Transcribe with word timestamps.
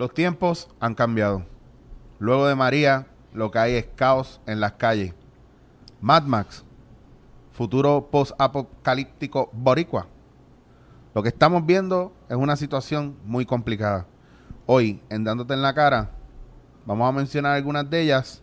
Los 0.00 0.14
tiempos 0.14 0.66
han 0.80 0.94
cambiado. 0.94 1.44
Luego 2.20 2.46
de 2.46 2.54
María, 2.54 3.08
lo 3.34 3.50
que 3.50 3.58
hay 3.58 3.74
es 3.74 3.86
caos 3.96 4.40
en 4.46 4.58
las 4.58 4.72
calles. 4.72 5.12
Mad 6.00 6.22
Max, 6.22 6.64
futuro 7.52 8.08
post-apocalíptico 8.10 9.50
boricua. 9.52 10.06
Lo 11.14 11.22
que 11.22 11.28
estamos 11.28 11.66
viendo 11.66 12.14
es 12.30 12.36
una 12.38 12.56
situación 12.56 13.18
muy 13.26 13.44
complicada. 13.44 14.06
Hoy, 14.64 15.02
en 15.10 15.22
Dándote 15.22 15.52
en 15.52 15.60
la 15.60 15.74
Cara, 15.74 16.12
vamos 16.86 17.06
a 17.06 17.12
mencionar 17.12 17.54
algunas 17.54 17.90
de 17.90 18.00
ellas 18.00 18.42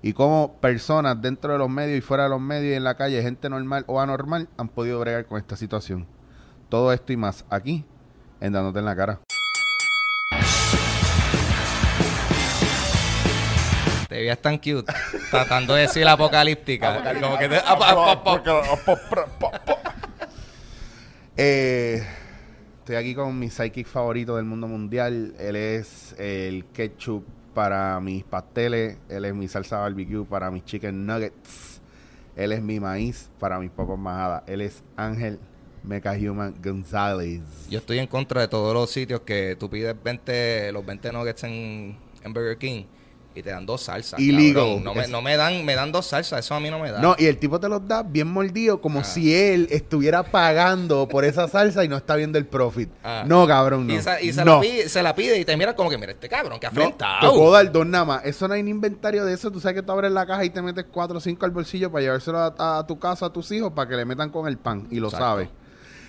y 0.00 0.14
cómo 0.14 0.56
personas 0.62 1.20
dentro 1.20 1.52
de 1.52 1.58
los 1.58 1.68
medios 1.68 1.98
y 1.98 2.00
fuera 2.00 2.22
de 2.22 2.30
los 2.30 2.40
medios 2.40 2.72
y 2.72 2.74
en 2.74 2.84
la 2.84 2.96
calle, 2.96 3.20
gente 3.20 3.50
normal 3.50 3.84
o 3.86 4.00
anormal, 4.00 4.48
han 4.56 4.70
podido 4.70 4.98
bregar 5.00 5.26
con 5.26 5.36
esta 5.36 5.56
situación. 5.56 6.06
Todo 6.70 6.90
esto 6.90 7.12
y 7.12 7.18
más 7.18 7.44
aquí, 7.50 7.84
en 8.40 8.54
Dándote 8.54 8.78
en 8.78 8.86
la 8.86 8.96
Cara. 8.96 9.20
Te 14.16 14.20
veías 14.22 14.38
tan 14.38 14.56
cute, 14.56 14.90
tratando 15.30 15.74
de 15.74 15.82
decir 15.82 16.08
apocalíptica. 16.08 17.04
como 17.20 17.36
que 17.38 17.50
te- 17.50 17.56
Eh, 21.36 22.02
estoy 22.78 22.96
aquí 22.96 23.14
con 23.14 23.38
mi 23.38 23.50
psychic 23.50 23.86
favorito 23.86 24.36
del 24.36 24.46
mundo 24.46 24.66
mundial. 24.68 25.34
Él 25.38 25.54
es 25.54 26.14
el 26.18 26.64
ketchup 26.72 27.26
para 27.52 28.00
mis 28.00 28.24
pasteles. 28.24 28.96
Él 29.10 29.26
es 29.26 29.34
mi 29.34 29.48
salsa 29.48 29.80
barbecue 29.80 30.24
para 30.24 30.50
mis 30.50 30.64
chicken 30.64 31.04
nuggets. 31.04 31.82
Él 32.36 32.52
es 32.52 32.62
mi 32.62 32.80
maíz 32.80 33.28
para 33.38 33.58
mis 33.58 33.70
papas 33.70 33.98
majadas. 33.98 34.44
Él 34.46 34.62
es 34.62 34.82
Ángel 34.96 35.38
Mecha 35.82 36.12
Human 36.12 36.54
González. 36.64 37.42
Yo 37.68 37.80
estoy 37.80 37.98
en 37.98 38.06
contra 38.06 38.40
de 38.40 38.48
todos 38.48 38.72
los 38.72 38.90
sitios 38.90 39.20
que 39.20 39.56
tú 39.60 39.68
pides 39.68 39.94
20, 40.02 40.72
los 40.72 40.86
20 40.86 41.12
nuggets 41.12 41.44
en, 41.44 41.98
en 42.22 42.32
Burger 42.32 42.56
King 42.56 42.84
y 43.36 43.42
te 43.42 43.50
dan 43.50 43.66
dos 43.66 43.82
salsas. 43.82 44.18
Illegal. 44.18 44.64
cabrón. 44.64 44.84
No, 44.84 44.94
me, 44.94 45.02
Es- 45.02 45.08
no 45.10 45.22
me 45.22 45.36
dan, 45.36 45.64
me 45.64 45.74
dan 45.74 45.92
dos 45.92 46.06
salsas, 46.06 46.44
eso 46.44 46.54
a 46.54 46.60
mí 46.60 46.70
no 46.70 46.78
me 46.78 46.90
da. 46.90 47.00
No, 47.00 47.14
y 47.18 47.26
el 47.26 47.36
tipo 47.38 47.60
te 47.60 47.68
los 47.68 47.86
da 47.86 48.02
bien 48.02 48.26
mordido, 48.28 48.80
como 48.80 49.00
Ah. 49.00 49.04
si 49.04 49.34
él 49.34 49.68
estuviera 49.70 50.22
pagando 50.22 51.06
por 51.06 51.24
esa 51.24 51.46
salsa 51.48 51.84
y 51.84 51.88
no 51.88 51.96
está 51.96 52.16
viendo 52.16 52.38
el 52.38 52.46
profit. 52.46 52.90
Ah. 53.04 53.24
No, 53.26 53.46
cabrón, 53.46 53.86
no. 53.86 53.92
Y, 53.92 53.96
esa- 53.96 54.20
y 54.20 54.32
se, 54.32 54.44
No. 54.44 54.54
la 54.56 54.60
pide, 54.62 54.88
se 54.88 55.02
la 55.02 55.14
pide 55.14 55.38
y 55.38 55.44
te 55.44 55.56
mira 55.56 55.76
como 55.76 55.90
que, 55.90 55.98
mira, 55.98 56.12
este 56.12 56.28
cabrón 56.28 56.58
que 56.58 56.66
No, 56.66 56.72
te 56.72 56.80
afrentado. 56.80 57.34
puedo 57.34 57.52
dar 57.52 57.70
dos 57.70 57.86
nada 57.86 58.04
más. 58.06 58.24
Eso 58.24 58.48
no 58.48 58.54
hay 58.54 58.62
ni 58.62 58.70
inventario 58.70 59.24
de 59.24 59.34
eso. 59.34 59.50
Tú 59.50 59.60
sabes 59.60 59.76
que 59.76 59.82
tú 59.82 59.92
abres 59.92 60.10
la 60.12 60.24
caja 60.26 60.44
y 60.44 60.50
te 60.50 60.62
metes 60.62 60.86
cuatro 60.90 61.18
o 61.18 61.20
cinco 61.20 61.44
al 61.44 61.50
bolsillo 61.50 61.92
para 61.92 62.02
llevárselo 62.02 62.38
a, 62.38 62.78
a 62.78 62.86
tu 62.86 62.98
casa 62.98 63.26
a 63.26 63.32
tus 63.32 63.50
hijos 63.52 63.72
para 63.72 63.88
que 63.88 63.96
le 63.96 64.04
metan 64.06 64.30
con 64.30 64.48
el 64.48 64.56
pan. 64.56 64.86
Y 64.90 64.96
lo 65.00 65.08
Exacto. 65.08 65.26
sabes. 65.26 65.48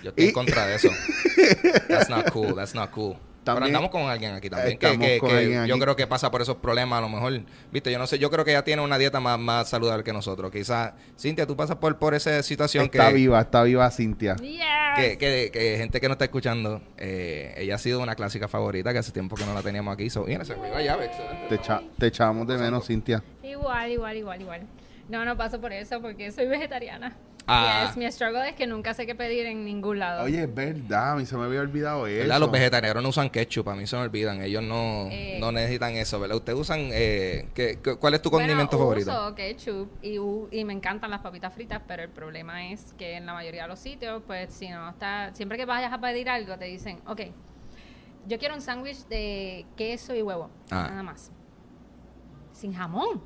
Yo 0.02 0.10
estoy 0.10 0.24
Y- 0.24 0.28
en 0.28 0.32
contra 0.34 0.66
de 0.66 0.76
eso. 0.76 0.88
That's 1.88 2.08
not 2.08 2.30
cool, 2.30 2.54
that's 2.54 2.74
not 2.74 2.90
cool. 2.90 3.16
Pero 3.54 3.66
También- 3.66 3.76
andamos 3.76 3.90
con 3.90 4.10
alguien 4.10 4.34
aquí 4.34 4.48
también. 4.50 4.78
Que, 4.78 4.98
que- 4.98 5.18
con 5.18 5.28
que 5.30 5.36
alguien 5.36 5.66
yo 5.66 5.74
aquí. 5.74 5.82
creo 5.82 5.96
que 5.96 6.06
pasa 6.06 6.30
por 6.30 6.42
esos 6.42 6.56
problemas 6.56 6.98
a 6.98 7.02
lo 7.02 7.08
mejor. 7.08 7.40
Viste, 7.72 7.90
yo 7.92 7.98
no 7.98 8.06
sé, 8.06 8.18
yo 8.18 8.30
creo 8.30 8.44
que 8.44 8.50
ella 8.52 8.64
tiene 8.64 8.82
una 8.82 8.98
dieta 8.98 9.20
más, 9.20 9.38
más 9.38 9.68
saludable 9.68 10.04
que 10.04 10.12
nosotros. 10.12 10.50
Quizás, 10.50 10.92
Cintia, 11.18 11.46
tú 11.46 11.56
pasas 11.56 11.76
por, 11.76 11.98
por 11.98 12.14
esa 12.14 12.42
situación 12.42 12.84
Está 12.86 13.08
que, 13.08 13.14
viva, 13.14 13.40
está 13.40 13.62
viva 13.62 13.90
Cintia. 13.90 14.36
Yes. 14.36 14.60
que, 14.96 15.18
que, 15.18 15.50
que 15.52 15.76
gente 15.78 16.00
que 16.00 16.08
no 16.08 16.12
está 16.12 16.24
escuchando, 16.24 16.80
eh, 16.96 17.54
ella 17.58 17.76
ha 17.76 17.78
sido 17.78 18.00
una 18.00 18.14
clásica 18.14 18.48
favorita 18.48 18.92
que 18.92 18.98
hace 18.98 19.12
tiempo 19.12 19.36
que 19.36 19.44
no 19.46 19.54
la 19.54 19.62
teníamos 19.62 19.94
aquí. 19.94 20.10
So, 20.10 20.24
mira, 20.24 20.44
se 20.44 20.56
me 20.56 20.70
la 20.70 20.82
llave, 20.82 21.06
excelente. 21.06 21.46
Te, 21.48 21.54
echa- 21.56 21.82
te 21.98 22.06
echamos 22.08 22.46
de 22.46 22.58
menos, 22.58 22.86
Cintia. 22.86 23.22
Igual, 23.42 23.90
igual, 23.90 24.16
igual, 24.16 24.40
igual. 24.40 24.60
No, 25.08 25.24
no 25.24 25.36
paso 25.36 25.60
por 25.60 25.72
eso 25.72 26.00
porque 26.02 26.30
soy 26.32 26.46
vegetariana. 26.48 27.16
Ah. 27.50 27.86
Yes, 27.86 27.96
mi 27.96 28.10
struggle 28.12 28.46
es 28.48 28.54
que 28.54 28.66
nunca 28.66 28.92
sé 28.92 29.06
qué 29.06 29.14
pedir 29.14 29.46
en 29.46 29.64
ningún 29.64 29.98
lado. 29.98 30.24
Oye, 30.24 30.42
es 30.42 30.54
verdad, 30.54 31.12
a 31.12 31.16
mí 31.16 31.24
se 31.24 31.34
me 31.36 31.44
había 31.44 31.60
olvidado 31.60 32.06
eso. 32.06 32.18
¿Verdad? 32.20 32.40
Los 32.40 32.50
vegetarianos 32.50 33.02
no 33.02 33.08
usan 33.08 33.30
ketchup, 33.30 33.68
a 33.70 33.74
mí 33.74 33.86
se 33.86 33.96
me 33.96 34.02
olvidan. 34.02 34.42
Ellos 34.42 34.62
no, 34.62 35.08
Eh. 35.10 35.38
no 35.40 35.50
necesitan 35.50 35.92
eso, 35.94 36.20
¿verdad? 36.20 36.36
Ustedes 36.36 36.58
usan. 36.58 36.80
Eh, 36.92 37.48
¿qué- 37.54 37.78
qué- 37.82 37.96
¿Cuál 37.96 38.14
es 38.14 38.22
tu 38.22 38.28
Bueno, 38.30 38.46
condimento 38.46 38.76
favorito? 38.78 39.10
uso 39.10 39.34
ketchup 39.34 39.88
y, 40.02 40.16
y 40.50 40.64
me 40.64 40.72
encantan 40.74 41.10
las 41.10 41.20
papitas 41.20 41.54
fritas, 41.54 41.80
pero 41.88 42.02
el 42.02 42.10
problema 42.10 42.70
es 42.70 42.92
que 42.98 43.16
en 43.16 43.24
la 43.24 43.32
mayoría 43.32 43.62
de 43.62 43.68
los 43.68 43.78
sitios, 43.78 44.22
pues 44.26 44.52
si 44.52 44.68
no 44.68 44.90
está, 44.90 45.32
siempre 45.34 45.56
que 45.56 45.64
vayas 45.64 45.92
a 45.92 45.98
pedir 46.00 46.28
algo 46.28 46.58
te 46.58 46.66
dicen, 46.66 47.00
ok, 47.06 47.22
yo 48.26 48.38
quiero 48.38 48.54
un 48.54 48.60
sándwich 48.60 49.06
de 49.08 49.64
queso 49.74 50.14
y 50.14 50.20
huevo, 50.20 50.50
Ah. 50.70 50.88
nada 50.90 51.02
más. 51.02 51.32
Sin 52.52 52.74
jamón. 52.74 53.22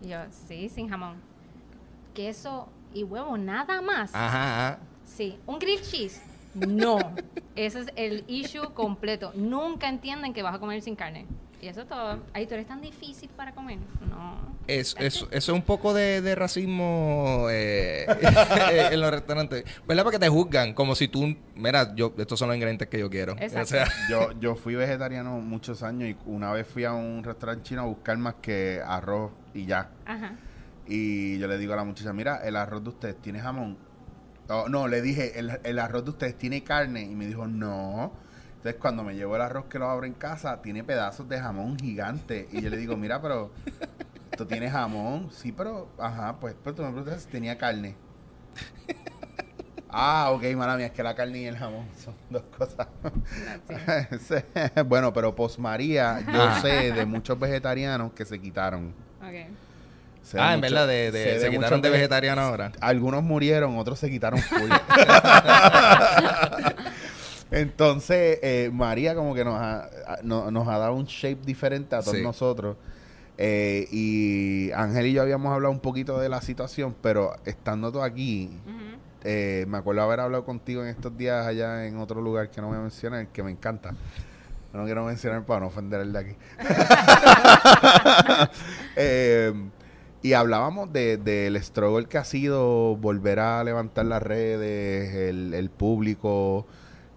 Y 0.00 0.08
yo, 0.08 0.18
sí, 0.30 0.68
sin 0.70 0.88
jamón. 0.88 1.20
Queso 2.14 2.68
y 2.98 3.04
huevo, 3.04 3.36
nada 3.38 3.80
más. 3.80 4.14
Ajá, 4.14 4.66
ajá. 4.68 4.78
Sí, 5.04 5.38
un 5.46 5.58
grilled 5.58 5.82
cheese. 5.82 6.20
No, 6.54 6.98
ese 7.56 7.80
es 7.80 7.86
el 7.96 8.24
issue 8.28 8.72
completo. 8.74 9.32
Nunca 9.34 9.88
entienden 9.88 10.32
que 10.34 10.42
vas 10.42 10.54
a 10.54 10.58
comer 10.58 10.82
sin 10.82 10.96
carne. 10.96 11.26
Y 11.60 11.66
eso 11.66 11.84
todo. 11.86 12.20
Ahí 12.34 12.46
tú 12.46 12.54
eres 12.54 12.68
tan 12.68 12.80
difícil 12.80 13.28
para 13.36 13.52
comer. 13.52 13.78
No. 14.08 14.38
Es, 14.68 14.94
es- 14.98 15.16
eso 15.16 15.28
es 15.32 15.48
un 15.48 15.62
poco 15.62 15.92
de, 15.92 16.20
de 16.22 16.34
racismo 16.36 17.46
eh, 17.50 18.06
en 18.92 19.00
los 19.00 19.10
restaurantes. 19.10 19.64
¿Verdad? 19.86 20.04
Porque 20.04 20.18
te 20.20 20.28
juzgan 20.28 20.72
como 20.74 20.94
si 20.94 21.08
tú, 21.08 21.34
mira, 21.56 21.94
yo, 21.96 22.12
estos 22.16 22.38
son 22.38 22.48
los 22.48 22.56
ingredientes 22.56 22.86
que 22.88 22.98
yo 23.00 23.10
quiero. 23.10 23.32
Exacto. 23.32 23.62
O 23.62 23.66
sea, 23.66 23.88
Yo, 24.08 24.32
yo 24.40 24.54
fui 24.54 24.74
vegetariano 24.76 25.40
muchos 25.40 25.82
años 25.82 26.10
y 26.10 26.16
una 26.26 26.52
vez 26.52 26.66
fui 26.66 26.84
a 26.84 26.92
un 26.92 27.24
restaurante 27.24 27.64
chino 27.64 27.82
a 27.82 27.86
buscar 27.86 28.16
más 28.18 28.34
que 28.40 28.80
arroz 28.86 29.32
y 29.52 29.66
ya. 29.66 29.90
Ajá. 30.06 30.32
Y 30.88 31.38
yo 31.38 31.46
le 31.48 31.58
digo 31.58 31.74
a 31.74 31.76
la 31.76 31.84
muchacha, 31.84 32.12
mira, 32.12 32.36
el 32.44 32.56
arroz 32.56 32.82
de 32.82 32.88
ustedes 32.88 33.16
tiene 33.20 33.40
jamón. 33.40 33.76
Oh, 34.48 34.66
no, 34.68 34.88
le 34.88 35.02
dije, 35.02 35.38
el, 35.38 35.60
el 35.62 35.78
arroz 35.78 36.04
de 36.04 36.10
ustedes 36.10 36.36
tiene 36.38 36.64
carne. 36.64 37.02
Y 37.02 37.14
me 37.14 37.26
dijo, 37.26 37.46
no. 37.46 38.12
Entonces, 38.56 38.76
cuando 38.80 39.04
me 39.04 39.14
llevo 39.14 39.36
el 39.36 39.42
arroz 39.42 39.66
que 39.66 39.78
lo 39.78 39.88
abro 39.90 40.06
en 40.06 40.14
casa, 40.14 40.62
tiene 40.62 40.82
pedazos 40.82 41.28
de 41.28 41.38
jamón 41.38 41.78
gigante. 41.78 42.48
Y 42.50 42.62
yo 42.62 42.70
le 42.70 42.76
digo, 42.78 42.96
mira, 42.96 43.20
pero 43.20 43.50
tú 44.36 44.46
tienes 44.46 44.72
jamón. 44.72 45.28
Sí, 45.30 45.52
pero, 45.52 45.88
ajá, 45.98 46.40
pues, 46.40 46.56
pero 46.64 46.74
tú 46.76 46.82
me 46.82 46.90
preguntas 46.92 47.22
si 47.22 47.28
tenía 47.28 47.58
carne. 47.58 47.94
Ah, 49.90 50.32
ok, 50.32 50.44
mala 50.54 50.76
mía, 50.76 50.86
es 50.86 50.92
que 50.92 51.02
la 51.02 51.14
carne 51.14 51.38
y 51.38 51.44
el 51.46 51.56
jamón 51.56 51.86
son 51.96 52.14
dos 52.28 52.42
cosas. 52.56 52.88
Bueno, 54.86 55.14
pero 55.14 55.34
post 55.34 55.58
María, 55.58 56.20
yo 56.20 56.42
Ah. 56.42 56.58
sé 56.60 56.92
de 56.92 57.06
muchos 57.06 57.38
vegetarianos 57.40 58.12
que 58.12 58.26
se 58.26 58.38
quitaron. 58.38 58.92
Ok. 59.22 59.48
Ah, 60.36 60.54
en 60.54 60.60
verdad, 60.60 60.86
de, 60.86 61.10
de- 61.12 61.40
se 61.40 61.50
quitaron 61.50 61.80
de 61.80 61.88
vege- 61.88 61.92
vegetariano 61.92 62.40
ahora. 62.42 62.72
algunos 62.80 63.22
murieron, 63.22 63.78
otros 63.78 63.98
se 63.98 64.10
quitaron 64.10 64.40
full. 64.40 64.70
Entonces, 67.50 68.38
eh, 68.42 68.70
María 68.72 69.14
como 69.14 69.34
que 69.34 69.44
nos 69.44 69.54
ha, 69.58 69.88
no- 70.22 70.50
nos 70.50 70.68
ha 70.68 70.76
dado 70.78 70.94
un 70.94 71.06
shape 71.06 71.38
diferente 71.44 71.96
a 71.96 72.00
todos 72.02 72.16
Sí. 72.16 72.22
nosotros. 72.22 72.76
Eh, 73.38 73.86
y 73.90 74.70
Ángel 74.72 75.06
y 75.06 75.12
yo 75.12 75.22
habíamos 75.22 75.52
hablado 75.52 75.72
un 75.72 75.78
poquito 75.80 76.18
de 76.18 76.28
la 76.28 76.42
situación, 76.42 76.94
pero 77.00 77.36
estando 77.46 77.90
tú 77.92 78.02
aquí, 78.02 78.50
eh, 79.24 79.64
me 79.68 79.78
acuerdo 79.78 80.02
haber 80.02 80.20
hablado 80.20 80.44
contigo 80.44 80.82
en 80.82 80.88
estos 80.88 81.16
días 81.16 81.46
allá 81.46 81.86
en 81.86 81.98
otro 81.98 82.20
lugar 82.20 82.50
que 82.50 82.60
no 82.60 82.66
voy 82.68 82.76
a 82.76 82.80
mencionar, 82.80 83.28
que 83.28 83.42
me 83.42 83.50
encanta. 83.52 83.94
No 84.72 84.84
quiero 84.84 85.04
mencionar 85.04 85.44
para 85.46 85.60
no 85.60 85.66
ofender 85.68 86.00
el 86.02 86.12
de 86.12 86.18
aquí. 86.18 86.36
Eh, 88.96 89.52
y 90.22 90.32
hablábamos 90.32 90.92
de- 90.92 91.16
del 91.16 91.62
struggle 91.62 92.06
que 92.06 92.18
ha 92.18 92.24
sido 92.24 92.96
volver 92.96 93.38
a 93.40 93.62
levantar 93.64 94.04
las 94.06 94.22
redes, 94.22 95.14
el, 95.14 95.54
el 95.54 95.70
público, 95.70 96.66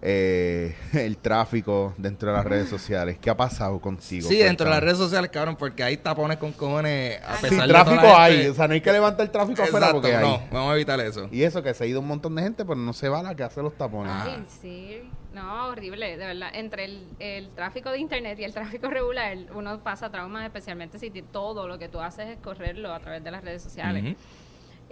eh, 0.04 0.74
el 0.92 1.16
tráfico 1.18 1.94
dentro 1.96 2.30
de 2.30 2.36
las 2.36 2.44
redes 2.46 2.68
sociales. 2.68 3.18
¿Qué 3.20 3.30
ha 3.30 3.36
pasado 3.36 3.80
contigo? 3.80 4.28
Sí, 4.28 4.36
dentro 4.38 4.66
de 4.66 4.70
las 4.74 4.82
redes 4.82 4.98
sociales, 4.98 5.30
cabrón, 5.30 5.56
porque 5.56 5.82
hay 5.84 5.96
tapones 5.96 6.38
con 6.38 6.52
cojones 6.52 7.20
a 7.24 7.36
Sí, 7.36 7.42
pesar 7.48 7.66
de 7.68 7.72
toda 7.72 7.84
tráfico 7.84 8.02
la 8.06 8.22
hay, 8.24 8.32
gente. 8.34 8.50
o 8.50 8.54
sea, 8.54 8.68
no 8.68 8.74
hay 8.74 8.80
que 8.80 8.92
levantar 8.92 9.26
el 9.26 9.32
tráfico 9.32 9.62
afuera 9.62 9.86
Exacto, 9.86 10.00
porque 10.02 10.16
hay. 10.16 10.24
no, 10.28 10.42
vamos 10.52 10.72
a 10.72 10.74
evitar 10.74 11.00
eso. 11.00 11.28
Y 11.30 11.42
eso, 11.42 11.62
que 11.62 11.72
se 11.74 11.84
ha 11.84 11.86
ido 11.86 12.00
un 12.00 12.08
montón 12.08 12.34
de 12.34 12.42
gente, 12.42 12.64
pero 12.64 12.76
no 12.76 12.92
se 12.92 13.08
va 13.08 13.22
la 13.22 13.34
que 13.34 13.42
hace 13.44 13.62
los 13.62 13.76
tapones. 13.76 14.12
Ah. 14.14 14.38
Sí. 14.60 15.02
No, 15.34 15.68
horrible, 15.68 16.16
de 16.16 16.26
verdad. 16.26 16.50
Entre 16.52 16.84
el, 16.84 17.06
el 17.18 17.48
tráfico 17.50 17.90
de 17.90 17.98
internet 17.98 18.38
y 18.38 18.44
el 18.44 18.52
tráfico 18.52 18.88
regular, 18.90 19.36
uno 19.54 19.78
pasa 19.82 20.10
traumas, 20.10 20.44
especialmente 20.44 20.98
si 20.98 21.10
todo 21.22 21.66
lo 21.68 21.78
que 21.78 21.88
tú 21.88 22.00
haces 22.00 22.28
es 22.28 22.38
correrlo 22.38 22.92
a 22.92 23.00
través 23.00 23.24
de 23.24 23.30
las 23.30 23.42
redes 23.42 23.62
sociales. 23.62 24.16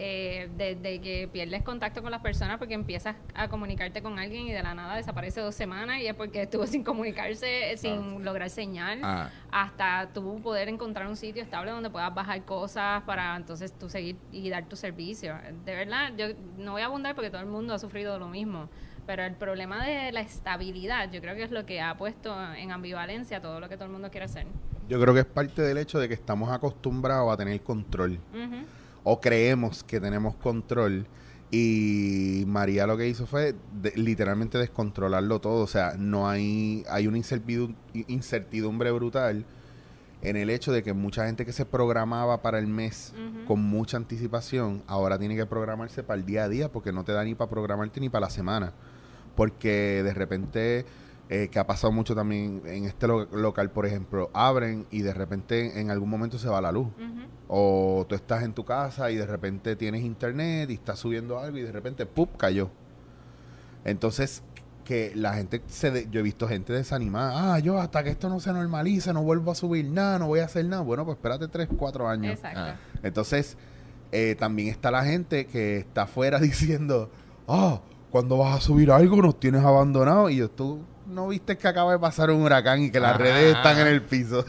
Eh, 0.02 0.48
desde 0.56 0.98
que 1.02 1.28
pierdes 1.30 1.62
contacto 1.62 2.00
con 2.00 2.10
las 2.10 2.22
personas 2.22 2.56
porque 2.56 2.72
empiezas 2.72 3.16
a 3.34 3.48
comunicarte 3.48 4.00
con 4.00 4.18
alguien 4.18 4.46
y 4.46 4.52
de 4.52 4.62
la 4.62 4.72
nada 4.72 4.96
desaparece 4.96 5.42
dos 5.42 5.54
semanas 5.54 6.00
y 6.00 6.06
es 6.06 6.14
porque 6.14 6.42
estuvo 6.42 6.66
sin 6.66 6.82
comunicarse, 6.82 7.76
sin 7.76 8.24
lograr 8.24 8.48
señal, 8.48 9.00
Ah. 9.02 9.28
hasta 9.50 10.08
tú 10.14 10.40
poder 10.40 10.70
encontrar 10.70 11.06
un 11.06 11.16
sitio 11.16 11.42
estable 11.42 11.70
donde 11.72 11.90
puedas 11.90 12.14
bajar 12.14 12.42
cosas 12.46 13.02
para 13.02 13.36
entonces 13.36 13.78
tú 13.78 13.90
seguir 13.90 14.16
y 14.32 14.48
dar 14.48 14.64
tu 14.66 14.76
servicio. 14.76 15.34
De 15.66 15.74
verdad, 15.74 16.12
yo 16.16 16.28
no 16.56 16.72
voy 16.72 16.82
a 16.82 16.86
abundar 16.86 17.14
porque 17.14 17.28
todo 17.28 17.42
el 17.42 17.48
mundo 17.48 17.74
ha 17.74 17.78
sufrido 17.78 18.18
lo 18.18 18.28
mismo. 18.28 18.70
Pero 19.10 19.24
el 19.24 19.34
problema 19.34 19.84
de 19.84 20.12
la 20.12 20.20
estabilidad, 20.20 21.10
yo 21.10 21.20
creo 21.20 21.34
que 21.34 21.42
es 21.42 21.50
lo 21.50 21.66
que 21.66 21.80
ha 21.80 21.98
puesto 21.98 22.32
en 22.54 22.70
ambivalencia 22.70 23.42
todo 23.42 23.58
lo 23.58 23.68
que 23.68 23.74
todo 23.74 23.86
el 23.86 23.90
mundo 23.90 24.08
quiere 24.08 24.26
hacer. 24.26 24.46
Yo 24.88 25.00
creo 25.00 25.12
que 25.12 25.18
es 25.18 25.26
parte 25.26 25.62
del 25.62 25.78
hecho 25.78 25.98
de 25.98 26.06
que 26.06 26.14
estamos 26.14 26.48
acostumbrados 26.52 27.32
a 27.32 27.36
tener 27.36 27.60
control. 27.60 28.20
O 29.02 29.20
creemos 29.20 29.82
que 29.82 29.98
tenemos 29.98 30.36
control 30.36 31.08
y 31.50 32.44
María 32.46 32.86
lo 32.86 32.96
que 32.96 33.08
hizo 33.08 33.26
fue 33.26 33.56
de- 33.82 33.92
literalmente 33.96 34.58
descontrolarlo 34.58 35.40
todo, 35.40 35.64
o 35.64 35.66
sea, 35.66 35.94
no 35.98 36.28
hay 36.28 36.84
hay 36.88 37.08
una 37.08 37.18
incertidu- 37.18 37.74
incertidumbre 38.06 38.92
brutal 38.92 39.44
en 40.22 40.36
el 40.36 40.50
hecho 40.50 40.70
de 40.70 40.84
que 40.84 40.92
mucha 40.92 41.26
gente 41.26 41.44
que 41.44 41.52
se 41.52 41.66
programaba 41.66 42.42
para 42.42 42.60
el 42.60 42.68
mes 42.68 43.12
con 43.48 43.60
mucha 43.60 43.96
anticipación, 43.96 44.84
ahora 44.86 45.18
tiene 45.18 45.34
que 45.34 45.46
programarse 45.46 46.04
para 46.04 46.20
el 46.20 46.26
día 46.26 46.44
a 46.44 46.48
día 46.48 46.70
porque 46.70 46.92
no 46.92 47.02
te 47.02 47.10
da 47.10 47.24
ni 47.24 47.34
para 47.34 47.50
programarte 47.50 47.98
ni 47.98 48.08
para 48.08 48.26
la 48.26 48.30
semana. 48.30 48.72
Porque 49.40 50.02
de 50.02 50.12
repente, 50.12 50.84
eh, 51.30 51.48
que 51.50 51.58
ha 51.58 51.66
pasado 51.66 51.90
mucho 51.94 52.14
también 52.14 52.60
en 52.66 52.84
este 52.84 53.06
lo- 53.06 53.24
local, 53.24 53.70
por 53.70 53.86
ejemplo, 53.86 54.28
abren 54.34 54.86
y 54.90 55.00
de 55.00 55.14
repente 55.14 55.80
en 55.80 55.90
algún 55.90 56.10
momento 56.10 56.38
se 56.38 56.46
va 56.50 56.60
la 56.60 56.70
luz. 56.72 56.88
O 57.48 58.04
tú 58.06 58.14
estás 58.14 58.42
en 58.42 58.52
tu 58.52 58.66
casa 58.66 59.10
y 59.10 59.16
de 59.16 59.24
repente 59.24 59.76
tienes 59.76 60.02
internet 60.04 60.68
y 60.68 60.74
estás 60.74 60.98
subiendo 60.98 61.38
algo 61.38 61.56
y 61.56 61.62
de 61.62 61.72
repente 61.72 62.04
¡pup! 62.04 62.36
cayó. 62.36 62.68
Entonces, 63.86 64.42
que 64.84 65.12
la 65.14 65.32
gente 65.32 65.62
se 65.68 65.90
de- 65.90 66.08
yo 66.10 66.20
he 66.20 66.22
visto 66.22 66.46
gente 66.46 66.74
desanimada. 66.74 67.54
Ah, 67.54 67.58
yo 67.60 67.78
hasta 67.80 68.02
que 68.04 68.10
esto 68.10 68.28
no 68.28 68.40
se 68.40 68.52
normalice, 68.52 69.12
no 69.14 69.22
vuelvo 69.22 69.52
a 69.52 69.54
subir 69.54 69.86
nada, 69.86 70.18
no 70.18 70.26
voy 70.26 70.40
a 70.40 70.44
hacer 70.44 70.66
nada. 70.66 70.82
Bueno, 70.82 71.04
pues 71.06 71.16
espérate 71.16 71.48
3, 71.48 71.66
4 71.78 72.08
años. 72.08 72.34
Exacto. 72.34 72.60
Ah. 72.60 72.76
Entonces, 73.02 73.56
eh, 74.12 74.36
también 74.38 74.68
está 74.68 74.90
la 74.90 75.02
gente 75.04 75.46
que 75.46 75.78
está 75.78 76.02
afuera 76.02 76.38
diciendo, 76.40 77.10
ah, 77.48 77.80
cuando 78.10 78.38
vas 78.38 78.56
a 78.56 78.60
subir 78.60 78.90
algo 78.90 79.16
nos 79.22 79.38
tienes 79.40 79.62
abandonado. 79.64 80.28
Y 80.30 80.36
yo, 80.36 80.50
tú 80.50 80.84
no 81.06 81.28
viste 81.28 81.56
que 81.58 81.66
acaba 81.66 81.92
de 81.92 81.98
pasar 81.98 82.30
un 82.30 82.42
huracán 82.42 82.82
y 82.84 82.90
que 82.90 83.00
las 83.00 83.10
Ajá. 83.14 83.18
redes 83.18 83.56
están 83.56 83.78
en 83.80 83.86
el 83.88 84.02
piso. 84.02 84.44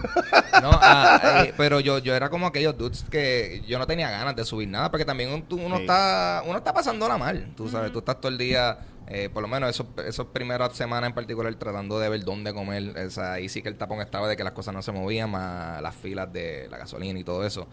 No, 0.62 0.70
ah, 0.74 1.44
eh, 1.48 1.54
pero 1.58 1.80
yo, 1.80 1.98
yo 2.00 2.14
era 2.16 2.30
como 2.30 2.46
aquellos 2.48 2.78
dudes 2.78 3.04
que 3.10 3.64
yo 3.68 3.80
no 3.80 3.88
tenía 3.88 4.10
ganas 4.12 4.36
de 4.36 4.46
subir 4.46 4.68
nada, 4.70 4.92
porque 4.92 5.06
también 5.06 5.32
un- 5.32 5.42
tú- 5.44 5.60
uno 5.60 5.78
Sí. 5.78 5.82
está 5.84 6.44
uno 6.46 6.58
está 6.58 6.72
pasándola 6.74 7.18
mal, 7.18 7.52
tú 7.56 7.68
sabes, 7.68 7.92
tú 7.92 8.00
estás 8.00 8.20
todo 8.22 8.32
el 8.32 8.38
día, 8.38 8.78
eh, 9.08 9.30
por 9.34 9.42
lo 9.42 9.48
menos 9.48 9.70
esos, 9.72 9.88
esos 10.06 10.28
primeras 10.28 10.74
semanas 10.74 11.08
en 11.10 11.16
particular, 11.16 11.54
tratando 11.56 11.98
de 12.00 12.10
ver 12.10 12.24
dónde 12.24 12.54
comer, 12.54 12.96
o 13.08 13.10
sea, 13.10 13.34
ahí 13.34 13.50
sí 13.50 13.64
que 13.64 13.70
el 13.70 13.76
tapón 13.78 14.00
estaba 14.02 14.28
de 14.28 14.38
que 14.38 14.44
las 14.44 14.54
cosas 14.54 14.74
no 14.76 14.84
se 14.84 14.92
movían, 14.92 15.32
más 15.32 15.82
las 15.82 15.96
filas 15.96 16.32
de 16.32 16.68
la 16.70 16.78
gasolina 16.78 17.20
y 17.20 17.24
todo 17.24 17.44
eso, 17.44 17.68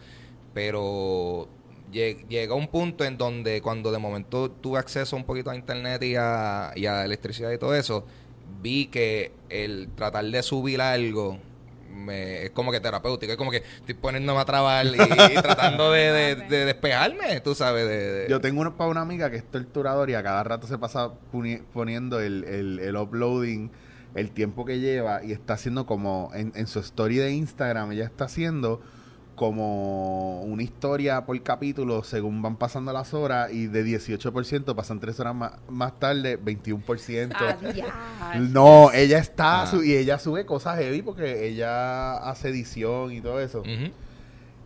pero 0.53 1.47
lleg- 1.91 2.27
llegó 2.27 2.55
un 2.55 2.67
punto 2.67 3.03
en 3.05 3.17
donde 3.17 3.61
cuando 3.61 3.91
de 3.91 3.97
momento 3.97 4.49
tuve 4.51 4.79
acceso 4.79 5.15
un 5.15 5.23
poquito 5.23 5.49
a 5.49 5.55
internet 5.55 6.01
y 6.03 6.15
a, 6.17 6.71
y 6.75 6.85
a 6.85 7.05
electricidad 7.05 7.51
y 7.51 7.57
todo 7.57 7.75
eso, 7.75 8.05
vi 8.61 8.87
que 8.87 9.31
el 9.49 9.89
tratar 9.95 10.25
de 10.25 10.41
subir 10.43 10.81
algo 10.81 11.39
me, 11.93 12.43
es 12.45 12.51
como 12.51 12.71
que 12.71 12.79
terapéutico, 12.79 13.31
es 13.31 13.37
como 13.37 13.51
que 13.51 13.57
estoy 13.57 13.93
poniéndome 13.95 14.39
a 14.39 14.45
trabar 14.45 14.85
y, 14.85 14.89
y 14.91 14.95
tratando 15.41 15.91
de, 15.91 16.11
de- 16.11 16.35
de 16.35 16.65
despejarme, 16.65 17.41
tú 17.41 17.55
sabes, 17.55 17.87
de... 17.87 17.97
de- 18.23 18.29
Yo 18.29 18.39
tengo 18.39 18.61
uno 18.61 18.77
para 18.77 18.89
una 18.89 19.01
amiga 19.01 19.29
que 19.29 19.37
es 19.37 19.43
torturador 19.43 20.09
y 20.09 20.13
a 20.13 20.23
cada 20.23 20.43
rato 20.43 20.65
se 20.67 20.77
pasa 20.77 21.11
puni- 21.31 21.61
poniendo 21.73 22.19
el, 22.21 22.43
el, 22.45 22.79
el 22.79 22.95
uploading, 22.95 23.69
el 24.15 24.31
tiempo 24.31 24.65
que 24.65 24.79
lleva 24.79 25.23
y 25.23 25.31
está 25.33 25.53
haciendo 25.55 25.85
como 25.85 26.31
en, 26.33 26.51
en 26.55 26.67
su 26.67 26.79
story 26.79 27.17
de 27.17 27.31
Instagram, 27.31 27.91
ella 27.91 28.05
está 28.05 28.25
haciendo 28.25 28.81
como 29.39 30.41
una 30.41 30.61
historia 30.63 31.25
por 31.25 31.41
capítulo 31.41 32.03
según 32.03 32.41
van 32.41 32.57
pasando 32.57 32.91
las 32.91 33.13
horas 33.13 33.51
y 33.53 33.67
de 33.67 33.85
18% 33.85 34.75
pasan 34.75 34.99
3 34.99 35.17
horas 35.21 35.33
más, 35.33 35.51
más 35.69 35.97
tarde, 35.97 36.37
21%. 36.37 37.33
Ah. 37.39 38.35
No, 38.37 38.91
ella 38.91 39.17
está 39.17 39.61
Ah. 39.61 39.67
su- 39.67 39.81
y 39.83 39.95
ella 39.95 40.19
sube 40.19 40.45
cosas 40.45 40.77
heavy 40.77 41.01
porque 41.01 41.47
ella 41.47 42.17
hace 42.17 42.49
edición 42.49 43.13
y 43.13 43.21
todo 43.21 43.39
eso. 43.39 43.63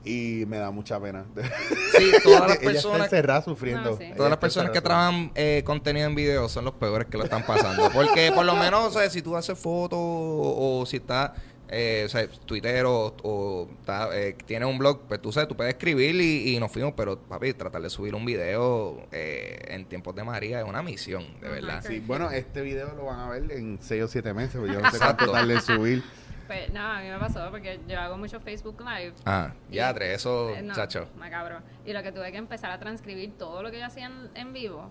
Y 0.05 0.43
me 0.47 0.57
da 0.57 0.71
mucha 0.71 0.99
pena. 0.99 1.23
Sí, 1.97 2.11
todas 2.23 2.41
las 2.41 2.57
ella 2.61 2.71
está 2.71 2.89
personas... 3.09 3.43
sufriendo. 3.45 3.91
No, 3.91 3.97
sí. 3.97 4.03
Ella 4.05 4.15
Todas 4.15 4.29
las 4.31 4.39
personas 4.39 4.71
que 4.71 4.81
trabajan 4.81 5.31
eh, 5.35 5.61
contenido 5.63 6.07
en 6.07 6.15
video 6.15 6.49
son 6.49 6.65
los 6.65 6.73
peores 6.73 7.07
que 7.07 7.17
lo 7.19 7.23
están 7.25 7.45
pasando. 7.45 7.89
Porque 7.93 8.31
por 8.33 8.43
lo 8.43 8.55
menos, 8.55 8.87
o 8.87 8.99
sea, 8.99 9.07
si 9.11 9.21
tú 9.21 9.35
haces 9.37 9.57
fotos 9.57 9.99
o, 9.99 10.79
o 10.81 10.85
si 10.87 10.97
estás, 10.97 11.31
eh, 11.73 12.03
o 12.05 12.09
sea, 12.09 12.27
Twitter 12.45 12.85
o, 12.85 13.15
o 13.23 13.67
eh, 14.13 14.35
tienes 14.45 14.69
un 14.69 14.77
blog, 14.77 15.01
pues 15.07 15.21
tú 15.21 15.31
sabes, 15.31 15.49
tú 15.49 15.55
puedes 15.55 15.73
escribir 15.73 16.15
y, 16.15 16.55
y 16.55 16.59
nos 16.59 16.71
fuimos, 16.71 16.93
pero 16.95 17.17
papi, 17.17 17.53
tratar 17.53 17.81
de 17.81 17.89
subir 17.89 18.13
un 18.13 18.25
video 18.25 19.07
eh, 19.11 19.59
en 19.69 19.85
tiempos 19.85 20.15
de 20.15 20.23
María 20.23 20.59
es 20.59 20.65
una 20.65 20.83
misión, 20.83 21.25
de 21.41 21.49
verdad. 21.49 21.83
Sí, 21.85 21.99
bueno, 21.99 22.29
este 22.31 22.61
video 22.61 22.93
lo 22.95 23.05
van 23.05 23.19
a 23.19 23.29
ver 23.29 23.51
en 23.51 23.79
6 23.81 24.03
o 24.03 24.07
7 24.07 24.33
meses, 24.33 24.55
porque 24.57 24.73
yo 24.73 24.81
no 24.81 24.91
sé 24.91 24.97
cuánto 24.99 25.31
tarde 25.31 25.59
subir. 25.61 26.03
Pues 26.47 26.73
no, 26.73 26.81
a 26.81 26.99
mí 26.99 27.07
me 27.09 27.17
pasó 27.19 27.49
porque 27.51 27.79
yo 27.87 27.99
hago 27.99 28.17
mucho 28.17 28.39
Facebook 28.41 28.79
Live. 28.81 29.13
Ah, 29.25 29.53
ya, 29.69 29.93
tres, 29.93 30.17
eso, 30.17 30.49
Eh, 30.49 30.61
no, 30.61 30.73
chacho. 30.73 31.07
macabro. 31.17 31.59
Y 31.85 31.93
lo 31.93 32.03
que 32.03 32.11
tuve 32.11 32.31
que 32.31 32.37
empezar 32.37 32.69
a 32.71 32.79
transcribir 32.79 33.37
todo 33.37 33.63
lo 33.63 33.71
que 33.71 33.79
yo 33.79 33.85
hacía 33.85 34.07
en, 34.07 34.29
en 34.35 34.51
vivo, 34.53 34.89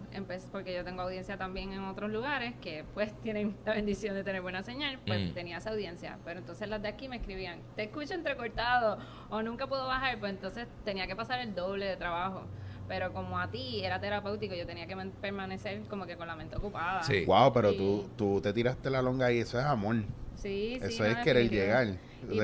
porque 0.50 0.74
yo 0.74 0.82
tengo 0.84 1.02
audiencia 1.02 1.36
también 1.36 1.72
en 1.72 1.84
otros 1.84 2.10
lugares 2.10 2.54
que 2.62 2.84
pues 2.94 3.12
tienen 3.22 3.54
la 3.66 3.74
bendición 3.74 4.14
de 4.14 4.24
tener 4.24 4.40
buena 4.40 4.62
señal, 4.62 4.98
pues 5.06 5.30
Mm. 5.30 5.34
tenía 5.34 5.58
esa 5.58 5.70
audiencia. 5.70 6.18
Pero 6.24 6.40
entonces 6.40 6.68
las 6.68 6.80
de 6.80 6.88
aquí 6.88 7.08
me 7.08 7.16
escribían, 7.16 7.60
te 7.76 7.82
escucho 7.84 8.14
entrecortado 8.14 8.98
o 9.28 9.42
nunca 9.42 9.66
puedo 9.66 9.86
bajar, 9.86 10.18
pues 10.18 10.32
entonces 10.32 10.66
tenía 10.84 11.06
que 11.06 11.14
pasar 11.16 11.38
el 11.40 11.54
doble 11.54 11.84
de 11.86 11.96
trabajo. 11.96 12.44
Pero 12.88 13.12
como 13.12 13.38
a 13.38 13.48
ti 13.50 13.84
era 13.84 14.00
terapéutico, 14.00 14.54
yo 14.54 14.66
tenía 14.66 14.86
que 14.86 14.96
man- 14.96 15.12
permanecer 15.20 15.82
como 15.82 16.04
que 16.06 16.16
con 16.16 16.26
la 16.26 16.34
mente 16.34 16.56
ocupada. 16.56 17.02
Sí. 17.02 17.24
Wow, 17.26 17.52
pero 17.52 17.72
Y- 17.72 17.76
tú, 17.76 18.08
tú 18.16 18.40
te 18.40 18.52
tiraste 18.52 18.90
la 18.90 19.00
longa 19.02 19.30
y 19.30 19.38
eso 19.38 19.58
es 19.58 19.64
amor. 19.64 19.96
Sí, 20.42 20.78
sí. 20.80 20.86
eso 20.94 21.04
no, 21.04 21.08
es 21.10 21.16
querer 21.18 21.48
llegar. 21.48 21.86
Y- 22.30 22.40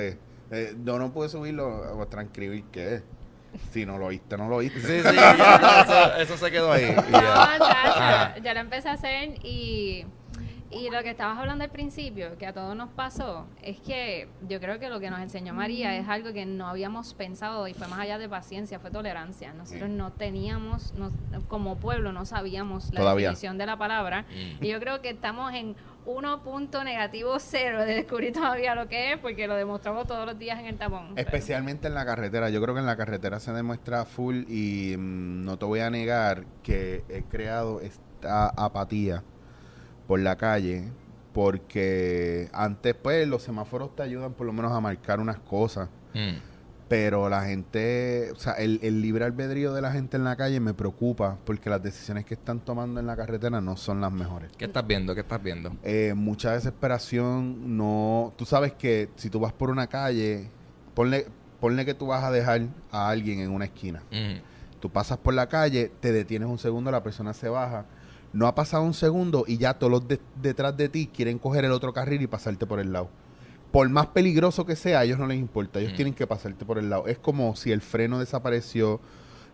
eh, 0.51 0.75
yo 0.83 0.99
no 0.99 1.13
pude 1.13 1.29
subirlo 1.29 1.67
o 1.99 2.07
transcribir 2.07 2.65
qué. 2.73 3.03
Si 3.73 3.85
no 3.85 3.99
lo 3.99 4.07
oíste, 4.07 4.37
no 4.37 4.49
lo 4.49 4.57
oíste. 4.57 4.81
Sí, 4.81 5.09
sí, 5.09 5.15
ya, 5.17 5.59
no, 5.61 5.83
eso, 5.83 6.17
eso 6.35 6.37
se 6.47 6.51
quedó 6.51 6.73
ahí. 6.73 6.95
No, 7.11 7.21
ya. 7.21 7.83
Ajá. 7.85 8.39
ya 8.39 8.55
lo 8.55 8.61
empecé 8.61 8.89
a 8.89 8.93
hacer 8.93 9.35
y, 9.43 10.07
y 10.71 10.91
lo 10.91 11.03
que 11.03 11.11
estabas 11.11 11.39
hablando 11.39 11.65
al 11.65 11.71
principio, 11.71 12.37
que 12.39 12.47
a 12.47 12.53
todos 12.53 12.77
nos 12.77 12.91
pasó, 12.91 13.47
es 13.63 13.81
que 13.81 14.29
yo 14.49 14.61
creo 14.61 14.79
que 14.79 14.89
lo 14.91 15.01
que 15.01 15.09
nos 15.11 15.21
enseñó 15.21 15.55
María 15.55 15.97
es 15.97 16.09
algo 16.09 16.33
que 16.33 16.45
no 16.47 16.67
habíamos 16.69 17.15
pensado 17.15 17.67
y 17.69 17.75
fue 17.75 17.89
más 17.89 18.01
allá 18.01 18.19
de 18.19 18.29
paciencia, 18.29 18.79
fue 18.79 18.91
tolerancia. 18.91 19.55
Nosotros 19.55 19.89
no 19.89 20.13
teníamos, 20.13 20.93
no- 20.95 21.11
como 21.49 21.77
pueblo 21.77 22.13
no 22.13 22.25
sabíamos 22.27 22.93
la 22.93 23.01
Todavía. 23.01 23.29
definición 23.29 23.57
de 23.59 23.67
la 23.67 23.77
palabra 23.79 24.23
Mm. 24.23 24.65
y 24.65 24.69
yo 24.69 24.79
creo 24.81 25.01
que 25.01 25.11
estamos 25.11 25.53
en 25.55 25.75
1 26.07 26.85
negativo 26.85 27.39
cero 27.39 27.85
de 27.85 27.95
descubrir 27.95 28.33
todavía 28.33 28.75
lo 28.75 28.89
que 28.89 29.13
es 29.13 29.19
porque 29.19 29.47
lo 29.47 29.55
demostramos 29.57 30.07
todos 30.07 30.25
los 30.27 30.39
días 30.39 30.59
en 30.59 30.67
el 30.67 30.77
tapón. 30.79 31.13
Especialmente 31.17 31.87
en 31.89 31.95
la 31.95 32.07
carretera. 32.07 32.49
Yo 32.51 32.61
creo 32.63 32.75
que 32.75 32.81
en 32.81 32.87
la 32.87 32.97
carretera 32.97 33.41
se 33.41 33.53
demuestra 33.53 34.05
full 34.07 34.45
y 34.49 34.97
mm, 34.97 35.45
no 35.45 35.59
te 35.59 35.65
voy 35.67 35.81
a 35.81 35.91
negar 35.91 36.45
que 36.63 37.05
he 37.09 37.23
creado 37.25 37.81
esta 37.81 38.49
apatía 38.57 39.23
por 40.09 40.19
la 40.19 40.35
calle 40.37 40.91
porque 41.33 42.49
antes 42.53 42.97
pues 42.97 43.29
los 43.29 43.45
semáforos 43.45 43.95
te 43.95 44.03
ayudan 44.03 44.33
por 44.33 44.45
lo 44.45 44.53
menos 44.53 44.73
a 44.73 44.81
marcar 44.81 45.21
unas 45.21 45.39
cosas. 45.39 45.89
Mm. 46.15 46.39
Pero 46.89 47.29
la 47.29 47.45
gente, 47.45 48.33
o 48.33 48.37
sea, 48.37 48.55
el, 48.55 48.81
el 48.83 49.03
libre 49.03 49.27
albedrío 49.27 49.75
de 49.75 49.83
la 49.83 49.93
gente 49.93 50.17
en 50.17 50.25
la 50.25 50.37
calle 50.37 50.59
me 50.59 50.73
preocupa 50.73 51.37
porque 51.45 51.69
las 51.69 51.83
decisiones 51.83 52.25
que 52.25 52.33
están 52.33 52.61
tomando 52.61 52.99
en 52.99 53.07
la 53.07 53.15
carretera 53.15 53.61
no 53.61 53.77
son 53.77 54.01
las 54.01 54.11
mejores. 54.11 54.51
¿Qué 54.57 54.65
estás 54.65 54.87
viendo? 54.87 55.15
¿Qué 55.15 55.21
estás 55.21 55.43
viendo? 55.43 55.77
Eh, 55.83 56.15
mucha 56.17 56.53
desesperación, 56.53 57.77
no... 57.77 58.33
Tú 58.37 58.47
sabes 58.47 58.73
que 58.73 59.11
si 59.17 59.29
tú 59.29 59.39
vas 59.39 59.53
por 59.53 59.69
una 59.71 59.87
calle, 59.87 60.51
ponle, 60.95 61.27
ponle 61.61 61.85
que 61.85 61.93
tú 61.93 62.07
vas 62.07 62.25
a 62.25 62.31
dejar 62.31 62.63
a 62.91 63.11
alguien 63.11 63.41
en 63.41 63.51
una 63.51 63.67
esquina. 63.67 64.03
Mm. 64.11 64.41
Tú 64.81 64.89
pasas 64.89 65.19
por 65.19 65.35
la 65.35 65.47
calle, 65.47 65.93
te 66.01 66.11
detienes 66.11 66.49
un 66.49 66.59
segundo, 66.59 66.91
la 66.91 67.03
persona 67.03 67.35
se 67.35 67.51
baja. 67.51 67.85
No 68.33 68.47
ha 68.47 68.55
pasado 68.55 68.83
un 68.83 68.95
segundo 68.95 69.45
y 69.47 69.57
ya 69.59 69.75
todos 69.75 69.91
los 69.91 70.09
de- 70.09 70.21
detrás 70.43 70.77
de 70.77 70.89
ti 70.89 71.09
quieren 71.15 71.39
coger 71.39 71.65
el 71.65 71.73
otro 71.73 71.93
carril 71.93 72.21
y 72.23 72.27
pasarte 72.27 72.67
por 72.67 72.79
el 72.81 72.93
lado. 72.93 73.09
Por 73.73 73.89
más 73.89 74.07
peligroso 74.09 74.65
que 74.67 74.77
sea, 74.77 75.01
a 75.01 75.05
ellos 75.05 75.19
no 75.19 75.27
les 75.27 75.39
importa. 75.39 75.79
Ellos 75.81 75.93
Mm. 75.93 75.97
tienen 75.97 76.15
que 76.15 76.27
pasarte 76.27 76.65
por 76.65 76.79
el 76.79 76.89
lado. 76.91 77.07
Es 77.07 77.19
como 77.19 77.55
si 77.57 77.73
el 77.73 77.81
freno 77.81 78.19
desapareció 78.19 79.01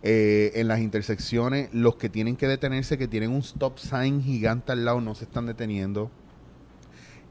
eh, 0.07 0.51
en 0.59 0.67
las 0.67 0.81
intersecciones. 0.81 1.69
Los 1.73 1.95
que 1.95 2.09
tienen 2.09 2.35
que 2.35 2.47
detenerse, 2.47 2.95
que 2.97 3.07
tienen 3.07 3.31
un 3.31 3.39
stop 3.39 3.79
sign 3.79 4.21
gigante 4.21 4.71
al 4.71 4.85
lado, 4.85 5.01
no 5.01 5.15
se 5.15 5.23
están 5.23 5.47
deteniendo. 5.47 6.11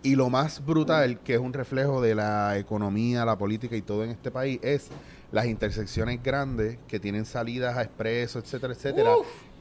Y 0.03 0.17
lo 0.17 0.29
más 0.29 0.65
brutal, 0.65 1.21
que 1.21 1.35
es 1.35 1.41
un 1.41 1.53
reflejo 1.53 2.03
de 2.03 2.15
la 2.17 2.59
economía, 2.59 3.25
la 3.25 3.39
política 3.39 3.77
y 3.77 3.83
todo 3.83 4.03
en 4.05 4.11
este 4.11 4.31
país, 4.31 4.59
es 4.63 4.89
las 5.33 5.47
intersecciones 5.47 6.23
grandes 6.23 6.79
que 6.89 6.99
tienen 7.01 7.25
salidas 7.27 7.77
a 7.77 7.83
expreso, 7.83 8.39
etcétera, 8.41 8.75
etcétera. 8.75 9.11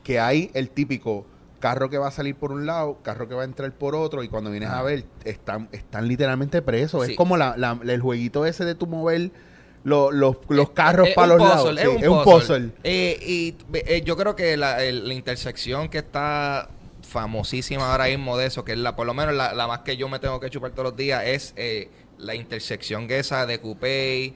Que 0.03 0.19
hay 0.19 0.49
el 0.55 0.69
típico 0.69 1.25
carro 1.63 1.89
que 1.89 1.97
va 1.97 2.09
a 2.09 2.11
salir 2.11 2.35
por 2.35 2.51
un 2.51 2.65
lado, 2.65 2.97
carro 3.03 3.29
que 3.29 3.35
va 3.35 3.43
a 3.43 3.45
entrar 3.45 3.71
por 3.71 3.95
otro, 3.95 4.21
y 4.21 4.27
cuando 4.27 4.51
vienes 4.51 4.69
a 4.69 4.83
ver, 4.83 5.05
están, 5.23 5.69
están 5.71 6.09
literalmente 6.09 6.61
presos. 6.61 7.05
Sí. 7.05 7.11
Es 7.13 7.17
como 7.17 7.37
la, 7.37 7.55
la- 7.55 7.79
el 7.87 8.01
jueguito 8.01 8.45
ese 8.45 8.65
de 8.65 8.75
tu 8.75 8.85
mover 8.85 9.31
lo- 9.85 10.11
los, 10.11 10.35
los 10.49 10.67
Eh, 10.67 10.71
carros 10.73 11.07
eh, 11.07 11.13
para 11.15 11.27
los 11.29 11.39
lados. 11.39 11.79
Sí, 11.79 11.87
es 12.01 12.07
un 12.09 12.21
puzzle. 12.25 12.71
Eh, 12.83 13.17
y 13.21 13.55
eh, 13.73 14.01
yo 14.03 14.17
creo 14.17 14.35
que 14.35 14.57
la, 14.57 14.83
el- 14.83 15.07
la 15.07 15.13
intersección 15.13 15.87
que 15.87 15.99
está 15.99 16.67
famosísima 17.07 17.91
ahora 17.91 18.07
mismo 18.07 18.37
de 18.37 18.47
eso, 18.47 18.65
que 18.65 18.73
es 18.73 18.77
la, 18.77 18.95
por 18.97 19.05
lo 19.07 19.13
menos 19.13 19.33
la, 19.33 19.53
la 19.53 19.65
más 19.65 19.79
que 19.79 19.95
yo 19.95 20.09
me 20.09 20.19
tengo 20.19 20.39
que 20.41 20.49
chupar 20.49 20.71
todos 20.71 20.83
los 20.89 20.97
días, 20.97 21.23
es 21.25 21.53
eh, 21.55 21.89
la 22.17 22.35
intersección 22.35 23.07
esa 23.09 23.45
de 23.45 23.59
Coupey, 23.59 24.33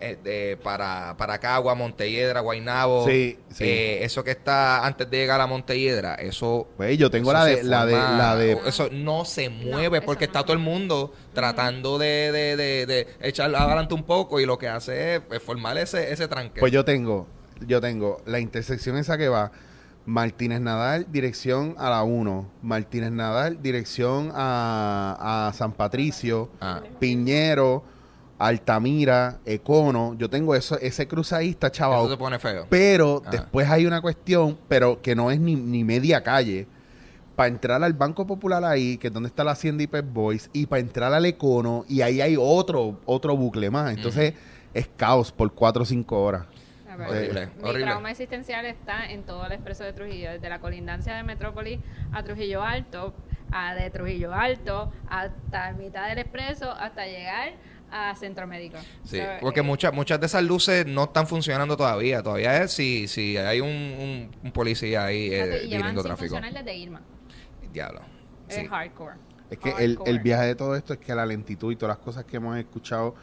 eh, 0.00 0.18
de- 0.22 0.56
para, 0.62 1.14
para 1.16 1.38
Cagua, 1.38 1.74
Montelledra, 1.74 2.40
Guaynabo. 2.40 3.06
Sí, 3.06 3.38
sí. 3.50 3.64
Eh, 3.64 4.04
eso 4.04 4.24
que 4.24 4.30
está 4.32 4.84
antes 4.86 5.08
de 5.10 5.16
llegar 5.18 5.40
a 5.40 5.46
Montelledra, 5.46 6.14
eso 6.14 6.68
Pues 6.76 6.96
yo 6.98 7.10
tengo 7.10 7.30
eso 7.30 7.38
la 7.38 7.44
de, 7.44 7.62
la 7.62 7.86
de, 7.86 7.92
la 7.92 8.36
de, 8.36 8.58
Eso 8.66 8.88
no 8.90 9.24
se 9.24 9.48
mueve 9.50 10.00
porque 10.00 10.24
no 10.26 10.30
está 10.32 10.42
todo 10.42 10.52
el 10.54 10.58
mundo 10.58 11.12
tratando 11.34 11.98
de, 11.98 12.32
de, 12.32 12.56
de, 12.56 12.86
de 12.86 13.06
echar 13.20 13.54
adelante 13.54 13.94
un 13.94 14.04
poco 14.04 14.40
y 14.40 14.46
lo 14.46 14.58
que 14.58 14.68
hace 14.68 15.16
es 15.16 15.20
pues, 15.20 15.42
formar 15.42 15.76
ese, 15.78 16.12
ese 16.12 16.26
tranque. 16.28 16.60
Pues 16.60 16.72
yo 16.72 16.84
tengo, 16.84 17.26
yo 17.66 17.80
tengo 17.80 18.22
la 18.26 18.40
intersección 18.40 18.96
esa 18.96 19.16
que 19.18 19.28
va 19.28 19.52
Martínez 20.06 20.60
Nadal, 20.60 21.06
dirección 21.12 21.74
a 21.78 21.90
la 21.90 22.02
1. 22.02 22.50
Martínez 22.62 23.12
Nadal, 23.12 23.62
dirección 23.62 24.32
a, 24.34 25.48
a 25.48 25.52
San 25.52 25.72
Patricio, 25.72 26.48
Ah. 26.60 26.80
Piñero, 26.98 27.84
Altamira, 28.40 29.38
Econo. 29.44 30.14
Yo 30.18 30.28
tengo 30.30 30.54
eso, 30.54 30.78
ese 30.80 31.06
cruce 31.06 31.34
ahí 31.34 31.50
está 31.50 31.66
Eso 31.68 31.74
chaval. 31.76 32.08
se 32.08 32.16
pone 32.16 32.38
feo. 32.38 32.66
Pero 32.70 33.22
Ah. 33.24 33.30
después 33.30 33.68
hay 33.68 33.86
una 33.86 34.00
cuestión, 34.00 34.58
pero 34.68 35.00
que 35.02 35.14
no 35.14 35.30
es 35.30 35.38
ni, 35.38 35.54
ni 35.56 35.84
media 35.84 36.22
calle. 36.22 36.66
Para 37.36 37.48
entrar 37.48 37.82
al 37.82 37.92
Banco 37.94 38.26
Popular 38.26 38.64
ahí, 38.64 38.96
que 38.98 39.06
es 39.08 39.12
donde 39.12 39.28
está 39.28 39.44
la 39.44 39.52
Hacienda 39.52 39.82
y 39.82 39.86
Pep 39.86 40.06
Boys, 40.12 40.50
y 40.52 40.66
para 40.66 40.80
entrar 40.80 41.12
al 41.12 41.24
Econo, 41.26 41.84
y 41.88 42.02
ahí 42.02 42.20
hay 42.20 42.36
otro, 42.38 43.00
otro 43.06 43.36
bucle 43.36 43.70
más. 43.70 43.94
Entonces 43.96 44.34
es 44.74 44.88
caos 44.96 45.32
por 45.32 45.52
cuatro 45.54 45.82
o 45.82 45.86
cinco 45.86 46.22
horas. 46.22 46.46
Horrible, 46.92 47.46
Mi 47.56 47.62
horrible. 47.68 47.86
trauma 47.86 48.10
existencial 48.10 48.66
está 48.66 49.06
en 49.10 49.22
todo 49.22 49.46
el 49.46 49.52
expreso 49.52 49.84
de 49.84 49.92
Trujillo, 49.94 50.32
desde 50.32 50.48
la 50.50 50.58
colindancia 50.60 51.14
de 51.14 51.22
Metrópolis 51.22 51.78
a 52.12 52.22
Trujillo 52.24 52.62
Alto, 52.62 53.14
a 53.52 53.74
de 53.74 53.88
Trujillo 53.90 54.34
Alto, 54.34 54.92
hasta 55.08 55.72
mitad 55.72 56.08
del 56.08 56.18
expreso, 56.18 56.70
hasta 56.70 57.06
llegar 57.06 57.52
a 57.90 58.14
Centro 58.14 58.46
Médico. 58.46 58.78
Sí, 59.04 59.18
So, 59.18 59.24
porque 59.40 59.60
eh, 59.60 59.64
muchas 59.64 59.92
muchas 59.92 60.20
de 60.20 60.26
esas 60.26 60.42
luces 60.42 60.86
no 60.86 61.04
están 61.04 61.26
funcionando 61.26 61.76
todavía. 61.76 62.22
Todavía 62.22 62.62
es 62.62 62.72
si, 62.72 63.08
si 63.08 63.36
hay 63.36 63.60
un, 63.60 63.68
un, 63.68 64.30
un 64.44 64.52
policía 64.52 65.04
ahí 65.06 65.32
eh, 65.32 65.60
dirigiendo 65.62 66.02
tráfico. 66.02 66.36
desde 66.40 66.76
Irma. 66.76 67.00
Diablo. 67.72 68.00
Es 68.48 68.56
Sí. 68.56 68.66
hardcore. 68.66 69.16
Es 69.50 69.58
que 69.58 69.70
el, 69.70 69.90
Hardcore. 69.96 70.10
el 70.10 70.18
viaje 70.20 70.46
de 70.46 70.54
todo 70.54 70.76
esto 70.76 70.92
es 70.92 70.98
que 71.00 71.14
la 71.14 71.26
lentitud 71.26 71.72
y 71.72 71.76
todas 71.76 71.96
las 71.96 72.04
cosas 72.04 72.24
que 72.24 72.36
hemos 72.36 72.56
escuchado 72.56 73.14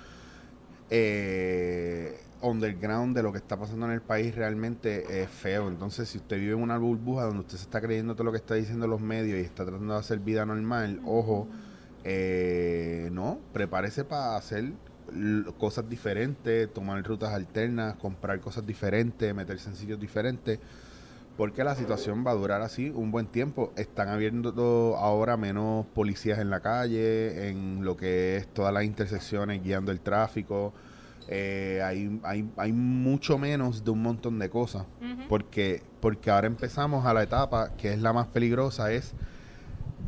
eh, 0.90 2.20
underground 2.42 3.16
de 3.16 3.24
lo 3.24 3.32
que 3.32 3.38
está 3.40 3.58
pasando 3.58 3.86
en 3.88 3.94
el 3.94 4.02
país 4.02 4.36
realmente 4.36 5.22
es 5.22 5.30
feo. 5.30 5.68
Entonces, 5.68 6.08
si 6.10 6.18
usted 6.18 6.38
vive 6.40 6.54
en 6.54 6.62
una 6.62 6.78
burbuja 6.78 7.24
donde 7.24 7.40
usted 7.42 7.58
se 7.58 7.64
está 7.64 7.82
creyendo 7.82 8.14
todo 8.16 8.26
lo 8.26 8.32
que 8.32 8.38
está 8.38 8.56
diciendo 8.56 8.88
los 8.88 9.02
medios 9.02 9.38
y 9.40 9.42
está 9.42 9.66
tratando 9.66 9.94
de 9.94 10.00
hacer 10.00 10.20
vida 10.20 10.46
normal, 10.46 11.02
ojo, 11.06 11.48
eh, 12.10 13.10
no, 13.12 13.38
prepárese 13.52 14.06
para 14.06 14.38
hacer 14.38 14.72
cosas 15.58 15.90
diferentes, 15.90 16.74
tomar 16.74 17.04
rutas 17.04 17.34
alternas, 17.34 17.96
comprar 17.96 18.40
cosas 18.40 18.66
diferentes, 18.66 19.36
meterse 19.36 19.70
en 19.70 19.76
sitios 19.76 20.00
diferentes. 20.00 20.58
Porque 21.36 21.66
la 21.66 21.76
situación 21.76 22.26
va 22.26 22.32
a 22.32 22.36
durar 22.36 22.62
así 22.62 22.90
un 22.96 23.12
buen 23.12 23.28
tiempo. 23.28 23.74
Están 23.76 24.08
habiendo 24.08 24.96
ahora 24.96 25.36
menos 25.36 25.86
policías 25.88 26.40
en 26.40 26.50
la 26.50 26.62
calle, 26.62 27.50
en 27.50 27.84
lo 27.84 27.98
que 27.98 28.38
es 28.38 28.48
todas 28.48 28.74
las 28.74 28.86
intersecciones 28.86 29.62
guiando 29.62 29.92
el 29.92 30.00
tráfico. 30.00 30.74
Eh, 31.28 31.82
hay, 31.84 32.22
hay, 32.24 32.50
hay 32.56 32.72
mucho 32.72 33.38
menos 33.38 33.84
de 33.84 33.92
un 33.92 34.02
montón 34.02 34.40
de 34.40 34.50
cosas. 34.50 34.86
Porque, 35.28 35.84
porque 36.00 36.32
ahora 36.32 36.48
empezamos 36.48 37.06
a 37.06 37.14
la 37.14 37.24
etapa 37.24 37.76
que 37.76 37.92
es 37.92 38.02
la 38.02 38.14
más 38.14 38.28
peligrosa, 38.28 38.94
es 38.94 39.14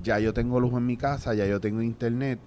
ya 0.01 0.19
yo 0.19 0.33
tengo 0.33 0.59
luz 0.59 0.73
en 0.73 0.85
mi 0.85 0.97
casa, 0.97 1.33
ya 1.33 1.45
yo 1.45 1.59
tengo 1.59 1.81
internet, 1.81 2.39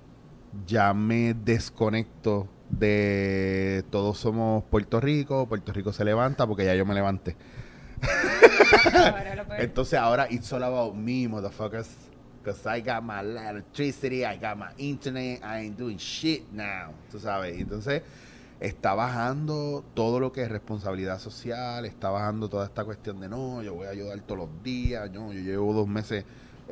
ya 0.66 0.92
me 0.94 1.34
desconecto 1.34 2.48
de 2.70 3.84
todos 3.90 4.18
somos 4.18 4.64
Puerto 4.64 5.00
Rico, 5.00 5.46
Puerto 5.46 5.72
Rico 5.72 5.92
se 5.92 6.04
levanta 6.04 6.46
porque 6.46 6.64
ya 6.64 6.74
yo 6.74 6.86
me 6.86 6.94
levanté. 6.94 7.36
Ahora. 8.94 9.46
Entonces 9.58 9.98
ahora 9.98 10.26
it's 10.30 10.52
all 10.52 10.62
about 10.62 10.94
me, 10.94 11.28
motherfuckers. 11.28 11.88
Because 12.42 12.66
I 12.66 12.80
got 12.80 13.04
my 13.04 13.20
electricity, 13.20 14.24
I 14.24 14.36
got 14.36 14.56
my 14.56 14.70
internet, 14.76 15.40
I 15.44 15.64
ain't 15.64 15.78
doing 15.78 15.98
shit 15.98 16.50
now. 16.50 16.92
Tú 17.10 17.20
sabes. 17.20 17.56
Entonces 17.56 18.02
está 18.58 18.94
bajando 18.94 19.84
todo 19.94 20.18
lo 20.18 20.32
que 20.32 20.42
es 20.42 20.48
responsabilidad 20.48 21.20
social, 21.20 21.84
está 21.84 22.10
bajando 22.10 22.48
toda 22.48 22.66
esta 22.66 22.84
cuestión 22.84 23.20
de 23.20 23.28
no, 23.28 23.62
yo 23.62 23.74
voy 23.74 23.86
a 23.86 23.90
ayudar 23.90 24.20
todos 24.20 24.48
los 24.48 24.62
días. 24.64 25.10
No, 25.12 25.32
yo 25.32 25.40
llevo 25.40 25.72
dos 25.72 25.86
meses 25.86 26.24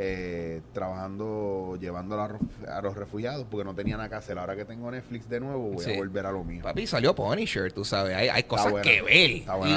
eh, 0.03 0.63
trabajando, 0.73 1.77
llevando 1.81 2.19
a 2.21 2.29
los, 2.29 2.41
a 2.69 2.81
los 2.81 2.97
refugiados 2.97 3.47
porque 3.51 3.65
no 3.65 3.75
tenía 3.75 3.97
nada 3.97 4.09
que 4.09 4.15
hacer. 4.15 4.39
Ahora 4.39 4.57
que 4.57 4.65
tengo 4.65 4.91
Netflix 4.91 5.29
de 5.29 5.41
nuevo, 5.41 5.71
voy 5.73 5.85
Sí. 5.85 5.93
a 5.93 5.97
volver 5.97 6.25
a 6.27 6.33
lo 6.33 6.43
mío. 6.43 6.63
Papi, 6.63 6.87
salió 6.87 7.15
Punisher, 7.15 7.71
tú 7.73 7.85
sabes. 7.85 8.17
Hay, 8.17 8.29
hay 8.29 8.43
cosas 8.45 8.71
buena. 8.71 8.83
que 8.83 9.03
ver. 9.03 9.31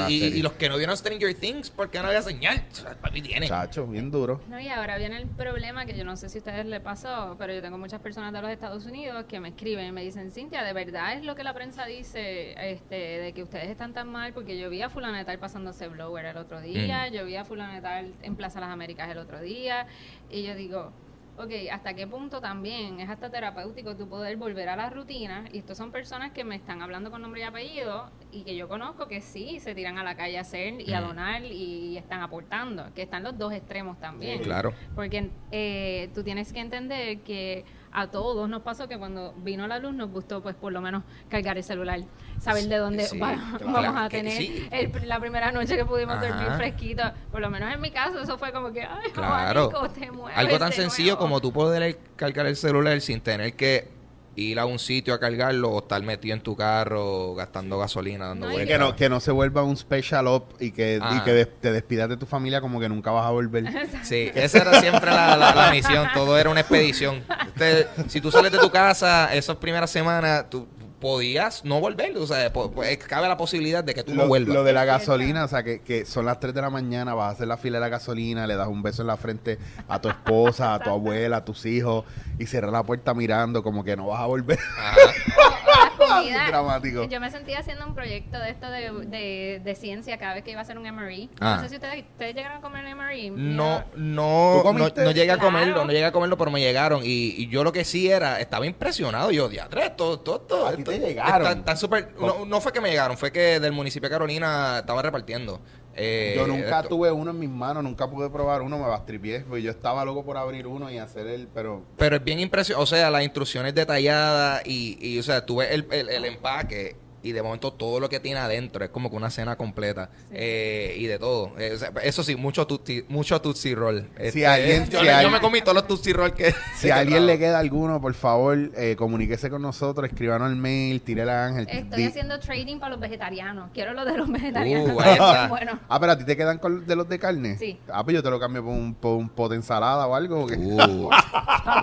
Y, 0.08 0.14
y- 0.24 0.42
los 0.42 0.52
que 0.54 0.68
no 0.68 0.76
vieron 0.76 0.96
Stranger 0.96 1.34
Things, 1.34 1.70
porque 1.70 1.98
no 2.00 2.06
había 2.08 2.22
señal? 2.22 2.62
Papi, 3.02 3.20
tiene. 3.22 3.48
Chacho, 3.48 3.86
bien 3.86 4.10
duro. 4.10 4.40
No, 4.48 4.58
y 4.60 4.68
ahora 4.68 4.96
viene 4.98 5.16
el 5.18 5.26
problema 5.26 5.84
que 5.86 5.96
yo 5.96 6.04
no 6.04 6.16
sé 6.16 6.28
si 6.28 6.38
a 6.38 6.40
ustedes 6.40 6.66
les 6.66 6.80
pasó, 6.80 7.36
pero 7.38 7.52
yo 7.52 7.60
tengo 7.62 7.76
muchas 7.78 8.00
personas 8.00 8.32
de 8.32 8.40
los 8.40 8.50
Estados 8.50 8.86
Unidos 8.86 9.24
que 9.28 9.40
me 9.40 9.48
escriben 9.48 9.86
y 9.86 9.92
me 9.92 10.02
dicen, 10.02 10.30
Cintia, 10.30 10.62
¿de 10.62 10.72
verdad 10.72 11.14
es 11.14 11.24
lo 11.24 11.34
que 11.34 11.44
la 11.44 11.52
prensa 11.54 11.84
dice 11.86 12.54
este, 12.72 12.94
de 12.94 13.32
que 13.32 13.42
ustedes 13.42 13.68
están 13.68 13.92
tan 13.92 14.08
mal? 14.10 14.32
Porque 14.32 14.58
yo 14.58 14.70
vi 14.70 14.82
a 14.82 14.88
fulana 14.90 15.18
de 15.18 15.24
tal 15.24 15.38
pasándose 15.38 15.88
blower 15.88 16.24
el 16.26 16.36
otro 16.36 16.60
día, 16.60 17.08
yo 17.08 17.24
vi 17.24 17.36
a 17.36 17.44
fulana 17.44 17.74
de 17.74 17.80
tal 17.80 18.14
en 18.22 18.36
Plaza 18.36 18.60
Las 18.60 18.70
Américas 18.70 19.08
el 19.10 19.18
otro 19.18 19.40
día, 19.40 19.86
y 20.30 20.42
yo 20.42 20.54
digo, 20.54 20.92
ok, 21.36 21.50
¿hasta 21.72 21.94
qué 21.94 22.06
punto 22.06 22.40
también 22.40 23.00
es 23.00 23.08
hasta 23.10 23.28
terapéutico 23.28 23.96
tu 23.96 24.08
poder 24.08 24.36
volver 24.36 24.68
a 24.68 24.76
la 24.76 24.88
rutina? 24.90 25.44
Y 25.52 25.58
estos 25.58 25.76
son 25.76 25.90
personas 25.90 26.30
que 26.32 26.44
me 26.44 26.54
están 26.54 26.80
hablando 26.82 27.10
con 27.10 27.22
nombre 27.22 27.40
y 27.40 27.44
apellido 27.44 28.08
y 28.30 28.42
que 28.44 28.54
yo 28.54 28.68
conozco 28.68 29.08
que 29.08 29.20
sí 29.20 29.58
se 29.60 29.74
tiran 29.74 29.98
a 29.98 30.04
la 30.04 30.14
calle 30.16 30.38
a 30.38 30.42
hacer 30.42 30.80
y 30.80 30.92
a 30.92 31.00
Mm. 31.00 31.04
donar 31.06 31.44
y 31.44 31.96
están 31.96 32.20
aportando, 32.22 32.92
que 32.94 33.02
están 33.02 33.22
los 33.24 33.36
dos 33.36 33.52
extremos 33.52 33.98
también. 33.98 34.42
Claro. 34.42 34.72
Porque 34.94 35.30
eh, 35.50 36.08
tú 36.14 36.22
tienes 36.22 36.52
que 36.52 36.60
entender 36.60 37.18
que 37.22 37.64
a 37.94 38.08
todos 38.08 38.48
nos 38.48 38.62
pasó 38.62 38.88
que 38.88 38.98
cuando 38.98 39.32
vino 39.38 39.66
la 39.68 39.78
luz 39.78 39.94
nos 39.94 40.10
gustó 40.10 40.42
pues 40.42 40.56
por 40.56 40.72
lo 40.72 40.80
menos 40.80 41.04
cargar 41.28 41.56
el 41.56 41.62
celular, 41.64 42.00
saber 42.40 42.64
de 42.64 42.76
dónde 42.76 43.04
Sí, 43.04 43.18
va- 43.18 43.34
claro, 43.58 43.72
vamos 43.72 44.02
a 44.02 44.08
tener 44.08 44.32
sí. 44.36 44.68
el- 44.72 45.08
la 45.08 45.20
primera 45.20 45.52
noche 45.52 45.76
que 45.76 45.84
pudimos 45.84 46.16
Ajá. 46.16 46.26
dormir 46.26 46.48
fresquito. 46.56 47.04
Por 47.30 47.40
lo 47.40 47.50
menos 47.50 47.72
en 47.72 47.80
mi 47.80 47.92
caso 47.92 48.18
eso 48.20 48.36
fue 48.36 48.52
como 48.52 48.72
que, 48.72 48.82
ay, 48.82 49.10
Claro. 49.12 49.70
abanico, 49.70 49.88
te 49.90 50.10
mueves 50.10 50.36
Algo 50.36 50.58
tan 50.58 50.72
sencillo 50.72 51.16
como 51.18 51.40
tú 51.40 51.52
poder 51.52 51.98
cargar 52.16 52.46
el 52.46 52.56
celular 52.56 53.00
sin 53.00 53.20
tener 53.20 53.54
que 53.54 53.93
ir 54.36 54.58
a 54.58 54.66
un 54.66 54.78
sitio 54.78 55.14
a 55.14 55.20
cargarlo 55.20 55.70
o 55.70 55.78
estar 55.78 56.02
metido 56.02 56.34
en 56.34 56.40
tu 56.40 56.56
carro 56.56 57.34
gastando 57.34 57.78
gasolina, 57.78 58.26
dando 58.28 58.46
y 58.46 58.50
Que 58.50 58.54
vueltas. 58.64 58.78
no, 58.80 58.96
que 58.96 59.08
no 59.08 59.20
se 59.20 59.30
vuelva 59.30 59.62
un 59.62 59.76
special 59.76 60.26
op 60.26 60.60
y 60.60 60.72
que, 60.72 60.96
y 60.96 61.00
Ah. 61.00 61.22
que 61.24 61.32
des- 61.32 61.60
te 61.60 61.70
despidas 61.72 62.08
de 62.08 62.16
tu 62.16 62.26
familia 62.26 62.60
como 62.60 62.80
que 62.80 62.88
nunca 62.88 63.10
vas 63.10 63.26
a 63.26 63.30
volver. 63.30 63.64
Sí, 64.02 64.30
esa 64.34 64.58
era 64.58 64.80
siempre 64.80 65.10
la, 65.10 65.36
la- 65.36 65.54
la 65.54 65.70
misión, 65.70 66.06
todo 66.14 66.36
era 66.38 66.50
una 66.50 66.60
expedición. 66.60 67.22
Este, 67.56 67.86
si 68.08 68.20
tú 68.20 68.30
sales 68.30 68.50
de 68.52 68.58
tu 68.58 68.70
casa 68.70 69.32
esas 69.34 69.56
primeras 69.56 69.90
semanas, 69.90 70.46
tú 70.50 70.66
podías 71.04 71.66
no 71.66 71.80
volver, 71.80 72.16
o 72.16 72.26
sea, 72.26 72.50
po- 72.50 72.70
pues, 72.70 72.96
cabe 72.96 73.28
la 73.28 73.36
posibilidad 73.36 73.84
de 73.84 73.94
que 73.94 74.02
tú 74.04 74.14
no 74.14 74.26
vuelvas. 74.26 74.54
lo 74.54 74.64
de 74.64 74.72
la 74.72 74.86
gasolina, 74.86 75.44
o 75.44 75.48
sea, 75.48 75.62
que, 75.62 75.82
que 75.82 76.06
son 76.06 76.24
las 76.24 76.40
3 76.40 76.54
de 76.54 76.62
la 76.62 76.70
mañana, 76.70 77.12
vas 77.12 77.28
a 77.28 77.30
hacer 77.32 77.46
la 77.46 77.58
fila 77.58 77.76
de 77.76 77.82
la 77.82 77.88
gasolina, 77.90 78.46
le 78.46 78.56
das 78.56 78.68
un 78.68 78.82
beso 78.82 79.02
en 79.02 79.08
la 79.08 79.18
frente 79.18 79.58
a 79.86 80.00
tu 80.00 80.08
esposa, 80.08 80.72
a 80.72 80.78
tu 80.78 80.88
abuela, 80.88 81.36
a 81.36 81.44
tus 81.44 81.66
hijos 81.66 82.06
y 82.38 82.46
cierras 82.46 82.72
la 82.72 82.82
puerta 82.84 83.12
mirando 83.12 83.62
como 83.62 83.84
que 83.84 83.96
no 83.98 84.06
vas 84.06 84.20
a 84.20 84.24
volver. 84.24 84.58
Ajá. 84.78 84.96
Comida. 86.08 86.46
Dramático. 86.48 87.04
Yo 87.08 87.20
me 87.20 87.30
sentía 87.30 87.58
haciendo 87.60 87.86
un 87.86 87.94
proyecto 87.94 88.38
de 88.38 88.50
esto 88.50 88.70
de, 88.70 88.90
de, 89.06 89.60
de 89.64 89.74
ciencia 89.74 90.18
cada 90.18 90.34
vez 90.34 90.44
que 90.44 90.50
iba 90.52 90.60
a 90.60 90.62
hacer 90.62 90.78
un 90.78 90.84
MRE. 90.84 91.28
Ah. 91.40 91.56
No 91.56 91.62
sé 91.62 91.68
si 91.70 91.74
ustedes, 91.76 92.04
ustedes 92.12 92.34
llegaron 92.34 92.58
a 92.58 92.60
comer 92.60 92.84
un 92.84 92.96
MRE. 92.98 93.30
No, 93.30 93.36
Mira, 93.36 93.86
¿Tú 93.92 93.98
no, 93.98 94.72
no, 94.72 95.10
llegué 95.10 95.30
a 95.30 95.34
Claro. 95.34 95.40
comerlo, 95.50 95.84
no 95.84 95.92
llegué 95.92 96.04
a 96.04 96.12
comerlo, 96.12 96.36
pero 96.38 96.50
me 96.50 96.60
llegaron. 96.60 97.02
Y, 97.04 97.34
y 97.36 97.48
yo 97.48 97.64
lo 97.64 97.72
que 97.72 97.84
sí 97.84 98.10
era, 98.10 98.40
estaba 98.40 98.66
impresionado. 98.66 99.30
Yo, 99.30 99.48
diatre, 99.48 99.90
todo, 99.90 100.20
todo, 100.20 100.40
todo. 100.40 100.66
A 100.66 100.76
ti 100.76 100.82
te 100.84 100.94
esto- 100.94 101.06
llegaron. 101.06 101.46
está- 101.46 101.58
está 101.72 101.76
súper- 101.76 102.14
no, 102.18 102.44
no 102.46 102.60
fue 102.60 102.72
que 102.72 102.80
me 102.80 102.90
llegaron, 102.90 103.16
fue 103.18 103.32
que 103.32 103.60
del 103.60 103.72
municipio 103.72 104.08
de 104.08 104.14
Carolina 104.14 104.78
estaban 104.80 105.02
repartiendo. 105.04 105.60
Eh, 105.96 106.34
Yo 106.36 106.46
nunca 106.46 106.78
esto- 106.80 106.88
tuve 106.88 107.12
uno 107.12 107.30
en 107.30 107.38
mis 107.38 107.48
manos, 107.48 107.82
nunca 107.84 108.10
pude 108.10 108.28
probar 108.30 108.62
uno, 108.62 108.78
me 108.78 108.86
bastripié, 108.88 109.40
porque 109.40 109.62
yo 109.62 109.70
estaba 109.70 110.04
loco 110.04 110.24
por 110.24 110.36
abrir 110.36 110.66
uno 110.66 110.90
y 110.90 110.98
hacer 110.98 111.26
el, 111.28 111.46
pero 111.48 111.82
Pero 111.96 112.16
es 112.16 112.24
bien 112.24 112.40
impresionante, 112.40 112.82
o 112.82 112.86
sea, 112.86 113.10
las 113.10 113.22
instrucciones 113.22 113.74
detalladas 113.74 114.62
y, 114.66 114.98
y 115.00 115.18
o 115.18 115.22
sea, 115.22 115.46
tú 115.46 115.56
ves 115.56 115.70
el, 115.70 115.86
el, 115.90 116.08
el 116.08 116.24
empaque 116.24 116.96
y 117.24 117.32
de 117.32 117.42
momento 117.42 117.72
todo 117.72 117.98
lo 117.98 118.08
que 118.08 118.20
tiene 118.20 118.38
adentro 118.38 118.84
es 118.84 118.90
como 118.90 119.10
que 119.10 119.16
una 119.16 119.30
cena 119.30 119.56
completa 119.56 120.10
eh, 120.30 120.94
y 120.98 121.06
de 121.06 121.18
todo. 121.18 121.52
Eh, 121.58 121.72
o 121.74 121.78
sea, 121.78 121.90
eso 122.02 122.22
sí, 122.22 122.36
mucho 122.36 122.66
tutsi, 122.66 123.04
mucho 123.08 123.40
tutsi 123.40 123.74
roll. 123.74 124.06
Este, 124.18 124.46
alguien- 124.46 124.88
yo, 124.88 124.98
si 125.00 125.04
le- 125.04 125.10
yo 125.10 125.16
alguien- 125.16 125.32
me 125.32 125.40
comí 125.40 125.60
todos 125.62 125.74
los 125.74 125.86
tutsi 125.88 126.12
roll 126.12 126.32
que... 126.34 126.54
si 126.78 126.90
a 126.90 126.98
alguien 126.98 127.26
le 127.26 127.38
queda 127.38 127.58
alguno, 127.58 128.00
por 128.00 128.14
favor, 128.14 128.56
eh, 128.76 128.94
comuníquese 128.96 129.50
con 129.50 129.62
nosotros, 129.62 130.08
escríbanos 130.08 130.50
el 130.50 130.56
mail, 130.56 131.00
tírele 131.00 131.32
a 131.32 131.46
Ángel. 131.46 131.66
Estoy 131.68 132.02
di- 132.02 132.08
haciendo 132.08 132.38
trading 132.38 132.78
para 132.78 132.90
los 132.92 133.00
vegetarianos. 133.00 133.70
Quiero 133.72 133.94
lo 133.94 134.04
de 134.04 134.16
los 134.18 134.30
vegetarianos. 134.30 134.90
Uh, 134.90 134.92
bueno. 135.48 135.80
Ah, 135.88 135.98
pero 135.98 136.12
a 136.12 136.18
ti 136.18 136.24
te 136.24 136.36
quedan 136.36 136.58
con- 136.58 136.86
de 136.86 136.94
los 136.96 137.08
de 137.08 137.18
carne. 137.18 137.56
Sí. 137.58 137.78
Ah, 137.90 138.04
pues 138.04 138.14
yo 138.14 138.22
te 138.22 138.30
lo 138.30 138.38
cambio 138.38 138.62
por 138.62 138.72
un, 138.72 138.94
por 138.94 139.16
un 139.16 139.28
pot 139.30 139.50
de 139.50 139.56
ensalada 139.56 140.06
o 140.06 140.14
algo. 140.14 140.42
porque- 140.42 140.56
Uh, 140.56 141.08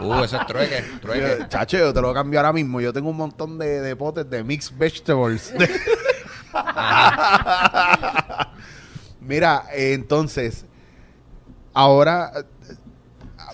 uh, 0.04 0.24
eso 0.24 0.38
es 0.40 0.46
trueque, 0.48 0.84
Chacho, 1.50 1.78
yo 1.78 1.94
te 1.94 2.02
lo 2.02 2.14
cambio 2.14 2.40
ahora 2.40 2.54
mismo. 2.54 2.80
Yo 2.82 2.94
tengo 2.94 3.10
un 3.10 3.18
montón 3.18 3.58
de, 3.58 3.82
de 3.82 3.96
potes 3.96 4.30
de 4.30 4.44
mixed 4.44 4.76
vegetables. 4.78 5.31
Mira, 9.22 9.64
eh, 9.74 9.94
entonces, 9.94 10.66
ahora 11.74 12.32
eh, 12.36 12.44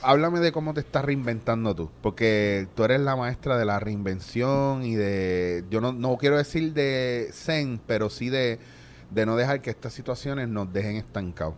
háblame 0.02 0.40
de 0.40 0.52
cómo 0.52 0.74
te 0.74 0.80
estás 0.80 1.04
reinventando 1.04 1.76
tú, 1.76 1.92
porque 2.02 2.68
tú 2.76 2.84
eres 2.84 3.02
la 3.02 3.16
maestra 3.16 3.58
de 3.58 3.66
la 3.66 3.80
reinvención 3.80 4.84
y 4.84 4.96
de, 4.96 5.66
yo 5.70 5.82
no, 5.82 5.92
no 5.92 6.18
quiero 6.18 6.38
decir 6.38 6.74
de 6.74 7.30
zen, 7.34 7.80
pero 7.86 8.10
sí 8.10 8.30
de, 8.30 8.60
de 9.12 9.26
no 9.26 9.36
dejar 9.36 9.62
que 9.62 9.70
estas 9.70 9.94
situaciones 9.94 10.48
nos 10.48 10.72
dejen 10.72 10.96
estancados. 10.96 11.56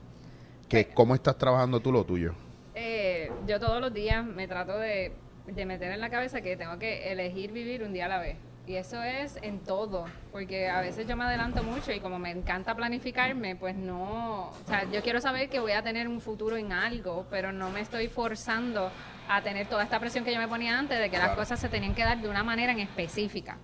Que, 0.67 0.87
¿Cómo 0.87 1.15
estás 1.15 1.37
trabajando 1.37 1.79
tú 1.79 1.91
lo 1.91 2.03
tuyo? 2.03 2.33
Eh, 2.75 3.31
yo 3.47 3.59
todos 3.59 3.81
los 3.81 3.93
días 3.93 4.25
me 4.25 4.47
trato 4.47 4.77
de, 4.77 5.13
de 5.47 5.65
meter 5.65 5.91
en 5.91 5.99
la 5.99 6.09
cabeza 6.09 6.41
que 6.41 6.57
tengo 6.57 6.77
que 6.77 7.11
elegir 7.11 7.51
vivir 7.51 7.83
un 7.83 7.93
día 7.93 8.05
a 8.05 8.09
la 8.09 8.19
vez. 8.19 8.37
Y 8.69 8.75
eso 8.75 9.01
es 9.01 9.39
en 9.41 9.61
todo, 9.61 10.05
porque 10.31 10.69
a 10.69 10.79
veces 10.79 11.07
yo 11.07 11.17
me 11.17 11.23
adelanto 11.23 11.63
mucho 11.63 11.91
y 11.91 11.99
como 11.99 12.19
me 12.19 12.29
encanta 12.29 12.75
planificarme, 12.75 13.55
pues 13.55 13.75
no, 13.75 14.49
o 14.49 14.63
sea, 14.67 14.83
yo 14.91 15.01
quiero 15.01 15.19
saber 15.19 15.49
que 15.49 15.59
voy 15.59 15.71
a 15.71 15.81
tener 15.81 16.07
un 16.07 16.21
futuro 16.21 16.55
en 16.55 16.71
algo, 16.71 17.25
pero 17.31 17.51
no 17.51 17.71
me 17.71 17.81
estoy 17.81 18.09
forzando 18.09 18.91
a 19.27 19.41
tener 19.41 19.65
toda 19.65 19.83
esta 19.83 19.99
presión 19.99 20.23
que 20.23 20.31
yo 20.31 20.39
me 20.39 20.47
ponía 20.47 20.77
antes 20.77 20.99
de 20.99 21.09
que 21.09 21.17
las 21.17 21.31
cosas 21.35 21.59
se 21.59 21.67
tenían 21.67 21.95
que 21.95 22.03
dar 22.03 22.21
de 22.21 22.29
una 22.29 22.43
manera 22.43 22.71
en 22.71 22.79
específica. 22.79 23.57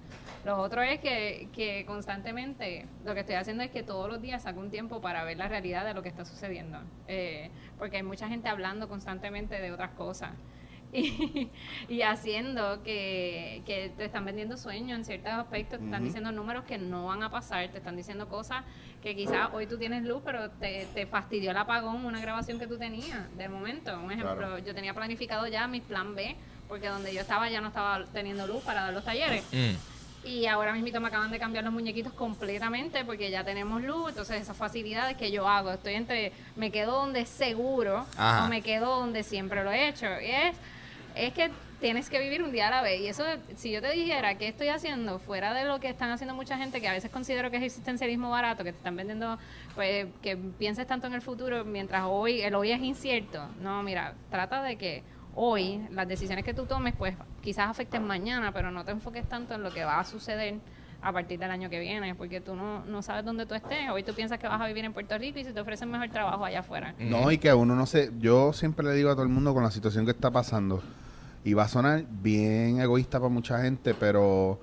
Lo 0.44 0.58
otro 0.58 0.82
es 0.82 1.00
que, 1.00 1.50
que 1.54 1.86
constantemente 1.86 2.88
lo 3.04 3.14
que 3.14 3.20
estoy 3.20 3.36
haciendo 3.36 3.62
es 3.62 3.70
que 3.70 3.84
todos 3.84 4.10
los 4.10 4.20
días 4.24 4.42
saco 4.42 4.60
un 4.60 4.72
tiempo 4.72 5.02
para 5.02 5.24
ver 5.24 5.38
la 5.38 5.48
realidad 5.48 5.86
de 5.86 5.94
lo 5.94 6.02
que 6.02 6.10
está 6.10 6.26
sucediendo. 6.26 6.80
Eh, 7.08 7.52
porque 7.78 7.98
hay 7.98 8.04
mucha 8.04 8.28
gente 8.28 8.50
hablando 8.50 8.90
constantemente 8.90 9.62
de 9.62 9.72
otras 9.72 9.92
cosas. 9.92 10.32
Y, 11.90 11.94
y 11.96 12.02
haciendo 12.04 12.82
que, 12.84 13.62
que 13.66 13.92
te 13.98 14.06
están 14.06 14.26
vendiendo 14.26 14.56
sueños 14.58 14.98
en 14.98 15.06
ciertos 15.06 15.32
aspectos, 15.34 15.80
te 15.80 15.86
están 15.86 16.04
diciendo 16.04 16.32
números 16.32 16.64
que 16.66 16.78
no 16.78 17.08
van 17.08 17.22
a 17.24 17.30
pasar, 17.30 17.68
te 17.70 17.78
están 17.80 17.96
diciendo 17.96 18.28
cosas 18.30 18.64
que 19.04 19.16
quizás 19.16 19.50
hoy 19.54 19.68
tú 19.68 19.78
tienes 19.78 20.04
luz, 20.04 20.22
pero 20.26 20.50
te, 20.52 20.88
te 20.94 21.06
fastidió 21.06 21.52
el 21.52 21.58
apagón, 21.58 22.06
una 22.06 22.20
grabación 22.22 22.58
que 22.60 22.68
tú 22.68 22.78
tenías 22.78 23.20
de 23.38 23.50
momento. 23.50 23.94
Un 24.00 24.12
ejemplo, 24.12 24.36
Claro. 24.36 24.58
yo 24.60 24.74
tenía 24.74 24.94
planificado 24.94 25.48
ya 25.48 25.68
mi 25.68 25.82
plan 25.82 26.16
B, 26.16 26.36
porque 26.68 26.88
donde 26.88 27.14
yo 27.14 27.22
estaba 27.22 27.50
ya 27.50 27.62
no 27.62 27.68
estaba 27.68 28.06
teniendo 28.06 28.48
luz 28.48 28.64
para 28.64 28.82
dar 28.84 28.94
los 28.94 29.04
talleres. 29.04 29.44
Mm. 29.52 30.28
Y 30.28 30.48
ahora 30.48 30.74
mismo 30.74 31.00
me 31.02 31.08
acaban 31.10 31.30
de 31.30 31.38
cambiar 31.38 31.64
los 31.64 31.72
muñequitos 31.72 32.12
completamente 32.14 33.06
porque 33.06 33.30
ya 33.30 33.44
tenemos 33.44 33.84
luz, 33.84 34.10
entonces 34.10 34.42
esas 34.42 34.58
facilidades 34.58 35.18
que 35.18 35.32
yo 35.32 35.48
hago, 35.48 35.72
estoy 35.72 35.94
entre, 35.94 36.32
me 36.56 36.72
quedo 36.72 36.94
donde 36.94 37.20
es 37.20 37.30
seguro 37.30 38.08
Ajá. 38.18 38.46
o 38.46 38.48
me 38.50 38.64
quedo 38.64 39.00
donde 39.02 39.22
siempre 39.22 39.64
lo 39.64 39.72
he 39.72 39.88
hecho. 39.90 40.08
Y 40.20 40.32
es, 40.32 40.56
es 41.16 41.34
que 41.34 41.52
tienes 41.80 42.10
que 42.10 42.20
vivir 42.20 42.42
un 42.42 42.52
día 42.52 42.68
a 42.68 42.72
la 42.72 42.82
vez. 42.82 43.02
Y 43.02 43.08
eso, 43.08 43.24
si 43.56 43.72
yo 43.72 43.82
te 43.82 43.92
dijera 43.92 44.38
qué 44.38 44.48
estoy 44.48 44.70
haciendo 44.70 45.20
fuera 45.20 45.54
de 45.54 45.66
lo 45.66 45.80
que 45.80 45.90
están 45.90 46.10
haciendo 46.10 46.34
mucha 46.34 46.58
gente, 46.58 46.82
que 46.82 46.88
a 46.88 46.94
veces 46.94 47.12
considero 47.12 47.52
que 47.52 47.58
es 47.58 47.64
existencialismo 47.64 48.30
barato, 48.30 48.64
que 48.64 48.72
te 48.72 48.78
están 48.78 48.96
vendiendo, 48.96 49.38
pues 49.76 50.08
que 50.22 50.38
pienses 50.38 50.88
tanto 50.88 51.08
en 51.08 51.14
el 51.14 51.22
futuro 51.22 51.66
mientras 51.66 52.04
hoy, 52.06 52.42
el 52.42 52.56
hoy 52.56 52.72
es 52.72 52.82
incierto. 52.82 53.48
No, 53.62 53.84
mira, 53.84 54.14
trata 54.30 54.64
de 54.64 54.78
que 54.78 55.04
hoy 55.36 55.86
las 55.92 56.08
decisiones 56.08 56.46
que 56.46 56.54
tú 56.54 56.66
tomes, 56.66 56.96
pues 56.98 57.16
quizás 57.42 57.70
afecten 57.70 58.06
mañana, 58.06 58.52
pero 58.52 58.72
no 58.72 58.84
te 58.86 58.92
enfoques 58.92 59.28
tanto 59.28 59.54
en 59.54 59.64
lo 59.64 59.72
que 59.72 59.84
va 59.84 60.00
a 60.00 60.06
suceder 60.06 60.56
a 61.02 61.12
partir 61.12 61.38
del 61.38 61.52
año 61.52 61.70
que 61.70 61.80
viene, 61.80 62.16
porque 62.16 62.42
tú 62.42 62.56
no, 62.56 62.84
no 62.86 63.04
sabes 63.04 63.24
dónde 63.24 63.46
tú 63.46 63.54
estés. 63.54 63.90
Hoy 63.92 64.02
tú 64.02 64.14
piensas 64.14 64.40
que 64.40 64.48
vas 64.48 64.60
a 64.60 64.66
vivir 64.66 64.86
en 64.86 64.94
Puerto 64.94 65.16
Rico 65.20 65.38
y 65.38 65.44
si 65.44 65.54
te 65.54 65.60
ofrecen 65.60 65.92
mejor 65.92 66.10
trabajo 66.10 66.44
allá 66.44 66.62
afuera. 66.62 66.96
No, 66.98 67.30
y 67.30 67.38
que 67.38 67.54
uno 67.54 67.76
no 67.76 67.86
sé, 67.86 68.12
yo 68.18 68.54
siempre 68.54 68.84
le 68.88 68.94
digo 68.94 69.12
a 69.12 69.14
todo 69.14 69.22
el 69.22 69.30
mundo 69.30 69.54
con 69.54 69.62
la 69.62 69.70
situación 69.70 70.06
que 70.06 70.12
está 70.12 70.32
pasando, 70.32 70.82
y 71.46 71.54
va 71.54 71.64
a 71.64 71.68
sonar 71.68 72.04
bien 72.24 72.82
egoísta 72.82 73.20
para 73.20 73.30
mucha 73.30 73.62
gente, 73.62 73.94
pero 73.94 74.60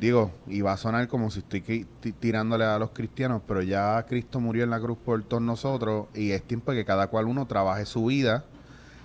digo, 0.00 0.32
y 0.46 0.62
va 0.62 0.72
a 0.72 0.76
sonar 0.78 1.08
como 1.08 1.30
si 1.30 1.40
estoy 1.40 1.86
tirándole 2.18 2.64
a 2.64 2.78
los 2.78 2.90
cristianos, 2.90 3.42
pero 3.46 3.60
ya 3.62 4.04
Cristo 4.08 4.40
murió 4.40 4.64
en 4.64 4.70
la 4.70 4.80
cruz 4.80 4.96
por 4.96 5.22
todos 5.24 5.42
nosotros, 5.42 6.06
y 6.14 6.30
es 6.30 6.42
tiempo 6.42 6.72
que 6.72 6.86
cada 6.86 7.08
cual 7.08 7.26
uno 7.26 7.46
trabaje 7.46 7.84
su 7.84 8.06
vida 8.06 8.44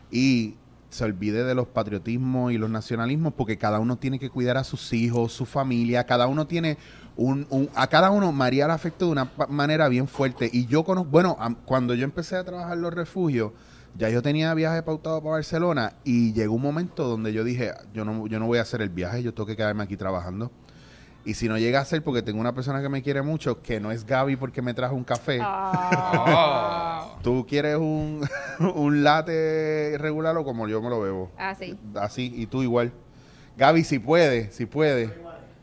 y 0.10 0.56
se 0.90 1.04
olvide 1.04 1.44
de 1.44 1.54
los 1.54 1.68
patriotismos 1.68 2.54
y 2.54 2.58
los 2.58 2.70
nacionalismos, 2.70 3.34
porque 3.34 3.58
cada 3.58 3.82
uno 3.82 3.98
tiene 3.98 4.18
que 4.18 4.30
cuidar 4.30 4.56
a 4.56 4.64
sus 4.64 4.94
hijos, 4.94 5.34
su 5.34 5.46
familia, 5.46 6.06
cada 6.06 6.28
uno 6.28 6.48
tiene 6.48 6.78
un, 7.18 7.46
a 7.76 7.88
cada 7.88 8.10
uno 8.10 8.32
María 8.32 8.68
le 8.68 8.74
afectó 8.74 9.06
de 9.08 9.12
una 9.12 9.32
manera 9.50 9.90
bien 9.90 10.08
fuerte. 10.08 10.50
Y 10.52 10.66
yo 10.66 10.86
conozco, 10.86 11.10
bueno, 11.12 11.38
cuando 11.66 11.94
yo 11.94 12.06
empecé 12.06 12.38
a 12.38 12.46
trabajar 12.46 12.78
los 12.78 12.94
refugios, 12.94 13.52
ya 13.98 14.10
yo 14.10 14.22
tenía 14.22 14.54
viaje 14.54 14.82
pautado 14.84 15.22
para 15.22 15.34
Barcelona 15.34 15.94
y 16.04 16.34
llegó 16.34 16.56
un 16.56 16.62
momento 16.62 17.08
donde 17.08 17.34
yo 17.34 17.44
dije, 17.44 17.72
yo 17.94 18.06
no, 18.06 18.28
yo 18.28 18.40
no 18.40 18.48
voy 18.48 18.58
a 18.58 18.62
hacer 18.62 18.82
el 18.82 18.90
viaje, 18.90 19.22
yo 19.24 19.34
tengo 19.34 19.46
que 19.48 19.56
quedarme 19.56 19.84
aquí 19.84 19.98
trabajando. 19.98 20.52
Y 21.24 21.36
si 21.36 21.48
no 21.48 21.56
llega 21.60 21.80
a 21.80 21.86
ser 21.86 22.04
porque 22.04 22.24
tengo 22.24 22.40
una 22.40 22.56
persona 22.56 22.82
que 22.82 22.90
me 22.90 23.04
quiere 23.04 23.22
mucho, 23.22 23.62
que 23.62 23.80
no 23.80 23.92
es 23.92 24.06
Gaby 24.06 24.38
porque 24.38 24.62
me 24.64 24.74
trajo 24.74 24.96
un 24.96 25.04
café, 25.04 25.40
Oh. 25.44 27.18
tú 27.22 27.46
quieres 27.48 27.78
un, 27.78 28.28
un 28.76 29.04
latte 29.04 29.96
regular 30.00 30.36
o 30.38 30.44
como 30.44 30.68
yo 30.68 30.82
me 30.82 30.90
lo 30.90 31.00
bebo. 31.02 31.32
Ah, 31.38 31.54
sí. 31.54 31.78
Así, 31.96 32.32
y 32.36 32.48
tú 32.48 32.64
igual. 32.64 32.92
Gaby, 33.58 33.84
si 33.84 34.00
puede, 34.00 34.52
si 34.52 34.66
puede. 34.66 35.14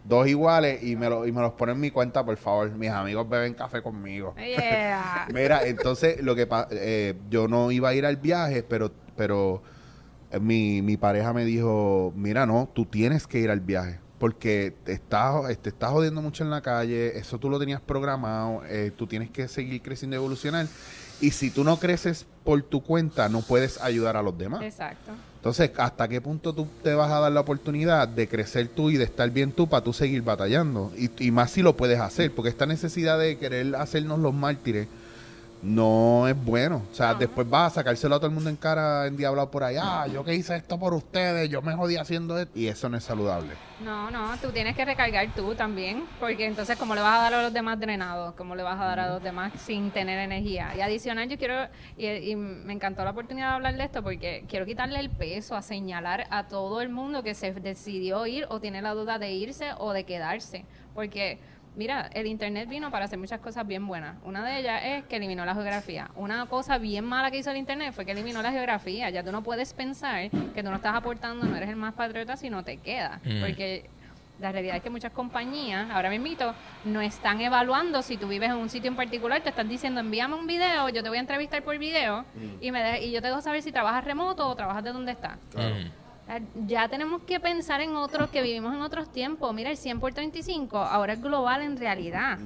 Dos 0.08 0.26
iguales 0.26 0.82
y 0.82 0.96
me, 0.96 1.10
lo, 1.10 1.26
y 1.26 1.32
me 1.32 1.42
los 1.42 1.52
pone 1.52 1.72
en 1.72 1.80
mi 1.80 1.90
cuenta, 1.90 2.24
por 2.24 2.36
favor. 2.38 2.70
Mis 2.70 2.90
amigos 2.90 3.28
beben 3.28 3.54
café 3.54 3.82
conmigo. 3.82 4.34
Yeah. 4.36 5.28
Mira, 5.34 5.64
entonces 5.64 6.22
lo 6.22 6.34
que 6.34 6.48
eh, 6.70 7.14
yo 7.28 7.46
no 7.46 7.70
iba 7.70 7.90
a 7.90 7.94
ir 7.94 8.06
al 8.06 8.16
viaje, 8.16 8.62
pero 8.62 8.90
pero 9.16 9.62
eh, 10.30 10.40
mi, 10.40 10.80
mi 10.80 10.96
pareja 10.96 11.32
me 11.34 11.44
dijo, 11.44 12.12
mira, 12.16 12.46
no, 12.46 12.70
tú 12.72 12.86
tienes 12.86 13.26
que 13.26 13.40
ir 13.40 13.50
al 13.50 13.60
viaje 13.60 14.00
porque 14.18 14.74
te 14.84 14.92
estás, 14.92 15.58
te 15.60 15.68
estás 15.68 15.90
jodiendo 15.90 16.20
mucho 16.20 16.42
en 16.44 16.50
la 16.50 16.60
calle, 16.60 17.16
eso 17.18 17.38
tú 17.38 17.48
lo 17.48 17.58
tenías 17.58 17.80
programado, 17.80 18.62
eh, 18.66 18.92
tú 18.96 19.06
tienes 19.06 19.30
que 19.30 19.48
seguir 19.48 19.80
creciendo 19.82 20.16
y 20.16 20.18
evolucionar. 20.18 20.66
Y 21.20 21.30
si 21.32 21.50
tú 21.50 21.64
no 21.64 21.78
creces 21.78 22.26
por 22.44 22.62
tu 22.62 22.82
cuenta, 22.82 23.28
no 23.28 23.42
puedes 23.42 23.80
ayudar 23.80 24.16
a 24.16 24.22
los 24.22 24.36
demás. 24.36 24.62
Exacto. 24.62 25.12
Entonces, 25.38 25.70
¿hasta 25.76 26.08
qué 26.08 26.20
punto 26.20 26.52
tú 26.52 26.66
te 26.82 26.94
vas 26.94 27.12
a 27.12 27.20
dar 27.20 27.30
la 27.30 27.40
oportunidad 27.40 28.08
de 28.08 28.28
crecer 28.28 28.68
tú 28.68 28.90
y 28.90 28.96
de 28.96 29.04
estar 29.04 29.30
bien 29.30 29.52
tú 29.52 29.68
para 29.68 29.84
tú 29.84 29.92
seguir 29.92 30.22
batallando? 30.22 30.92
Y, 30.98 31.10
y 31.24 31.30
más 31.30 31.52
si 31.52 31.62
lo 31.62 31.76
puedes 31.76 32.00
hacer, 32.00 32.34
porque 32.34 32.48
esta 32.50 32.66
necesidad 32.66 33.20
de 33.20 33.38
querer 33.38 33.76
hacernos 33.76 34.18
los 34.18 34.34
mártires 34.34 34.88
no 35.62 36.26
es 36.28 36.36
bueno. 36.44 36.82
O 36.90 36.94
sea, 36.94 37.12
No. 37.12 37.18
después 37.18 37.48
vas 37.48 37.72
a 37.72 37.74
sacárselo 37.76 38.14
a 38.14 38.18
todo 38.18 38.28
el 38.28 38.34
mundo 38.34 38.50
en 38.50 38.56
cara 38.56 39.06
endiablado 39.06 39.50
por 39.50 39.64
ahí. 39.64 39.76
Ah, 39.80 40.06
yo 40.06 40.24
que 40.24 40.34
hice 40.34 40.56
esto 40.56 40.78
por 40.78 40.94
ustedes, 40.94 41.48
yo 41.50 41.62
me 41.62 41.74
jodí 41.74 41.96
haciendo 41.96 42.38
esto. 42.38 42.58
Y 42.58 42.66
eso 42.68 42.88
no 42.88 42.96
es 42.96 43.04
saludable. 43.04 43.54
No, 43.84 44.10
no, 44.10 44.36
tú 44.42 44.50
tienes 44.50 44.74
que 44.74 44.84
recargar 44.84 45.28
tú 45.36 45.54
también, 45.54 46.04
porque 46.18 46.46
entonces 46.46 46.76
como 46.76 46.94
le 46.96 47.00
vas 47.00 47.18
a 47.18 47.22
dar 47.22 47.34
a 47.34 47.42
los 47.44 47.52
demás 47.52 47.78
drenados, 47.78 48.34
como 48.34 48.56
le 48.56 48.62
vas 48.64 48.80
a 48.80 48.84
dar 48.84 48.98
a 49.00 49.08
los 49.08 49.22
demás 49.22 49.52
sin 49.64 49.90
tener 49.92 50.18
energía. 50.18 50.74
Y 50.76 50.80
adicional, 50.80 51.28
yo 51.28 51.38
quiero, 51.38 51.54
y, 51.96 52.06
y 52.08 52.34
me 52.36 52.72
encantó 52.72 53.04
la 53.04 53.10
oportunidad 53.10 53.50
de 53.50 53.54
hablar 53.54 53.76
de 53.76 53.84
esto, 53.84 54.02
porque 54.02 54.44
quiero 54.48 54.66
quitarle 54.66 54.98
el 54.98 55.10
peso 55.10 55.54
a 55.54 55.62
señalar 55.62 56.26
a 56.30 56.48
todo 56.48 56.80
el 56.80 56.88
mundo 56.88 57.22
que 57.22 57.34
se 57.34 57.52
decidió 57.52 58.26
ir 58.26 58.46
o 58.48 58.58
tiene 58.60 58.82
la 58.82 58.94
duda 58.94 59.18
de 59.20 59.30
irse 59.32 59.70
o 59.78 59.92
de 59.92 60.04
quedarse, 60.04 60.64
porque... 60.94 61.38
Mira, 61.78 62.10
el 62.12 62.26
Internet 62.26 62.68
vino 62.68 62.90
para 62.90 63.04
hacer 63.04 63.20
muchas 63.20 63.38
cosas 63.38 63.64
bien 63.64 63.86
buenas. 63.86 64.16
Una 64.24 64.44
de 64.44 64.58
ellas 64.58 64.82
es 64.84 65.04
que 65.04 65.14
eliminó 65.14 65.44
la 65.44 65.54
geografía. 65.54 66.10
Una 66.16 66.44
cosa 66.46 66.76
bien 66.76 67.04
mala 67.04 67.30
que 67.30 67.38
hizo 67.38 67.52
el 67.52 67.56
Internet 67.56 67.92
fue 67.94 68.04
que 68.04 68.10
eliminó 68.10 68.42
la 68.42 68.50
geografía. 68.50 69.10
Ya 69.10 69.22
tú 69.22 69.30
no 69.30 69.44
puedes 69.44 69.74
pensar 69.74 70.28
que 70.28 70.62
tú 70.64 70.70
no 70.70 70.74
estás 70.74 70.96
aportando, 70.96 71.46
no 71.46 71.54
eres 71.56 71.68
el 71.68 71.76
más 71.76 71.94
patriota 71.94 72.36
si 72.36 72.50
no 72.50 72.64
te 72.64 72.78
quedas. 72.78 73.20
Mm. 73.24 73.40
Porque 73.42 73.88
la 74.40 74.50
realidad 74.50 74.74
es 74.74 74.82
que 74.82 74.90
muchas 74.90 75.12
compañías, 75.12 75.88
ahora 75.90 76.10
mismo, 76.10 76.52
no 76.84 77.00
están 77.00 77.40
evaluando 77.40 78.02
si 78.02 78.16
tú 78.16 78.26
vives 78.26 78.50
en 78.50 78.56
un 78.56 78.68
sitio 78.70 78.88
en 78.90 78.96
particular, 78.96 79.40
te 79.40 79.50
están 79.50 79.68
diciendo 79.68 80.00
envíame 80.00 80.34
un 80.34 80.48
video, 80.48 80.88
yo 80.88 81.04
te 81.04 81.08
voy 81.08 81.18
a 81.18 81.20
entrevistar 81.20 81.62
por 81.62 81.78
video 81.78 82.24
y 82.60 82.72
me 82.72 82.82
de- 82.82 83.04
y 83.06 83.12
yo 83.12 83.22
te 83.22 83.28
dejo 83.28 83.40
saber 83.40 83.62
si 83.62 83.70
trabajas 83.70 84.04
remoto 84.04 84.48
o 84.48 84.56
trabajas 84.56 84.82
de 84.82 84.92
donde 84.92 85.12
estás. 85.12 85.36
Mm. 85.54 86.07
Ya 86.66 86.88
tenemos 86.88 87.22
que 87.22 87.40
pensar 87.40 87.80
en 87.80 87.96
otros 87.96 88.28
que 88.30 88.42
vivimos 88.42 88.74
en 88.74 88.82
otros 88.82 89.10
tiempos. 89.10 89.54
Mira, 89.54 89.70
el 89.70 89.76
100 89.78 89.98
por 89.98 90.12
35 90.12 90.76
ahora 90.76 91.14
es 91.14 91.22
global 91.22 91.62
en 91.62 91.76
realidad. 91.78 92.38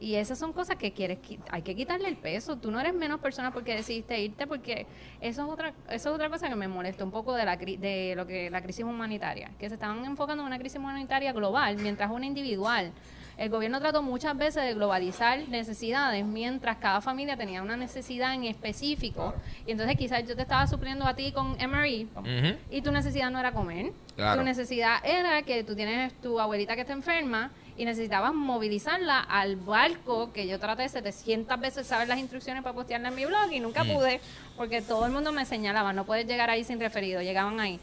Y 0.00 0.14
esas 0.14 0.38
son 0.38 0.52
cosas 0.52 0.76
que 0.76 0.92
quieres 0.92 1.18
qui- 1.18 1.38
hay 1.50 1.60
que 1.62 1.74
quitarle 1.74 2.08
el 2.08 2.16
peso. 2.16 2.56
Tú 2.56 2.70
no 2.70 2.78
eres 2.80 2.94
menos 2.94 3.20
persona 3.20 3.50
porque 3.52 3.74
decidiste 3.74 4.18
irte, 4.20 4.46
porque 4.46 4.86
eso 5.20 5.42
es 5.44 5.48
otra 5.52 5.68
eso 5.90 6.08
es 6.08 6.14
otra 6.14 6.30
cosa 6.30 6.48
que 6.48 6.54
me 6.54 6.68
molesta 6.68 7.04
un 7.04 7.10
poco 7.10 7.34
de 7.34 7.44
la 7.44 7.56
de 7.56 8.14
lo 8.16 8.26
que 8.26 8.48
la 8.48 8.62
crisis 8.62 8.84
humanitaria, 8.84 9.50
que 9.58 9.68
se 9.68 9.74
estaban 9.74 10.04
enfocando 10.04 10.42
en 10.42 10.46
una 10.46 10.58
crisis 10.58 10.78
humanitaria 10.78 11.32
global, 11.32 11.76
mientras 11.78 12.10
una 12.10 12.26
individual. 12.26 12.92
El 13.38 13.50
gobierno 13.50 13.78
trató 13.78 14.02
muchas 14.02 14.36
veces 14.36 14.64
de 14.64 14.74
globalizar 14.74 15.38
necesidades, 15.48 16.24
mientras 16.24 16.76
cada 16.78 17.00
familia 17.00 17.36
tenía 17.36 17.62
una 17.62 17.76
necesidad 17.76 18.34
en 18.34 18.42
específico. 18.44 19.32
Y 19.64 19.70
entonces 19.70 19.96
quizás 19.96 20.26
yo 20.26 20.34
te 20.34 20.42
estaba 20.42 20.66
supliendo 20.66 21.06
a 21.06 21.14
ti 21.14 21.30
con 21.30 21.52
MRE, 21.56 22.06
Ujú. 22.16 22.58
y 22.70 22.82
tu 22.82 22.90
necesidad 22.90 23.30
no 23.30 23.38
era 23.38 23.52
comer. 23.52 23.92
Claro. 24.16 24.40
Tu 24.40 24.44
necesidad 24.44 24.96
era 25.04 25.42
que 25.42 25.62
tú 25.62 25.76
tienes 25.76 26.12
tu 26.20 26.40
abuelita 26.40 26.74
que 26.74 26.80
está 26.80 26.92
enferma 26.94 27.52
y 27.76 27.84
necesitabas 27.84 28.34
movilizarla 28.34 29.20
al 29.20 29.54
barco 29.54 30.32
que 30.32 30.48
yo 30.48 30.58
traté 30.58 30.88
700 30.88 31.60
veces 31.60 31.86
saber 31.86 32.08
las 32.08 32.18
instrucciones 32.18 32.64
para 32.64 32.74
postearla 32.74 33.10
en 33.10 33.14
mi 33.14 33.24
blog 33.24 33.52
y 33.52 33.60
nunca 33.60 33.84
Mm. 33.84 33.92
pude 33.94 34.20
porque 34.56 34.82
todo 34.82 35.06
el 35.06 35.12
mundo 35.12 35.30
me 35.30 35.44
señalaba, 35.46 35.92
no 35.92 36.04
puedes 36.04 36.26
llegar 36.26 36.50
ahí 36.50 36.64
sin 36.64 36.80
referido. 36.80 37.22
Llegaban 37.22 37.60
ahí. 37.60 37.78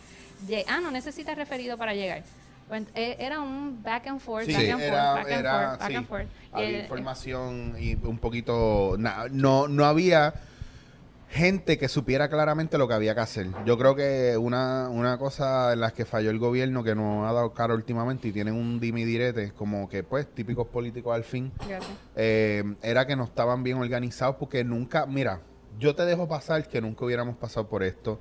Ah, 0.68 0.82
no 0.82 0.92
necesitas 0.92 1.38
referido 1.38 1.78
para 1.78 1.94
llegar. 1.94 2.24
Eh, 2.96 3.16
era 3.20 3.40
un 3.42 3.84
back 3.84 4.08
and 4.08 4.20
forth, 4.20 4.46
Sí, 4.46 4.54
back 4.54 4.70
and 4.72 4.82
era, 4.82 4.98
forth, 5.14 5.16
back 5.16 5.32
and 5.32 5.40
era, 5.40 5.52
forth, 5.68 5.80
back 5.80 5.90
sí. 5.92 5.96
and 5.96 6.08
forth. 6.08 6.28
Había 6.52 6.70
Eh, 6.70 6.82
información 6.82 7.76
y 7.80 7.94
un 7.96 8.18
poquito, 8.18 8.96
na- 8.98 9.28
no, 9.32 9.68
no 9.68 9.86
había 9.86 10.34
gente 11.30 11.78
que 11.78 11.88
supiera 11.90 12.30
claramente 12.30 12.78
lo 12.78 12.88
que 12.88 12.94
había 12.96 13.14
que 13.14 13.22
hacer. 13.22 13.48
Yo 13.66 13.78
creo 13.78 13.96
que 13.96 14.36
una, 14.38 14.90
una 14.90 15.18
cosa 15.18 15.74
en 15.74 15.82
las 15.82 15.94
que 15.94 16.06
falló 16.06 16.30
el 16.32 16.40
gobierno 16.40 16.84
que 16.84 16.96
no 16.96 17.28
ha 17.28 17.34
dado 17.34 17.54
cara 17.54 17.74
últimamente 17.76 18.30
y 18.30 18.32
tienen 18.32 18.56
un 18.56 18.80
dime 18.80 19.02
y 19.02 19.06
direte, 19.06 19.52
como 19.52 19.88
que 19.90 20.04
pues 20.04 20.28
típicos 20.34 20.68
políticos 20.68 21.14
al 21.14 21.24
fin, 21.24 21.52
eh, 22.16 22.64
era 22.82 23.06
que 23.06 23.16
no 23.16 23.26
estaban 23.26 23.64
bien 23.64 23.78
organizados 23.78 24.38
porque 24.38 24.64
nunca, 24.64 25.06
mira, 25.06 25.42
yo 25.78 25.94
te 25.94 26.06
dejo 26.06 26.28
pasar 26.28 26.68
que 26.68 26.80
nunca 26.82 27.06
hubiéramos 27.06 27.36
pasado 27.36 27.68
por 27.68 27.84
esto. 27.84 28.20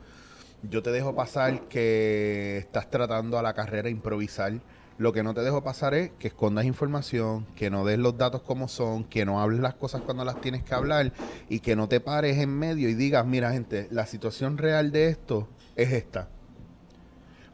Yo 0.70 0.83
te 0.83 0.90
dejo 0.90 1.14
pasar 1.14 1.68
que 1.68 2.57
estás 2.59 2.90
tratando 2.90 3.38
a 3.38 3.42
la 3.42 3.53
carrera 3.53 3.90
improvisar. 3.90 4.61
Lo 4.96 5.12
que 5.12 5.22
no 5.22 5.35
te 5.35 5.42
dejo 5.42 5.62
pasar 5.62 5.92
es 5.92 6.12
que 6.18 6.29
escondas 6.29 6.64
información, 6.64 7.46
que 7.57 7.68
no 7.68 7.85
des 7.85 7.98
los 7.98 8.16
datos 8.16 8.42
como 8.42 8.68
son, 8.68 9.05
que 9.05 9.27
no 9.27 9.40
hables 9.40 9.61
las 9.61 9.74
cosas 9.74 10.03
cuando 10.03 10.24
las 10.24 10.40
tienes 10.40 10.62
que 10.62 10.74
hablar 10.74 11.12
y 11.48 11.61
que 11.61 11.77
no 11.77 11.88
te 11.88 12.00
pares 12.00 12.38
en 12.38 12.50
medio 12.50 12.88
y 12.88 12.94
digas, 12.94 13.27
mira 13.27 13.53
gente, 13.53 13.88
la 13.90 14.07
situación 14.07 14.57
real 14.57 14.92
de 14.92 15.09
esto 15.09 15.48
es 15.77 15.92
esta. 15.92 16.29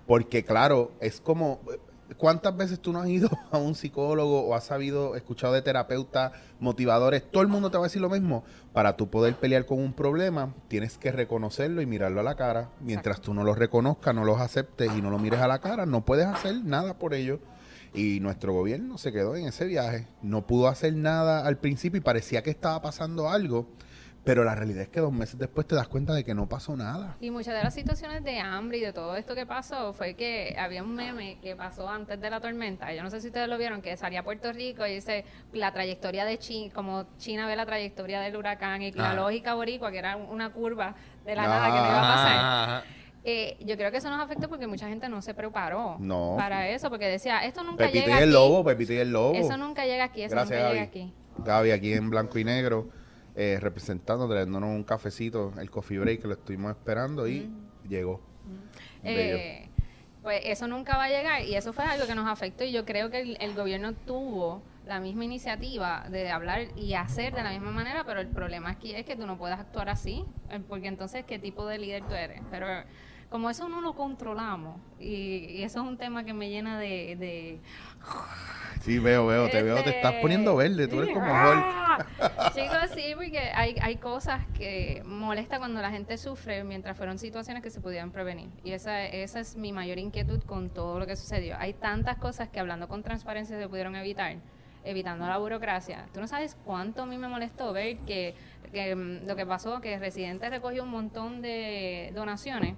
Porque 0.07 0.45
claro, 0.45 0.93
es 1.01 1.21
como, 1.21 1.61
¿cuántas 2.17 2.57
veces 2.57 2.81
tú 2.81 2.93
no 2.93 3.01
has 3.01 3.09
ido 3.09 3.31
a 3.51 3.59
un 3.59 3.75
psicólogo 3.75 4.43
o 4.47 4.55
has 4.55 4.65
sabido, 4.65 5.17
escuchado 5.17 5.53
de 5.55 5.63
terapeutas, 5.63 6.33
motivadores? 6.59 7.31
Todo 7.31 7.43
el 7.43 7.49
mundo 7.49 7.71
te 7.71 7.79
va 7.79 7.85
a 7.85 7.89
decir 7.89 8.03
lo 8.03 8.11
mismo. 8.11 8.45
Para 8.73 8.97
tú 8.97 9.11
poder 9.11 9.35
pelear 9.37 9.67
con 9.67 9.79
un 9.79 9.93
problema, 9.93 10.55
tienes 10.69 10.99
que 10.99 11.13
reconocerlo 11.13 11.83
y 11.83 11.87
mirarlo 11.87 12.21
a 12.21 12.25
la 12.25 12.37
cara. 12.37 12.71
Mientras 12.81 13.21
tú 13.21 13.35
no 13.35 13.45
lo 13.45 13.55
reconozcas, 13.55 14.15
no 14.15 14.25
los 14.25 14.41
aceptes 14.41 14.91
y 14.97 15.03
no 15.03 15.11
lo 15.11 15.19
mires 15.19 15.41
a 15.41 15.49
la 15.49 15.61
cara, 15.61 15.87
no 15.87 16.05
puedes 16.05 16.27
hacer 16.27 16.65
nada 16.65 16.99
por 16.99 17.15
ello. 17.15 17.41
Y 17.93 18.21
nuestro 18.21 18.53
gobierno 18.53 18.99
se 18.99 19.13
quedó 19.13 19.35
en 19.35 19.47
ese 19.47 19.65
viaje. 19.65 20.07
No 20.23 20.47
pudo 20.47 20.69
hacer 20.69 20.95
nada 20.95 21.45
al 21.45 21.59
principio 21.59 21.99
y 21.99 22.03
parecía 22.03 22.43
que 22.43 22.51
estaba 22.51 22.81
pasando 22.81 23.29
algo. 23.29 23.67
Pero 24.23 24.45
la 24.45 24.55
realidad 24.55 24.83
es 24.83 24.89
que 24.91 25.01
dos 25.01 25.13
meses 25.13 25.39
después 25.39 25.67
te 25.67 25.75
das 25.75 25.89
cuenta 25.89 26.13
de 26.13 26.25
que 26.25 26.35
no 26.35 26.47
pasó 26.47 26.77
nada. 26.77 27.17
Y 27.21 27.31
muchas 27.31 27.55
de 27.57 27.65
las 27.65 27.73
situaciones 27.73 28.23
de 28.23 28.39
hambre 28.39 28.77
y 28.77 28.81
de 28.83 28.93
todo 28.93 29.17
esto 29.17 29.35
que 29.35 29.47
pasó 29.47 29.95
fue 29.95 30.13
que 30.15 30.55
había 30.59 30.83
un 30.83 30.95
meme 30.95 31.39
que 31.41 31.57
pasó 31.57 31.89
antes 31.89 32.21
de 32.21 32.29
la 32.29 32.39
tormenta. 32.39 32.93
Yo 32.93 33.03
no 33.03 33.09
sé 33.09 33.23
si 33.23 33.29
ustedes 33.29 33.49
lo 33.49 33.57
vieron, 33.57 33.81
que 33.81 33.97
salía 33.97 34.21
a 34.21 34.23
Puerto 34.23 34.53
Rico 34.53 34.87
y 34.87 34.93
dice 34.95 35.25
la 35.55 35.73
trayectoria 35.73 36.27
de 36.27 36.39
China, 36.39 36.71
como 36.75 37.07
China 37.17 37.47
ve 37.47 37.57
la 37.57 37.65
trayectoria 37.65 38.21
del 38.21 38.37
huracán 38.37 38.83
y 38.83 38.93
la 38.93 39.13
Ah. 39.13 39.15
lógica 39.15 39.55
boricua, 39.55 39.91
que 39.91 39.99
era 39.99 40.17
una 40.17 40.53
curva 40.53 40.95
de 41.25 41.35
la 41.35 41.43
nada 41.45 41.67
que 41.67 41.73
no 41.81 41.87
iba 41.87 41.99
a 41.99 42.15
pasar. 42.15 42.33
Ajá, 42.37 42.65
ajá. 42.77 42.85
Eh, 43.25 43.57
yo 43.61 43.77
creo 43.77 43.91
que 43.91 43.99
eso 43.99 44.11
nos 44.11 44.21
afectó 44.21 44.49
porque 44.51 44.67
mucha 44.67 44.89
gente 44.89 45.09
no 45.09 45.21
se 45.23 45.33
preparó 45.35 45.97
No. 45.99 46.35
para 46.39 46.69
eso, 46.69 46.91
porque 46.91 47.07
decía, 47.07 47.45
esto 47.45 47.63
nunca 47.65 47.87
Pepito 47.87 47.99
y 47.99 48.01
llega 48.07 48.19
el 48.19 48.25
aquí. 48.25 48.33
lobo, 48.33 48.65
Pepito 48.65 48.93
y 48.93 48.97
el 48.99 49.13
lobo. 49.13 49.35
Eso 49.35 49.57
nunca 49.57 49.87
llega 49.87 50.05
aquí, 50.05 50.23
eso 50.23 50.35
Gracias, 50.35 50.59
nunca 50.59 50.63
Gaby. 50.69 50.75
llega 50.79 50.89
aquí. 50.89 51.15
Gaby 51.39 51.71
aquí 51.71 51.93
en 51.95 52.11
blanco 52.11 52.39
y 52.39 52.45
negro, 52.45 52.89
eh, 53.43 53.59
representando, 53.59 54.29
trayéndonos 54.29 54.69
un 54.69 54.85
cafecito, 54.85 55.55
el 55.59 55.71
coffee 55.71 55.99
break 55.99 56.21
que 56.21 56.29
lo 56.29 56.35
estuvimos 56.35 56.73
esperando 56.73 57.27
y 57.27 57.51
llegó. 57.89 58.21
Bello. 59.03 59.37
Eh, 59.39 59.71
pues 60.23 60.43
eso 60.45 60.69
nunca 60.69 60.99
va 60.99 61.05
a 61.05 61.09
llegar 61.09 61.43
y 61.47 61.55
eso 61.55 61.73
fue 61.73 61.85
algo 61.85 62.07
que 62.07 62.15
nos 62.15 62.29
afectó 62.29 62.65
y 62.65 62.73
yo 62.73 62.85
creo 62.85 63.09
que 63.09 63.21
el, 63.23 63.39
el 63.41 63.55
gobierno 63.55 63.95
tuvo 63.95 64.61
la 64.87 65.01
misma 65.01 65.25
iniciativa 65.25 66.05
de 66.11 66.31
hablar 66.31 66.67
y 66.77 66.93
hacer 66.93 67.35
de 67.35 67.43
la 67.43 67.53
misma 67.53 67.71
manera, 67.71 68.05
pero 68.05 68.21
el 68.21 68.29
problema 68.29 68.69
aquí 68.69 68.95
es 68.95 69.07
que 69.07 69.17
tú 69.17 69.27
no 69.27 69.39
puedes 69.39 69.59
actuar 69.59 69.89
así, 69.89 70.27
eh, 70.51 70.61
porque 70.69 70.89
entonces 70.89 71.25
qué 71.25 71.39
tipo 71.39 71.67
de 71.67 71.79
líder 71.79 72.03
tú 72.07 72.13
eres. 72.13 72.43
Pero 72.51 72.67
como 73.31 73.49
eso 73.49 73.69
no 73.69 73.81
lo 73.81 73.95
controlamos 73.95 74.81
y, 74.99 75.47
y 75.49 75.63
eso 75.63 75.81
es 75.81 75.89
un 75.89 75.97
tema 75.97 76.25
que 76.25 76.35
me 76.35 76.51
llena 76.51 76.79
de... 76.79 77.17
de 77.17 77.61
Sí, 78.81 78.99
veo, 78.99 79.27
veo, 79.27 79.51
te 79.51 79.63
veo, 79.63 79.83
te 79.83 79.91
estás 79.91 80.15
poniendo 80.23 80.57
verde, 80.57 80.89
tú 80.89 81.03
eres 81.03 81.13
como 81.13 81.27
Hulk. 81.31 81.67
Chicos, 82.55 82.91
sí, 82.95 83.13
porque 83.15 83.51
hay, 83.55 83.77
hay 83.83 83.97
cosas 83.97 84.47
que 84.57 85.03
molesta 85.05 85.59
cuando 85.59 85.83
la 85.83 85.91
gente 85.91 86.17
sufre 86.17 86.65
mientras 86.65 86.97
fueron 86.97 87.19
situaciones 87.19 87.63
que 87.63 87.69
se 87.69 87.83
pudieran 87.83 88.11
prevenir. 88.11 88.49
Y 88.65 88.73
esa, 88.73 89.05
esa 89.05 89.41
es 89.41 89.55
mi 89.55 89.73
mayor 89.73 89.99
inquietud 89.99 90.43
con 90.45 90.71
todo 90.71 90.99
lo 90.99 91.07
que 91.07 91.15
sucedió. 91.15 91.57
Hay 91.59 91.75
tantas 91.75 92.17
cosas 92.17 92.49
que 92.49 92.59
hablando 92.59 92.89
con 92.89 93.03
transparencia 93.03 93.59
se 93.59 93.69
pudieron 93.69 93.97
evitar, 93.97 94.37
evitando 94.83 95.27
la 95.27 95.37
burocracia. 95.37 96.07
Tú 96.15 96.21
no 96.21 96.27
sabes 96.27 96.57
cuánto 96.65 97.03
a 97.03 97.07
mí 97.07 97.19
me 97.19 97.29
molestó 97.29 97.75
ver 97.75 97.99
que, 97.99 98.35
que, 98.73 98.97
mm, 98.97 99.27
lo 99.27 99.37
que 99.37 99.45
pasó, 99.45 99.83
que 99.83 99.99
Residente 99.99 100.49
recogió 100.49 100.85
un 100.85 100.91
montón 100.91 101.43
de 101.43 102.13
donaciones 102.15 102.77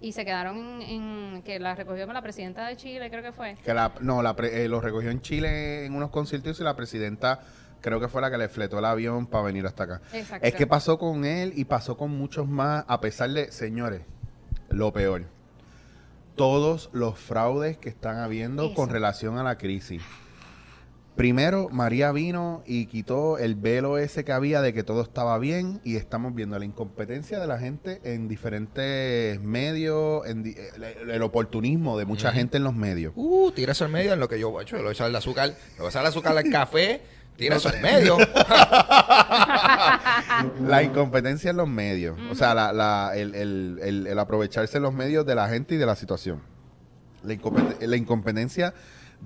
y 0.00 0.12
se 0.12 0.24
quedaron 0.24 0.58
en, 0.58 0.82
en- 1.36 1.42
que 1.42 1.58
las 1.58 1.76
recogió 1.78 2.04
con 2.06 2.14
la 2.14 2.22
presidenta 2.22 2.66
de 2.66 2.76
Chile, 2.76 3.10
creo 3.10 3.22
que 3.22 3.32
fue. 3.32 3.56
Que 3.64 3.72
la, 3.74 3.92
no, 4.00 4.22
la 4.22 4.34
pre- 4.36 4.64
eh, 4.64 4.68
lo 4.68 4.80
recogió 4.80 5.10
en 5.10 5.20
Chile 5.20 5.84
en 5.86 5.94
unos 5.94 6.10
conciertos 6.10 6.60
y 6.60 6.64
la 6.64 6.76
presidenta 6.76 7.40
creo 7.80 8.00
que 8.00 8.08
fue 8.08 8.20
la 8.20 8.30
que 8.30 8.38
le 8.38 8.48
fletó 8.48 8.78
el 8.78 8.84
avión 8.84 9.26
para 9.26 9.44
venir 9.44 9.64
hasta 9.66 9.84
acá. 9.84 10.00
Exacto. 10.12 10.46
Es 10.46 10.54
que 10.54 10.66
pasó 10.66 10.98
con 10.98 11.24
él 11.24 11.52
y 11.56 11.64
pasó 11.66 11.96
con 11.96 12.10
muchos 12.10 12.48
más, 12.48 12.84
a 12.88 13.00
pesar 13.00 13.30
de, 13.30 13.50
señores, 13.52 14.02
lo 14.70 14.92
peor. 14.92 15.24
Todos 16.34 16.90
los 16.92 17.18
fraudes 17.18 17.78
que 17.78 17.88
están 17.88 18.18
habiendo 18.18 18.66
Eso. 18.66 18.74
con 18.74 18.90
relación 18.90 19.38
a 19.38 19.42
la 19.42 19.56
crisis. 19.56 20.02
Primero, 21.16 21.68
María 21.70 22.12
vino 22.12 22.62
y 22.66 22.86
quitó 22.86 23.38
el 23.38 23.54
velo 23.54 23.96
ese 23.96 24.22
que 24.24 24.32
había 24.32 24.60
de 24.60 24.74
que 24.74 24.82
todo 24.82 25.00
estaba 25.00 25.38
bien 25.38 25.80
y 25.82 25.96
estamos 25.96 26.34
viendo 26.34 26.58
la 26.58 26.66
incompetencia 26.66 27.38
de 27.40 27.46
la 27.46 27.58
gente 27.58 28.00
en 28.04 28.28
diferentes 28.28 29.40
medios, 29.40 30.26
en 30.26 30.42
di- 30.42 30.54
el, 30.76 31.10
el 31.10 31.22
oportunismo 31.22 31.96
de 31.96 32.04
mucha 32.04 32.32
gente 32.32 32.58
en 32.58 32.64
los 32.64 32.74
medios. 32.74 33.14
Uh, 33.16 33.50
tira 33.52 33.72
eso 33.72 33.84
al 33.86 33.90
medio 33.90 34.12
en 34.12 34.20
lo 34.20 34.28
que 34.28 34.38
yo 34.38 34.50
voy 34.50 34.60
a 34.60 34.62
echar 34.64 35.08
el 35.08 35.16
azúcar. 35.16 35.48
Le 35.48 35.54
voy 35.78 35.86
a 35.86 35.88
echar 35.88 36.02
el 36.02 36.08
azúcar 36.08 36.36
al 36.36 36.44
café. 36.50 37.00
Tira 37.38 37.56
eso 37.56 37.68
al 37.70 37.80
medio. 37.80 38.16
La 40.68 40.82
incompetencia 40.82 41.50
en 41.50 41.56
los 41.56 41.68
medios. 41.68 42.18
O 42.30 42.34
sea, 42.34 42.54
la, 42.54 42.72
la- 42.72 43.12
el, 43.14 43.34
el- 43.34 43.78
el- 43.82 44.06
el 44.06 44.18
aprovecharse 44.18 44.80
los 44.80 44.92
medios 44.94 45.24
de 45.26 45.34
la 45.34 45.48
gente 45.48 45.74
y 45.74 45.78
de 45.78 45.86
la 45.86 45.96
situación. 45.96 46.40
La, 47.22 47.34
incompet- 47.34 47.80
la 47.80 47.96
incompetencia 47.96 48.74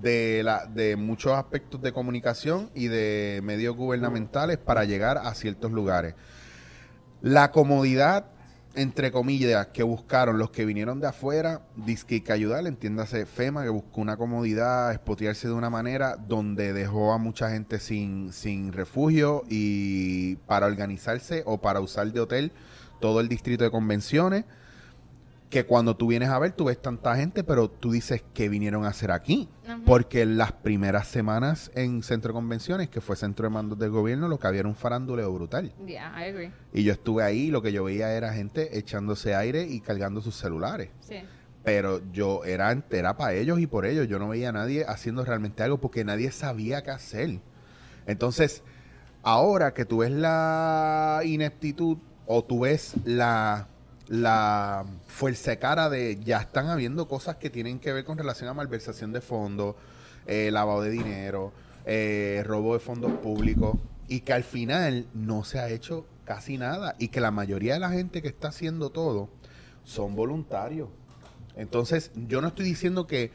de, 0.01 0.43
la, 0.43 0.67
de 0.67 0.97
muchos 0.97 1.33
aspectos 1.33 1.81
de 1.83 1.93
comunicación 1.93 2.71
y 2.75 2.89
de 2.89 3.41
medios 3.43 3.77
gubernamentales 3.77 4.59
para 4.59 4.85
llegar 4.85 5.19
a 5.19 5.35
ciertos 5.35 5.71
lugares. 5.71 6.15
La 7.23 7.51
comodidad, 7.51 8.27
entre 8.75 9.13
comillas, 9.13 9.69
que 9.69 9.83
buscaron 9.83 10.39
los 10.39 10.51
que 10.51 10.65
vinieron 10.65 11.01
de 11.01 11.09
afuera, 11.09 11.63
disque 11.77 12.23
que 12.23 12.33
ayudar, 12.33 12.67
entiéndase 12.67 13.27
FEMA, 13.27 13.63
que 13.63 13.69
buscó 13.69 14.01
una 14.01 14.17
comodidad, 14.17 14.93
espotearse 14.93 15.49
de 15.49 15.55
una 15.55 15.71
manera 15.71 16.17
donde 16.17 16.73
dejó 16.73 17.13
a 17.13 17.19
mucha 17.19 17.51
gente 17.51 17.79
sin, 17.79 18.33
sin 18.33 18.73
refugio 18.73 19.43
y 19.49 20.37
para 20.47 20.67
organizarse 20.67 21.43
o 21.45 21.61
para 21.61 21.81
usar 21.81 22.13
de 22.13 22.21
hotel 22.21 22.53
todo 23.01 23.21
el 23.21 23.29
distrito 23.29 23.65
de 23.65 23.71
convenciones, 23.71 24.45
que 25.51 25.67
cuando 25.67 25.97
tú 25.97 26.07
vienes 26.07 26.29
a 26.29 26.39
ver, 26.39 26.53
tú 26.53 26.67
ves 26.67 26.81
tanta 26.81 27.17
gente, 27.17 27.43
pero 27.43 27.69
tú 27.69 27.91
dices, 27.91 28.23
¿qué 28.33 28.49
vinieron 28.49 28.85
a 28.85 28.89
hacer 28.89 29.11
aquí? 29.11 29.49
Ujú. 29.69 29.83
Porque 29.85 30.25
las 30.25 30.53
primeras 30.53 31.09
semanas 31.09 31.73
en 31.75 32.05
Centro 32.05 32.29
de 32.29 32.35
Convenciones, 32.35 32.89
que 32.89 33.01
fue 33.01 33.17
centro 33.17 33.49
de 33.49 33.51
mandos 33.51 33.77
del 33.77 33.91
gobierno, 33.91 34.29
lo 34.29 34.39
que 34.39 34.47
había 34.47 34.61
era 34.61 34.69
un 34.69 34.77
faranduleo 34.77 35.33
brutal. 35.33 35.75
Yeah, 35.85 36.15
I 36.17 36.31
agree. 36.31 36.53
Y 36.73 36.85
yo 36.85 36.93
estuve 36.93 37.25
ahí 37.25 37.49
y 37.49 37.51
lo 37.51 37.63
que 37.63 37.73
yo 37.73 37.83
veía 37.83 38.13
era 38.13 38.33
gente 38.33 38.79
echándose 38.79 39.35
aire 39.35 39.65
y 39.65 39.81
cargando 39.81 40.21
sus 40.21 40.37
celulares. 40.37 40.91
Sí. 41.01 41.17
Pero 41.65 42.01
yo 42.13 42.45
era 42.45 42.71
entera 42.71 43.17
para 43.17 43.35
ellos 43.35 43.59
y 43.59 43.67
por 43.67 43.87
ellos. 43.87 44.07
Yo 44.07 44.21
no 44.21 44.29
veía 44.29 44.51
a 44.51 44.53
nadie 44.53 44.85
haciendo 44.87 45.25
realmente 45.25 45.65
algo 45.65 45.79
porque 45.79 46.05
nadie 46.05 46.31
sabía 46.31 46.85
qué 46.85 46.93
hacer. 46.93 47.41
Entonces, 48.07 48.63
ahora 49.25 49.75
que 49.75 49.85
tú 49.85 49.99
ves 49.99 50.13
la 50.13 51.23
ineptitud 51.25 51.99
o 52.27 52.45
tú 52.45 52.61
ves 52.61 52.95
la, 53.05 53.67
la 54.11 54.85
fuerza 55.07 55.53
de 55.53 55.59
cara 55.61 55.89
de 55.89 56.19
ya 56.25 56.39
están 56.41 56.67
habiendo 56.69 57.07
cosas 57.07 57.37
que 57.37 57.49
tienen 57.49 57.79
que 57.79 57.93
ver 57.93 58.05
con 58.05 58.19
relación 58.19 58.49
a 58.51 58.55
malversación 58.55 59.13
de 59.13 59.21
fondos, 59.21 59.77
eh, 60.27 60.51
lavado 60.53 60.83
de 60.83 60.91
dinero, 60.91 61.53
eh, 61.87 62.43
robo 62.45 62.75
de 62.75 62.81
fondos 62.81 63.13
públicos 63.21 63.77
y 64.09 64.21
que 64.21 64.33
al 64.33 64.43
final 64.43 65.07
no 65.15 65.45
se 65.45 65.61
ha 65.61 65.69
hecho 65.71 66.05
casi 66.25 66.59
nada 66.59 66.97
y 66.99 67.09
que 67.09 67.21
la 67.21 67.31
mayoría 67.31 67.75
de 67.75 67.79
la 67.81 67.91
gente 67.91 68.21
que 68.21 68.27
está 68.27 68.49
haciendo 68.49 68.91
todo 68.91 69.29
son 69.85 70.17
voluntarios. 70.17 70.89
Entonces, 71.57 72.11
yo 72.29 72.41
no 72.41 72.49
estoy 72.49 72.65
diciendo 72.65 73.07
que 73.07 73.31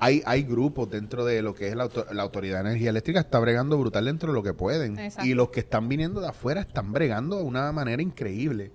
hay, 0.00 0.22
hay 0.26 0.42
grupos 0.42 0.90
dentro 0.90 1.24
de 1.24 1.40
lo 1.40 1.54
que 1.54 1.68
es 1.68 1.76
la, 1.76 1.84
auto- 1.84 2.06
la 2.12 2.22
Autoridad 2.24 2.64
de 2.64 2.70
Energía 2.70 2.90
Eléctrica, 2.90 3.20
está 3.20 3.38
bregando 3.38 3.78
brutal 3.78 4.06
dentro 4.06 4.32
de 4.32 4.34
lo 4.34 4.42
que 4.42 4.54
pueden. 4.54 4.98
Exacto. 4.98 5.28
Y 5.28 5.34
los 5.34 5.50
que 5.50 5.60
están 5.60 5.88
viniendo 5.88 6.20
de 6.20 6.28
afuera 6.28 6.62
están 6.62 6.92
bregando 6.92 7.36
de 7.36 7.44
una 7.44 7.70
manera 7.70 8.02
increíble. 8.02 8.72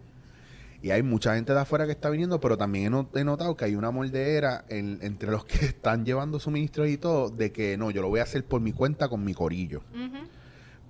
Y 0.85 0.91
hay 0.91 1.01
mucha 1.01 1.33
gente 1.33 1.51
de 1.51 1.59
afuera 1.59 1.87
que 1.87 1.93
está 1.93 2.11
viniendo, 2.11 2.39
pero 2.39 2.59
también 2.59 2.85
he, 2.85 2.89
no- 2.91 3.09
he 3.15 3.23
notado 3.23 3.55
que 3.57 3.65
hay 3.65 3.75
una 3.75 3.89
moldera 3.89 4.65
en- 4.69 4.99
entre 5.01 5.31
los 5.31 5.43
que 5.43 5.57
están 5.65 6.05
llevando 6.05 6.39
suministros 6.39 6.87
y 6.89 6.97
todo, 6.97 7.31
de 7.31 7.51
que 7.51 7.75
no, 7.75 7.89
yo 7.89 8.03
lo 8.03 8.09
voy 8.09 8.19
a 8.19 8.23
hacer 8.23 8.45
por 8.45 8.61
mi 8.61 8.71
cuenta 8.71 9.07
con 9.09 9.23
mi 9.23 9.33
corillo 9.33 9.81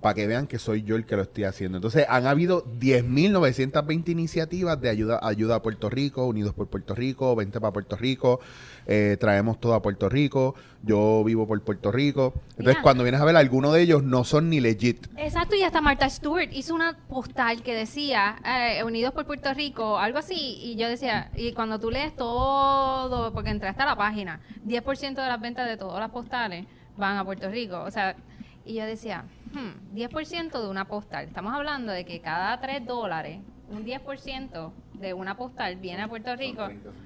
para 0.02 0.14
que 0.14 0.26
vean 0.26 0.46
que 0.46 0.58
soy 0.58 0.82
yo 0.82 0.94
el 0.96 1.06
que 1.06 1.16
lo 1.16 1.22
estoy 1.22 1.44
haciendo. 1.44 1.78
Entonces, 1.78 2.04
han 2.10 2.26
habido 2.26 2.62
10.920 2.78 4.10
iniciativas 4.10 4.78
de 4.80 4.90
ayuda, 4.90 5.18
ayuda 5.22 5.56
a 5.56 5.62
Puerto 5.62 5.88
Rico, 5.88 6.26
Unidos 6.26 6.52
por 6.54 6.68
Puerto 6.68 6.94
Rico, 6.94 7.34
Vente 7.34 7.58
para 7.60 7.72
Puerto 7.72 7.96
Rico, 7.96 8.38
eh, 8.86 9.16
traemos 9.18 9.60
todo 9.60 9.74
a 9.74 9.82
Puerto 9.82 10.08
Rico, 10.08 10.54
yo 10.82 11.24
vivo 11.24 11.46
por 11.46 11.60
Puerto 11.62 11.90
Rico. 11.90 12.34
Entonces, 12.50 12.74
Mira. 12.74 12.82
cuando 12.82 13.02
vienes 13.02 13.20
a 13.20 13.24
ver, 13.24 13.36
algunos 13.36 13.72
de 13.74 13.82
ellos 13.82 14.02
no 14.02 14.24
son 14.24 14.48
ni 14.48 14.60
legit. 14.60 15.06
Exacto, 15.16 15.56
y 15.56 15.62
hasta 15.62 15.80
Martha 15.80 16.08
Stewart 16.08 16.48
hizo 16.52 16.74
una 16.74 16.96
postal 17.08 17.62
que 17.62 17.74
decía 17.74 18.36
eh, 18.44 18.84
Unidos 18.84 19.12
por 19.12 19.26
Puerto 19.26 19.52
Rico, 19.54 19.98
algo 19.98 20.18
así, 20.18 20.58
y 20.62 20.76
yo 20.76 20.88
decía, 20.88 21.30
y 21.34 21.52
cuando 21.52 21.80
tú 21.80 21.90
lees 21.90 22.14
todo, 22.14 23.32
porque 23.32 23.50
entraste 23.50 23.82
a 23.82 23.86
la 23.86 23.96
página, 23.96 24.40
10% 24.66 25.14
de 25.14 25.28
las 25.28 25.40
ventas 25.40 25.68
de 25.68 25.76
todas 25.76 26.00
las 26.00 26.10
postales 26.10 26.66
van 26.96 27.16
a 27.16 27.24
Puerto 27.24 27.50
Rico, 27.50 27.82
o 27.82 27.90
sea, 27.90 28.16
y 28.64 28.74
yo 28.74 28.84
decía, 28.84 29.24
hmm, 29.52 29.96
10% 29.96 30.60
de 30.60 30.68
una 30.68 30.86
postal, 30.86 31.24
estamos 31.26 31.54
hablando 31.54 31.92
de 31.92 32.04
que 32.04 32.20
cada 32.20 32.60
3 32.60 32.86
dólares, 32.86 33.40
un 33.70 33.84
10% 33.84 34.72
de 34.94 35.14
una 35.14 35.36
postal 35.36 35.76
viene 35.76 36.02
a 36.02 36.08
Puerto 36.08 36.34
Rico. 36.36 36.68
Son 36.68 36.80
30 36.82 37.05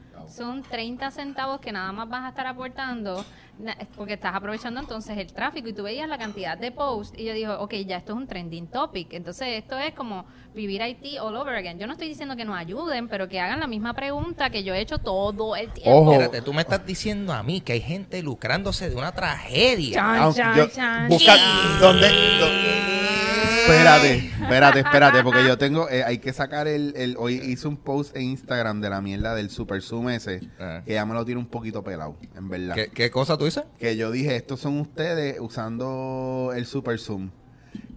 centavos 1.14 1.60
que 1.60 1.72
nada 1.72 1.92
más 1.92 2.08
vas 2.08 2.24
a 2.24 2.28
estar 2.30 2.46
aportando 2.46 3.24
porque 3.96 4.14
estás 4.14 4.34
aprovechando 4.34 4.80
entonces 4.80 5.16
el 5.18 5.32
tráfico 5.32 5.68
y 5.68 5.72
tú 5.72 5.82
veías 5.82 6.08
la 6.08 6.18
cantidad 6.18 6.56
de 6.58 6.70
posts 6.72 7.18
y 7.18 7.24
yo 7.24 7.32
digo, 7.34 7.54
ok, 7.60 7.74
ya 7.86 7.96
esto 7.98 8.12
es 8.12 8.18
un 8.18 8.26
trending 8.26 8.66
topic. 8.68 9.12
Entonces 9.12 9.48
esto 9.58 9.78
es 9.78 9.94
como 9.94 10.24
vivir 10.54 10.82
Haití 10.82 11.18
all 11.18 11.36
over 11.36 11.54
again. 11.54 11.78
Yo 11.78 11.86
no 11.86 11.92
estoy 11.92 12.08
diciendo 12.08 12.36
que 12.36 12.44
nos 12.44 12.56
ayuden, 12.56 13.08
pero 13.08 13.28
que 13.28 13.40
hagan 13.40 13.60
la 13.60 13.66
misma 13.66 13.94
pregunta 13.94 14.50
que 14.50 14.62
yo 14.64 14.74
he 14.74 14.80
hecho 14.80 14.98
todo 14.98 15.56
el 15.56 15.70
tiempo. 15.72 15.90
Ojo. 16.00 16.12
Espérate, 16.12 16.42
tú 16.42 16.52
me 16.52 16.62
estás 16.62 16.84
diciendo 16.86 17.32
a 17.32 17.42
mí 17.42 17.60
que 17.60 17.74
hay 17.74 17.80
gente 17.80 18.22
lucrándose 18.22 18.90
de 18.90 18.96
una 18.96 19.12
tragedia. 19.12 19.94
Chan, 19.94 20.16
Aunque 20.18 20.40
chan, 20.40 20.56
yo- 20.56 20.68
chan, 20.68 21.08
busca 21.08 21.32
dónde- 21.80 22.08
dó- 22.40 22.90
espérate, 23.60 24.16
espérate, 24.42 24.78
espérate, 24.80 25.22
porque 25.22 25.44
yo 25.46 25.56
tengo, 25.58 25.88
eh, 25.88 26.02
hay 26.02 26.18
que 26.18 26.32
sacar 26.32 26.66
el, 26.66 26.92
el, 26.96 27.16
hoy 27.18 27.34
hice 27.34 27.68
un 27.68 27.76
post 27.76 28.16
en 28.16 28.22
Instagram 28.22 28.80
de 28.80 28.90
la 28.90 29.00
mierda 29.00 29.34
del 29.34 29.50
Super 29.50 29.80
Zoom 29.82 30.08
ese, 30.10 30.40
Ah. 30.58 30.82
que 30.84 30.94
ya 30.94 31.06
me 31.06 31.14
lo 31.14 31.24
tiene 31.24 31.40
un 31.40 31.46
poquito 31.46 31.82
pelado, 31.84 32.16
en 32.36 32.48
verdad. 32.48 32.74
¿Qué, 32.74 32.88
qué 32.88 33.10
cosa 33.10 33.36
tú 33.38 33.46
dices? 33.54 33.64
que 33.78 33.96
yo 33.96 34.10
dije, 34.10 34.36
estos 34.36 34.60
son 34.60 34.78
ustedes 34.80 35.38
usando 35.40 36.52
el 36.54 36.66
Super 36.66 36.98
Zoom. 36.98 37.30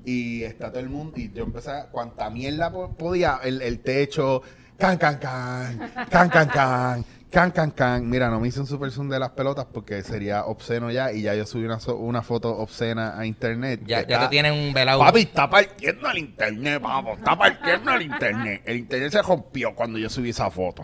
Y 0.06 0.44
está 0.44 0.70
todo 0.70 0.82
el 0.82 0.90
mundo, 0.90 1.14
y 1.18 1.32
yo 1.32 1.44
empecé 1.46 1.72
a, 1.72 1.86
cuanta 1.86 2.30
mierda 2.30 2.72
po- 2.72 2.92
podía, 2.96 3.40
el, 3.44 3.62
el 3.62 3.80
techo, 3.80 4.42
can, 4.78 4.98
can, 4.98 5.18
can, 5.18 5.78
can, 6.10 6.30
can, 6.30 6.48
can, 6.50 7.06
can, 7.32 7.52
can, 7.52 7.72
can. 7.72 8.10
Mira, 8.10 8.30
no 8.30 8.40
me 8.42 8.50
hice 8.50 8.60
un 8.60 8.68
Super 8.68 8.92
Zoom 8.92 9.08
de 9.10 9.18
las 9.18 9.30
pelotas 9.30 9.66
porque 9.72 10.04
sería 10.04 10.44
obsceno 10.46 10.92
ya, 10.92 11.14
y 11.14 11.22
ya 11.22 11.34
yo 11.36 11.46
subí 11.46 11.64
una, 11.64 11.80
so- 11.80 11.96
una 11.96 12.22
foto 12.22 12.50
obscena 12.58 13.18
a 13.18 13.26
internet. 13.26 13.80
Ya, 13.86 14.06
ya 14.06 14.20
te 14.24 14.28
tienen 14.28 14.54
un 14.54 14.74
velado. 14.74 15.00
Papi, 15.00 15.22
está 15.22 15.50
partiendo 15.50 16.10
el 16.12 16.18
internet, 16.18 16.82
vamos, 16.82 17.18
está 17.20 17.38
partiendo 17.38 17.94
el 17.94 18.02
internet. 18.02 18.62
El 18.66 18.78
internet 18.78 19.12
se 19.14 19.22
rompió 19.22 19.74
cuando 19.74 19.98
yo 19.98 20.10
subí 20.10 20.30
esa 20.32 20.52
foto. 20.52 20.84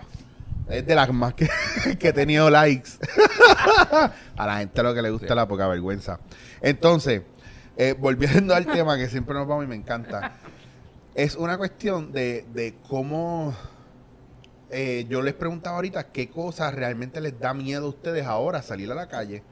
Es 0.69 0.85
de 0.85 0.95
las 0.95 1.11
más 1.11 1.33
que, 1.33 1.49
que 1.99 2.09
he 2.09 2.13
tenido 2.13 2.49
likes. 2.49 2.91
a 4.37 4.45
la 4.47 4.57
gente 4.59 4.83
lo 4.83 4.93
que 4.93 5.01
le 5.01 5.09
gusta 5.09 5.35
la 5.35 5.47
poca 5.47 5.67
vergüenza. 5.67 6.19
Entonces, 6.61 7.23
eh, 7.77 7.95
volviendo 7.97 8.53
al 8.53 8.65
tema 8.65 8.97
que 8.97 9.07
siempre 9.09 9.33
nos 9.33 9.47
vamos 9.47 9.65
y 9.65 9.67
me 9.67 9.75
encanta, 9.75 10.33
es 11.15 11.35
una 11.35 11.57
cuestión 11.57 12.11
de, 12.11 12.45
de 12.53 12.75
cómo 12.87 13.55
eh, 14.69 15.05
yo 15.09 15.21
les 15.21 15.33
preguntaba 15.33 15.77
ahorita 15.77 16.07
qué 16.11 16.29
cosas 16.29 16.73
realmente 16.73 17.19
les 17.21 17.39
da 17.39 17.53
miedo 17.53 17.87
a 17.87 17.89
ustedes 17.89 18.25
ahora 18.25 18.61
salir 18.61 18.91
a 18.91 18.95
la 18.95 19.07
calle. 19.07 19.43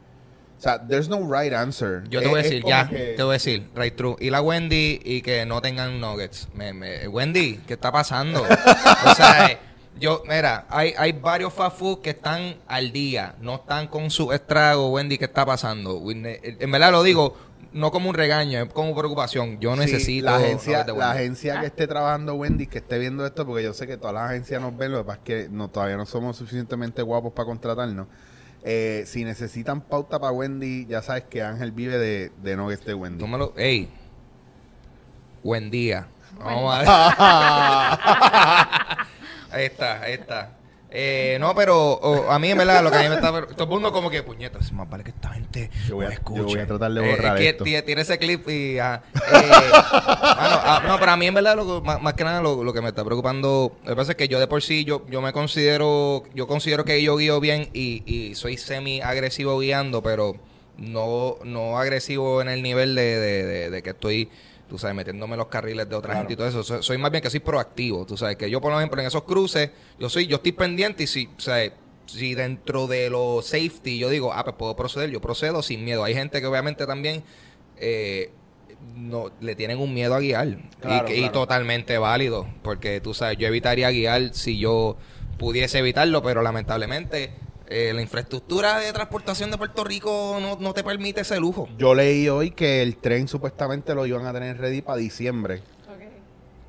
O 0.58 0.60
sea, 0.60 0.88
there's 0.88 1.08
no 1.08 1.20
right 1.32 1.54
answer. 1.54 2.04
Yo 2.10 2.20
te 2.20 2.28
voy 2.28 2.38
a 2.40 2.42
es 2.42 2.50
decir, 2.50 2.64
ya, 2.66 2.88
que- 2.88 3.14
te 3.16 3.24
voy 3.24 3.32
a 3.32 3.34
decir, 3.34 3.70
right 3.76 3.96
true. 3.96 4.16
Y 4.20 4.30
la 4.32 4.42
Wendy 4.42 5.00
y 5.04 5.22
que 5.22 5.46
no 5.46 5.62
tengan 5.62 6.00
nuggets. 6.00 6.48
Me, 6.56 6.74
me- 6.74 7.08
Wendy, 7.08 7.58
¿qué 7.68 7.74
está 7.74 7.92
pasando? 7.92 8.42
o 9.06 9.16
sea, 9.16 9.52
eh, 9.52 9.58
yo, 10.00 10.24
mira, 10.28 10.66
hay, 10.70 10.94
hay 10.98 11.12
varios 11.14 11.54
fast 11.54 11.78
food 11.78 12.02
que 12.02 12.12
están 12.12 12.56
al 12.68 12.92
día, 12.92 13.36
no 13.42 13.56
están 13.56 13.88
con 13.88 14.10
su 14.10 14.32
estrago, 14.32 14.92
Wendy, 14.92 15.18
¿qué 15.18 15.26
está 15.26 15.46
pasando? 15.46 16.02
En 16.10 16.72
verdad 16.72 16.92
lo 16.92 17.04
digo, 17.04 17.36
no 17.74 17.92
como 17.92 18.10
un 18.10 18.16
regaño, 18.16 18.62
es 18.64 18.74
como 18.74 18.96
preocupación. 18.96 19.60
Yo 19.60 19.74
Sí, 19.74 19.80
necesito 19.82 20.26
la 20.26 20.38
agencia, 20.38 20.80
la 20.86 20.94
Wendy. 20.94 21.02
agencia 21.04 21.60
que 21.60 21.66
esté 21.68 21.88
trabajando 21.88 22.34
Wendy, 22.36 22.68
que 22.68 22.80
esté 22.80 22.98
viendo 22.98 23.26
esto, 23.26 23.46
porque 23.46 23.64
yo 23.64 23.74
sé 23.74 23.86
que 23.88 23.98
todas 23.98 24.14
las 24.16 24.30
agencias 24.32 24.62
nos 24.62 24.76
ven, 24.76 24.92
lo 24.94 25.00
que 25.00 25.04
pasa 25.06 25.20
es 25.20 25.24
que 25.26 25.50
no, 25.50 25.70
todavía 25.70 25.98
no 25.98 26.06
somos 26.06 26.38
suficientemente 26.38 27.02
guapos 27.02 27.34
para 27.34 27.46
contratarnos. 27.46 28.08
Eh, 28.64 29.04
si 29.06 29.24
necesitan 29.24 29.82
pauta 29.82 30.20
para 30.20 30.32
Wendy, 30.32 30.86
ya 30.88 31.02
sabes 31.02 31.24
que 31.26 31.44
Ángel 31.44 31.72
vive 31.72 31.98
de, 31.98 32.32
de 32.42 32.56
nuggets 32.58 32.86
de 32.86 32.94
Wendy. 32.94 33.20
Tú 33.20 33.28
me 33.28 33.38
lo- 33.38 33.54
ey, 33.58 33.90
buen 35.44 35.70
día. 35.70 36.08
Vamos 36.40 36.76
a 36.86 38.98
Ahí 39.58 39.66
está, 39.66 40.02
ahí 40.02 40.14
está. 40.14 40.54
Eh, 40.90 41.38
no, 41.42 41.54
pero 41.54 42.32
a 42.32 42.40
mí 42.40 42.50
en 42.50 42.58
verdad 42.60 42.82
lo 42.82 42.90
que 42.90 42.98
a 42.98 43.02
mí 43.02 43.10
me 43.10 43.16
está... 43.16 43.30
Todo 43.48 43.64
el 43.66 43.70
mundo 43.70 43.92
como 43.92 44.10
que, 44.10 44.24
puñetas, 44.24 44.72
más 44.72 44.90
vale 44.90 45.04
que 45.04 45.10
esta 45.10 45.30
gente 45.32 45.70
Yo 45.86 45.96
voy 45.96 46.06
a- 46.06 46.10
escuche. 46.10 46.40
yo 46.40 46.46
voy 46.46 46.60
a 46.60 46.66
tratar 46.66 46.92
de 46.94 47.02
Eh, 47.06 47.12
borrar 47.16 47.36
es 47.38 47.42
que 47.44 47.50
esto. 47.50 47.66
tie- 47.66 47.84
Tiene 47.84 48.02
ese 48.04 48.18
clip 48.18 48.48
y... 48.48 48.80
ah, 48.80 49.04
eh, 49.14 49.20
ah, 49.74 50.84
no, 50.88 50.98
pero 50.98 51.12
a 51.12 51.18
mí 51.18 51.28
en 51.28 51.34
verdad, 51.34 51.58
lo 51.58 51.82
que- 51.82 51.86
más, 51.86 52.02
más 52.02 52.14
que 52.14 52.24
nada, 52.24 52.42
lo, 52.42 52.64
lo 52.64 52.72
que 52.74 52.82
me 52.82 52.88
está 52.88 53.04
preocupando... 53.04 53.78
Lo 53.84 53.90
que 53.90 53.96
pasa 53.98 54.12
es 54.14 54.18
que 54.18 54.30
yo 54.30 54.40
de 54.40 54.48
por 54.48 54.62
sí, 54.62 54.86
yo, 54.86 55.06
yo 55.10 55.22
me 55.22 55.34
considero... 55.34 56.24
Yo 56.34 56.48
considero 56.48 56.86
que 56.86 57.02
yo 57.04 57.18
guío 57.18 57.42
bien 57.42 57.70
y, 57.74 58.04
y 58.06 58.36
soy 58.36 58.56
semi-agresivo 58.58 59.60
guiando, 59.60 60.02
pero 60.02 60.38
no, 60.78 61.36
no 61.44 61.78
agresivo 61.78 62.42
en 62.42 62.48
el 62.48 62.64
nivel 62.64 62.96
de, 62.96 63.20
de- 63.20 63.44
de- 63.46 63.70
de 63.72 63.84
que 63.84 63.90
estoy, 63.90 64.30
tú 64.70 64.78
sabes, 64.78 64.96
metiéndome 64.96 65.34
en 65.34 65.40
los 65.40 65.48
carriles 65.48 65.88
de 65.90 65.96
otra 65.96 66.16
gente 66.16 66.34
y 66.34 66.36
todo 66.36 66.48
eso. 66.48 66.64
Soy, 66.64 66.84
soy 66.84 66.98
más 66.98 67.12
bien 67.12 67.22
que 67.22 67.30
soy 67.30 67.40
proactivo, 67.40 68.06
tú 68.06 68.18
sabes, 68.18 68.38
que 68.38 68.50
yo 68.50 68.62
por 68.62 68.74
ejemplo 68.74 69.00
en 69.02 69.08
esos 69.08 69.24
cruces, 69.24 69.72
yo 70.00 70.10
soy, 70.10 70.28
yo 70.28 70.38
estoy 70.38 70.52
pendiente 70.52 71.04
y 71.04 71.08
si, 71.08 71.30
sea, 71.38 71.72
si 72.08 72.36
dentro 72.36 72.88
de 72.88 73.10
lo 73.10 73.42
safety 73.42 73.98
yo 73.98 74.10
digo, 74.10 74.34
ah, 74.34 74.44
pues 74.44 74.56
puedo 74.58 74.76
proceder, 74.76 75.10
yo 75.10 75.22
procedo 75.22 75.62
sin 75.62 75.84
miedo. 75.84 76.04
Hay 76.04 76.14
gente 76.14 76.40
que 76.40 76.48
obviamente 76.48 76.86
también 76.86 77.24
eh, 77.78 78.32
no 78.96 79.32
le 79.40 79.56
tienen 79.56 79.80
un 79.80 79.94
miedo 79.94 80.16
a 80.16 80.20
guiar 80.20 80.48
y 80.48 80.58
Claro, 80.82 81.14
y, 81.14 81.30
totalmente 81.30 81.98
válido, 81.98 82.48
porque 82.64 83.02
tú 83.02 83.14
sabes, 83.14 83.38
yo 83.38 83.48
evitaría 83.48 83.90
guiar 83.90 84.34
si 84.34 84.58
yo 84.58 84.98
pudiese 85.38 85.80
evitarlo, 85.80 86.24
pero 86.24 86.42
lamentablemente 86.42 87.32
eh, 87.70 87.92
la 87.94 88.02
infraestructura 88.02 88.80
de 88.80 88.94
transportación 88.94 89.52
de 89.52 89.58
Puerto 89.58 89.84
Rico 89.84 90.38
no, 90.42 90.58
no 90.60 90.74
te 90.74 90.84
permite 90.84 91.22
ese 91.22 91.40
lujo. 91.40 91.68
Yo 91.78 91.94
leí 91.94 92.30
hoy 92.30 92.52
que 92.52 92.82
el 92.82 92.98
tren 92.98 93.28
supuestamente 93.28 93.94
lo 93.94 94.06
iban 94.06 94.26
a 94.26 94.34
tener 94.34 94.58
ready 94.58 94.82
para 94.82 94.98
diciembre. 94.98 95.62
Ok. 95.88 96.04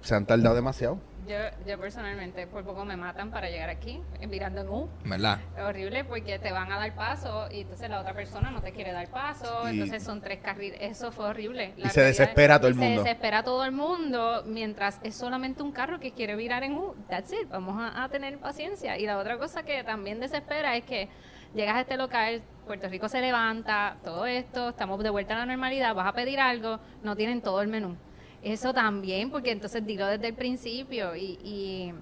Se 0.02 0.14
han 0.14 0.26
tardado 0.26 0.54
demasiado. 0.54 0.98
Yo, 1.28 1.36
yo 1.66 1.78
personalmente 1.78 2.46
por 2.46 2.64
poco 2.64 2.84
me 2.86 2.96
matan 2.96 3.30
para 3.30 3.50
llegar 3.50 3.68
aquí, 3.68 4.00
eh, 4.20 4.26
mirando 4.26 4.62
en 4.62 4.68
U. 4.70 4.88
¿Verdad? 5.04 5.38
Es 5.56 5.62
horrible 5.62 6.04
porque 6.04 6.38
te 6.38 6.50
van 6.52 6.72
a 6.72 6.78
dar 6.78 6.94
paso 6.94 7.48
y 7.52 7.60
entonces 7.60 7.90
la 7.90 8.00
otra 8.00 8.14
persona 8.14 8.50
no 8.50 8.62
te 8.62 8.72
quiere 8.72 8.92
dar 8.92 9.08
paso, 9.10 9.64
Y- 9.66 9.72
entonces 9.74 10.02
son 10.02 10.22
tres 10.22 10.38
carriles. 10.40 10.78
Eso 10.80 11.12
fue 11.12 11.26
horrible. 11.26 11.74
Y 11.76 11.86
se 11.90 12.00
desespera 12.00 12.58
todo 12.58 12.68
el 12.68 12.74
mundo. 12.76 13.02
Se 13.02 13.08
desespera 13.08 13.42
todo 13.42 13.64
el 13.66 13.72
mundo 13.72 14.42
mientras 14.46 15.00
es 15.02 15.14
solamente 15.14 15.62
un 15.62 15.70
carro 15.72 16.00
que 16.00 16.12
quiere 16.12 16.34
virar 16.34 16.62
en 16.64 16.74
U. 16.78 16.94
That's 17.10 17.30
it. 17.32 17.48
Vamos 17.50 17.76
a, 17.78 18.04
a 18.04 18.08
tener 18.08 18.38
paciencia. 18.38 18.96
Y 18.96 19.04
la 19.04 19.18
otra 19.18 19.36
cosa 19.38 19.62
que 19.64 19.84
también 19.84 20.20
desespera 20.20 20.76
es 20.76 20.84
que 20.84 21.08
llegas 21.54 21.76
a 21.76 21.80
este 21.82 21.96
local, 21.98 22.42
Puerto 22.66 22.88
Rico 22.88 23.08
se 23.08 23.20
levanta, 23.20 23.96
todo 24.02 24.24
esto, 24.26 24.70
estamos 24.70 25.02
de 25.02 25.10
vuelta 25.10 25.34
a 25.34 25.38
la 25.38 25.46
normalidad, 25.46 25.94
vas 25.94 26.06
a 26.06 26.12
pedir 26.12 26.40
algo, 26.40 26.78
no 27.02 27.16
tienen 27.16 27.40
todo 27.42 27.60
el 27.62 27.68
menú. 27.68 27.96
Eso 28.42 28.72
también, 28.72 29.30
porque 29.30 29.50
entonces 29.50 29.84
dilo 29.84 30.06
desde 30.06 30.28
el 30.28 30.34
principio 30.34 31.16
y, 31.16 31.38
y, 31.42 31.92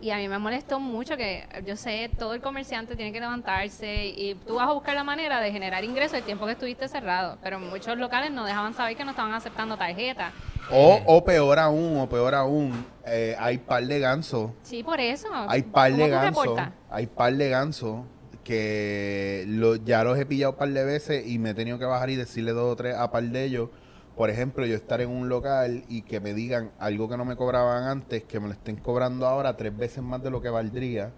y 0.00 0.10
a 0.10 0.16
mí 0.18 0.28
me 0.28 0.38
molestó 0.38 0.78
mucho 0.78 1.16
que 1.16 1.44
yo 1.66 1.76
sé, 1.76 2.10
todo 2.18 2.34
el 2.34 2.40
comerciante 2.42 2.94
tiene 2.94 3.10
que 3.10 3.20
levantarse 3.20 4.06
y 4.06 4.34
tú 4.46 4.56
vas 4.56 4.68
a 4.68 4.72
buscar 4.72 4.94
la 4.94 5.02
manera 5.04 5.40
de 5.40 5.50
generar 5.50 5.82
ingresos 5.84 6.18
el 6.18 6.24
tiempo 6.24 6.44
que 6.46 6.52
estuviste 6.52 6.88
cerrado, 6.88 7.38
pero 7.42 7.58
muchos 7.58 7.96
locales 7.96 8.30
no 8.30 8.44
dejaban 8.44 8.74
saber 8.74 8.96
que 8.96 9.04
no 9.04 9.12
estaban 9.12 9.32
aceptando 9.32 9.76
tarjeta 9.78 10.30
O, 10.70 11.00
o 11.06 11.24
peor 11.24 11.58
aún, 11.58 11.98
o 11.98 12.08
peor 12.08 12.34
aún, 12.34 12.84
eh, 13.06 13.34
hay 13.38 13.56
par 13.56 13.84
de 13.86 13.98
gansos. 13.98 14.50
Sí, 14.62 14.82
por 14.82 15.00
eso. 15.00 15.26
Hay 15.48 15.62
par 15.62 15.90
¿Cómo 15.92 16.04
de 16.04 16.10
gansos. 16.10 16.60
Hay 16.90 17.06
par 17.06 17.32
de 17.34 17.48
gansos 17.48 18.04
que 18.44 19.44
lo- 19.48 19.76
ya 19.76 20.04
los 20.04 20.18
he 20.18 20.26
pillado 20.26 20.56
par 20.56 20.68
de 20.68 20.84
veces 20.84 21.26
y 21.26 21.38
me 21.38 21.50
he 21.50 21.54
tenido 21.54 21.78
que 21.78 21.84
bajar 21.86 22.10
y 22.10 22.16
decirle 22.16 22.52
dos 22.52 22.72
o 22.72 22.76
tres 22.76 22.94
a 22.96 23.10
par 23.10 23.22
de 23.24 23.44
ellos. 23.44 23.70
Por 24.18 24.30
ejemplo, 24.30 24.66
yo 24.66 24.74
estar 24.74 25.00
en 25.00 25.10
un 25.10 25.28
local 25.28 25.84
y 25.88 26.02
que 26.02 26.18
me 26.18 26.34
digan 26.34 26.72
algo 26.80 27.08
que 27.08 27.16
no 27.16 27.24
me 27.24 27.36
cobraban 27.36 27.84
antes, 27.84 28.24
que 28.24 28.40
me 28.40 28.48
lo 28.48 28.52
estén 28.52 28.74
cobrando 28.76 29.26
ahora 29.28 29.56
tres 29.56 29.74
veces 29.76 30.02
más 30.02 30.20
de 30.22 30.30
lo 30.30 30.42
que 30.42 30.50
valdría. 30.50 31.12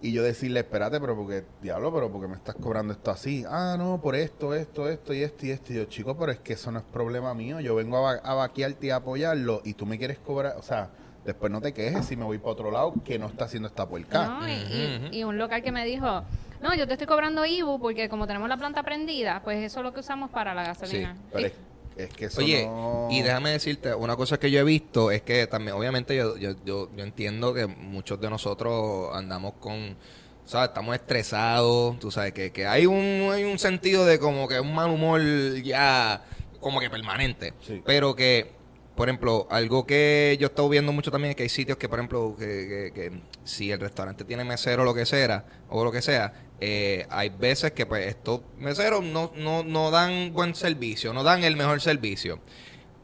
Y 0.00 0.12
yo 0.12 0.22
decirle, 0.22 0.60
espérate, 0.60 1.00
pero 1.00 1.16
porque, 1.16 1.44
diablo, 1.60 1.92
pero 1.92 2.12
porque 2.12 2.28
me 2.28 2.34
estás 2.36 2.54
cobrando 2.54 2.92
esto 2.92 3.10
así. 3.10 3.44
Ah, 3.48 3.74
no, 3.76 4.00
por 4.00 4.14
esto, 4.14 4.54
esto, 4.54 4.88
esto 4.88 5.12
y 5.12 5.22
esto 5.22 5.46
y 5.46 5.50
esto. 5.50 5.72
Y 5.72 5.76
yo, 5.76 5.84
chico, 5.86 6.16
pero 6.16 6.30
es 6.30 6.38
que 6.38 6.52
eso 6.52 6.70
no 6.70 6.78
es 6.78 6.84
problema 6.84 7.34
mío. 7.34 7.58
Yo 7.58 7.74
vengo 7.74 7.96
a, 7.96 8.00
va- 8.14 8.20
a 8.22 8.34
vaquearte 8.34 8.86
y 8.86 8.90
a 8.90 8.96
apoyarlo 8.96 9.60
y 9.64 9.74
tú 9.74 9.84
me 9.84 9.98
quieres 9.98 10.18
cobrar, 10.18 10.54
o 10.56 10.62
sea, 10.62 10.90
después 11.24 11.50
no 11.50 11.60
te 11.60 11.72
quejes 11.72 12.04
si 12.06 12.16
me 12.16 12.24
voy 12.24 12.38
para 12.38 12.50
otro 12.52 12.70
lado 12.70 12.94
que 13.04 13.18
no 13.18 13.26
está 13.26 13.46
haciendo 13.46 13.66
esta 13.68 13.88
puerca. 13.88 14.24
No, 14.40 14.48
y, 14.48 15.08
y- 15.10 15.24
un 15.24 15.36
local 15.36 15.62
que 15.62 15.72
me 15.72 15.84
dijo, 15.84 16.22
no, 16.62 16.74
yo 16.76 16.86
te 16.86 16.92
estoy 16.92 17.08
cobrando 17.08 17.44
IBU 17.44 17.80
porque 17.80 18.08
como 18.08 18.26
tenemos 18.28 18.48
la 18.48 18.56
planta 18.56 18.84
prendida, 18.84 19.40
pues 19.42 19.58
eso 19.64 19.80
es 19.80 19.84
lo 19.84 19.92
que 19.94 19.98
usamos 20.00 20.30
para 20.30 20.54
la 20.54 20.62
gasolina. 20.64 21.16
Pero 21.32 21.40
Y- 21.40 21.44
es, 21.46 21.52
es 21.96 22.08
que 22.10 22.24
eso 22.26 22.40
Oye, 22.40 22.66
no... 22.66 23.08
y 23.10 23.22
déjame 23.22 23.50
decirte, 23.50 23.94
una 23.94 24.16
cosa 24.16 24.38
que 24.38 24.50
yo 24.50 24.60
he 24.60 24.64
visto 24.64 25.10
es 25.10 25.22
que 25.22 25.46
también, 25.46 25.76
obviamente, 25.76 26.16
yo, 26.16 26.36
yo, 26.36 26.52
yo, 26.64 26.90
yo 26.96 27.04
entiendo 27.04 27.54
que 27.54 27.66
muchos 27.66 28.20
de 28.20 28.28
nosotros 28.30 29.10
andamos 29.14 29.54
con, 29.60 29.96
¿sabes? 30.44 30.68
Estamos 30.70 30.94
estresados, 30.96 31.98
tú 31.98 32.10
sabes, 32.10 32.32
que, 32.32 32.50
que 32.52 32.66
hay, 32.66 32.86
un, 32.86 33.30
hay 33.32 33.44
un 33.44 33.58
sentido 33.58 34.04
de 34.06 34.18
como 34.18 34.48
que 34.48 34.58
un 34.60 34.74
mal 34.74 34.90
humor 34.90 35.20
ya 35.62 36.24
como 36.60 36.80
que 36.80 36.90
permanente. 36.90 37.52
Sí. 37.60 37.82
Pero 37.84 38.14
que, 38.16 38.52
por 38.96 39.08
ejemplo, 39.08 39.46
algo 39.50 39.86
que 39.86 40.36
yo 40.40 40.46
he 40.46 40.50
estado 40.50 40.68
viendo 40.68 40.92
mucho 40.92 41.10
también 41.10 41.30
es 41.30 41.36
que 41.36 41.42
hay 41.44 41.48
sitios 41.48 41.76
que, 41.78 41.88
por 41.88 41.98
ejemplo, 41.98 42.34
que, 42.38 42.44
que- 42.46 42.92
que 42.94 43.20
si 43.44 43.70
el 43.70 43.80
restaurante 43.80 44.24
tiene 44.24 44.44
mesero 44.44 44.82
o 44.82 44.84
lo 44.84 44.94
que 44.94 45.04
sea, 45.06 45.44
o 45.68 45.84
lo 45.84 45.92
que 45.92 46.00
sea, 46.02 46.32
eh, 46.60 47.06
hay 47.10 47.28
veces 47.30 47.72
que 47.72 47.86
pues 47.86 48.06
estos 48.06 48.40
meseros 48.58 49.02
no, 49.02 49.32
no, 49.36 49.62
no 49.64 49.90
dan 49.90 50.32
buen 50.32 50.54
servicio, 50.54 51.12
no 51.12 51.22
dan 51.22 51.44
el 51.44 51.56
mejor 51.56 51.80
servicio. 51.80 52.38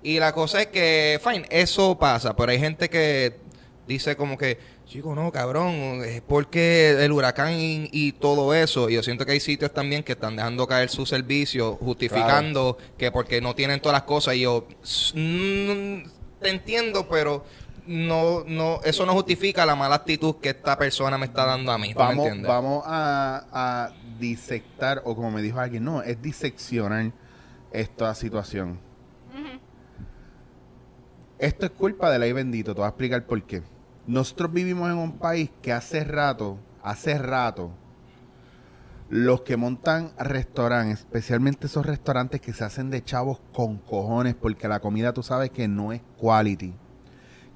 Y 0.03 0.19
la 0.19 0.33
cosa 0.33 0.63
es 0.63 0.69
que, 0.69 1.21
fine, 1.23 1.47
eso 1.51 1.99
pasa, 1.99 2.35
pero 2.35 2.53
hay 2.53 2.59
gente 2.59 2.89
que 2.89 3.37
dice 3.87 4.17
como 4.17 4.39
que, 4.39 4.57
chico, 4.87 5.15
no, 5.15 5.31
cabrón, 5.31 6.03
es 6.05 6.23
porque 6.23 6.91
el 7.05 7.13
huracán 7.13 7.53
y, 7.55 7.89
y 7.93 8.13
todo 8.13 8.55
eso. 8.55 8.89
Y 8.89 8.95
yo 8.95 9.03
siento 9.03 9.27
que 9.27 9.33
hay 9.33 9.41
sitios 9.41 9.75
también 9.75 10.03
que 10.03 10.13
están 10.13 10.37
dejando 10.37 10.67
caer 10.67 10.89
su 10.89 11.05
servicio, 11.05 11.77
justificando 11.77 12.79
que 12.97 13.11
porque 13.13 13.41
no 13.43 13.55
tienen 13.55 13.81
todas 13.81 13.93
las 13.95 14.03
cosas. 14.05 14.37
Y 14.37 14.41
yo, 14.41 14.67
"S- 14.83 15.13
mm, 15.15 16.09
te 16.41 16.49
entiendo, 16.49 17.07
pero 17.09 17.45
no, 17.91 18.45
no, 18.47 18.81
eso 18.85 19.05
no 19.05 19.15
justifica 19.15 19.67
la 19.67 19.75
mala 19.75 19.97
actitud 19.97 20.37
que 20.37 20.51
esta 20.51 20.79
persona 20.79 21.19
me 21.19 21.27
está 21.27 21.45
dando 21.45 21.73
a 21.73 21.79
mí. 21.79 21.93
¿tú 21.93 21.99
me 21.99 22.05
Vamos, 22.05 22.43
vamos 22.43 22.85
a, 22.87 23.47
a 23.53 23.91
disectar, 24.21 25.03
o 25.05 25.17
como 25.17 25.33
me 25.33 25.43
dijo 25.43 25.59
alguien, 25.59 25.83
no, 25.83 26.01
es 26.01 26.23
diseccionar 26.23 27.11
esta 27.73 28.15
situación. 28.15 28.79
Esto 31.41 31.67
es 31.67 31.73
culpa 31.73 32.11
de 32.11 32.19
la 32.21 32.27
ley 32.27 32.33
bendito, 32.33 32.75
te 32.75 32.81
voy 32.81 32.87
a 32.87 32.91
explicar 32.91 33.27
por 33.27 33.43
qué. 33.43 33.63
Nosotros 34.07 34.53
vivimos 34.53 34.89
en 34.89 34.97
un 34.97 35.19
país 35.19 35.51
que 35.61 35.73
hace 35.73 36.05
rato, 36.05 36.59
hace 36.85 37.19
rato, 37.19 37.73
los 39.09 39.41
que 39.41 39.57
montan 39.57 40.13
restaurantes, 40.17 41.01
especialmente 41.01 41.67
esos 41.67 41.85
restaurantes 41.85 42.41
que 42.41 42.53
se 42.53 42.63
hacen 42.63 42.89
de 42.91 43.03
chavos 43.03 43.41
con 43.53 43.79
cojones, 43.79 44.37
porque 44.37 44.69
la 44.69 44.79
comida 44.79 45.13
tú 45.13 45.25
sabes 45.25 45.51
que 45.51 45.67
no 45.67 45.93
es 45.93 46.03
quality, 46.21 46.73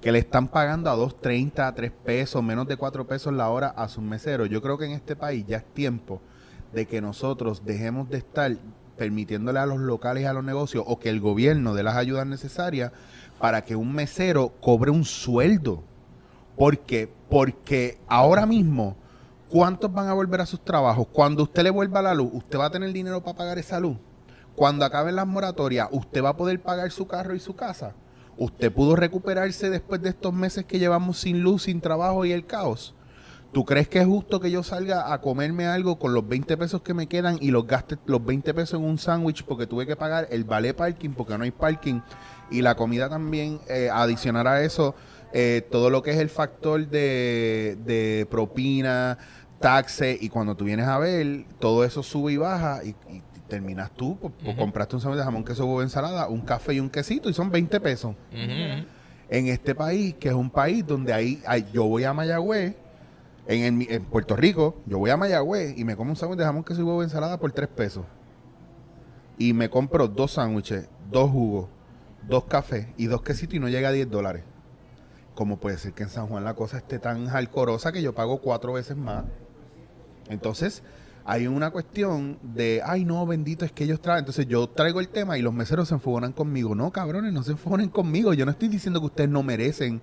que 0.05 0.13
le 0.13 0.19
están 0.19 0.49
pagando 0.49 0.91
a 0.91 0.97
2.30, 0.97 1.61
a 1.61 1.75
3 1.75 1.91
pesos, 1.91 2.45
menos 2.45 2.69
de 2.69 2.77
4 2.77 3.07
pesos 3.07 3.33
la 3.33 3.49
hora 3.49 3.69
a 3.69 3.89
sus 3.89 4.05
meseros. 4.05 4.51
Yo 4.51 4.61
creo 4.61 4.77
que 4.77 4.85
en 4.85 4.91
este 4.91 5.17
país 5.17 5.47
ya 5.49 5.57
es 5.57 5.65
tiempo 5.65 6.21
de 6.75 6.85
que 6.85 7.01
nosotros 7.01 7.65
dejemos 7.65 8.11
de 8.11 8.19
estar 8.19 8.55
permitiéndole 8.99 9.61
a 9.61 9.65
los 9.65 9.79
locales 9.79 10.25
y 10.25 10.27
a 10.27 10.35
los 10.35 10.45
negocios 10.45 10.85
o 10.87 10.99
que 10.99 11.09
el 11.09 11.21
gobierno 11.21 11.73
dé 11.73 11.83
las 11.83 11.97
ayudas 11.97 12.27
necesarias 12.27 12.93
para 13.39 13.65
que 13.65 13.77
un 13.77 13.95
mesero 13.95 14.53
cobre 14.61 14.91
un 14.91 15.07
sueldo. 15.07 15.83
Porque, 16.55 17.11
porque 17.31 17.99
ahora 18.07 18.45
mismo, 18.45 18.97
¿cuántos 19.49 19.91
van 19.91 20.09
a 20.09 20.13
volver 20.13 20.43
a 20.43 20.47
sus 20.47 20.63
trabajos? 20.63 21.07
Cuando 21.13 21.45
usted 21.45 21.63
le 21.63 21.71
vuelva 21.71 22.03
la 22.03 22.13
luz, 22.13 22.29
¿usted 22.35 22.59
va 22.59 22.67
a 22.67 22.71
tener 22.71 22.93
dinero 22.93 23.25
para 23.25 23.39
pagar 23.39 23.59
esa 23.59 23.81
luz? 23.81 23.97
Cuando 24.55 24.85
acaben 24.85 25.17
las 25.17 25.27
moratorias, 25.27 25.89
¿usted 25.93 26.23
va 26.23 26.29
a 26.29 26.37
poder 26.37 26.61
pagar 26.61 26.91
su 26.91 27.07
carro 27.07 27.35
y 27.35 27.41
su 27.41 27.57
casa? 27.57 27.95
¿Usted 28.37 28.73
pudo 28.73 28.97
recuperarse 28.97 29.71
después 29.71 30.03
de 30.03 30.09
estos 30.11 30.33
meses 30.33 30.65
que 30.65 30.79
llevamos 30.79 31.19
sin 31.19 31.41
luz, 31.41 31.65
sin 31.65 31.81
trabajo 31.81 32.25
y 32.25 32.33
el 32.33 32.47
caos? 32.47 32.95
¿Tú 33.53 33.65
crees 33.65 33.89
que 33.89 34.01
es 34.01 34.07
justo 34.07 34.41
que 34.41 34.51
yo 34.51 34.65
salga 34.65 35.13
a 35.13 35.21
comerme 35.21 35.67
algo 35.67 35.97
con 36.01 36.13
los 36.13 36.27
20 36.27 36.57
pesos 36.57 36.83
que 36.83 36.93
me 36.93 37.07
quedan 37.07 37.39
y 37.41 37.53
los 37.53 37.69
gaste 37.69 37.97
los 38.05 38.25
20 38.25 38.53
pesos 38.53 38.81
en 38.81 38.85
un 38.85 38.99
sándwich 38.99 39.45
porque 39.45 39.69
tuve 39.69 39.87
que 39.87 39.95
pagar 39.95 40.27
el 40.33 40.43
vale 40.43 40.75
parking 40.75 41.11
porque 41.11 41.39
no 41.39 41.45
hay 41.45 41.53
parking 41.53 42.01
y 42.51 42.63
la 42.63 42.75
comida 42.75 43.09
también, 43.09 43.61
eh, 43.69 43.91
adicionar 43.93 44.49
a 44.49 44.65
eso, 44.65 44.97
eh, 45.33 45.65
todo 45.71 45.89
lo 45.89 46.03
que 46.03 46.11
es 46.11 46.19
el 46.19 46.31
factor 46.31 46.89
de, 46.89 48.27
propina, 48.29 49.19
taxe 49.61 50.19
y 50.21 50.29
cuando 50.31 50.57
tú 50.57 50.65
vienes 50.65 50.89
a 50.89 50.99
ver, 50.99 51.45
todo 51.61 51.85
eso 51.85 52.03
sube 52.03 52.33
y 52.33 52.37
baja 52.37 52.81
y 52.83 52.97
terminas 53.49 53.91
tú, 53.93 54.19
Ujú. 54.23 54.57
compraste 54.57 54.97
un 54.97 55.03
sándwich 55.03 55.19
de 55.19 55.25
jamón, 55.25 55.45
queso, 55.45 55.67
huevo, 55.67 55.83
ensalada, 55.83 56.29
un 56.29 56.41
café 56.41 56.75
y 56.75 56.81
un 56.81 56.89
quesito 56.91 57.29
y 57.29 57.35
son 57.35 57.51
20 57.51 57.79
pesos 57.81 58.15
en 58.33 59.47
este 59.49 59.75
país, 59.75 60.15
que 60.15 60.29
es 60.29 60.35
un 60.35 60.51
país 60.51 60.87
donde 60.87 61.13
ahí, 61.13 61.43
ahí- 61.47 61.67
yo 61.73 61.85
voy 61.85 62.05
a 62.05 62.13
Mayagüez, 62.13 62.77
en, 63.47 63.81
el 63.83 63.91
en 63.93 64.05
Puerto 64.05 64.37
Rico, 64.37 64.77
yo 64.87 64.99
voy 64.99 65.11
a 65.11 65.17
Mayagüez 65.17 65.77
y 65.77 65.85
me 65.85 65.97
como 65.97 66.11
un 66.11 66.17
sándwich 66.17 66.39
de 66.39 66.45
jamón, 66.45 66.65
queso 66.65 66.81
y 66.81 66.85
huevo 66.85 67.03
ensalada 67.03 67.39
por 67.39 67.53
3 67.53 67.69
pesos. 67.69 68.05
Y 69.39 69.53
me 69.53 69.69
compro 69.69 70.09
dos 70.09 70.33
sándwiches, 70.33 70.89
dos 71.11 71.31
jugos, 71.31 71.69
dos 72.29 72.45
cafés 72.45 72.87
y 72.97 73.07
dos 73.07 73.23
quesitos 73.23 73.55
y 73.57 73.59
no 73.61 73.69
llega 73.69 73.89
a 73.89 73.93
10 73.93 74.09
dólares. 74.11 74.45
¿Cómo 75.35 75.59
puede 75.59 75.77
ser 75.79 75.93
que 75.93 76.05
en 76.05 76.09
San 76.09 76.29
Juan 76.29 76.45
la 76.45 76.55
cosa 76.55 76.79
esté 76.79 76.99
tan 77.01 77.27
jalcorosa 77.27 77.91
que 77.93 78.01
yo 78.01 78.15
pago 78.15 78.39
cuatro 78.41 78.73
veces 78.73 78.97
más? 78.97 79.25
Entonces, 80.29 80.83
hay 81.25 81.47
una 81.47 81.71
cuestión 81.71 82.39
de, 82.43 82.83
ay, 82.85 83.05
no, 83.05 83.27
bendito, 83.27 83.65
es 83.65 83.73
que 83.73 83.85
ellos 83.85 84.01
traen. 84.01 84.21
Entonces, 84.21 84.47
yo 84.47 84.69
traigo 84.69 85.01
el 85.01 85.09
tema 85.09 85.39
y 85.39 85.43
los 85.43 85.55
meseros 85.55 85.89
se 85.89 85.95
enfogonan 85.95 86.33
conmigo. 86.33 86.75
No, 86.75 86.91
cabrones, 86.91 87.33
no 87.33 87.43
se 87.43 87.53
enfogonen 87.53 87.89
conmigo. 87.89 88.35
Yo 88.35 88.45
no 88.45 88.51
estoy 88.51 88.69
diciendo 88.69 89.01
que 89.01 89.07
ustedes 89.07 89.31
no 89.31 89.43
merecen 89.43 90.03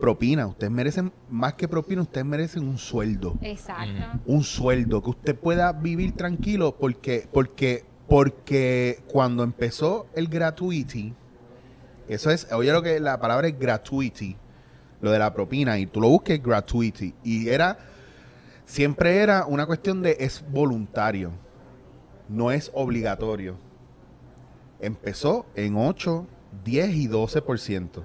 propina. 0.00 0.46
Ustedes 0.46 0.72
merecen 0.72 1.12
más 1.28 1.54
que 1.54 1.68
propina, 1.68 2.02
ustedes 2.02 2.26
merecen 2.26 2.66
un 2.66 2.78
sueldo. 2.78 3.36
Exacto. 3.42 4.20
Un 4.26 4.42
sueldo, 4.42 5.02
que 5.02 5.10
usted 5.10 5.36
pueda 5.36 5.72
vivir 5.72 6.12
tranquilo 6.12 6.76
porque, 6.76 7.28
porque, 7.32 7.84
porque 8.08 9.00
cuando 9.06 9.44
empezó 9.44 10.06
el 10.14 10.26
gratuity, 10.28 11.14
eso 12.08 12.30
es, 12.30 12.50
oye 12.52 12.72
lo 12.72 12.82
que 12.82 12.98
la 12.98 13.20
palabra 13.20 13.46
es 13.46 13.58
gratuity, 13.58 14.36
lo 15.00 15.12
de 15.12 15.18
la 15.18 15.32
propina, 15.32 15.78
y 15.78 15.86
tú 15.86 16.00
lo 16.00 16.08
busques 16.08 16.42
gratuity, 16.42 17.14
y 17.22 17.48
era, 17.48 17.78
siempre 18.70 19.16
era 19.16 19.46
una 19.46 19.66
cuestión 19.66 20.00
de 20.00 20.16
es 20.20 20.44
voluntario, 20.48 21.32
no 22.28 22.52
es 22.52 22.70
obligatorio. 22.72 23.56
Empezó 24.78 25.44
en 25.56 25.76
8, 25.76 26.24
10 26.64 26.94
y 26.94 27.08
12%. 27.08 28.04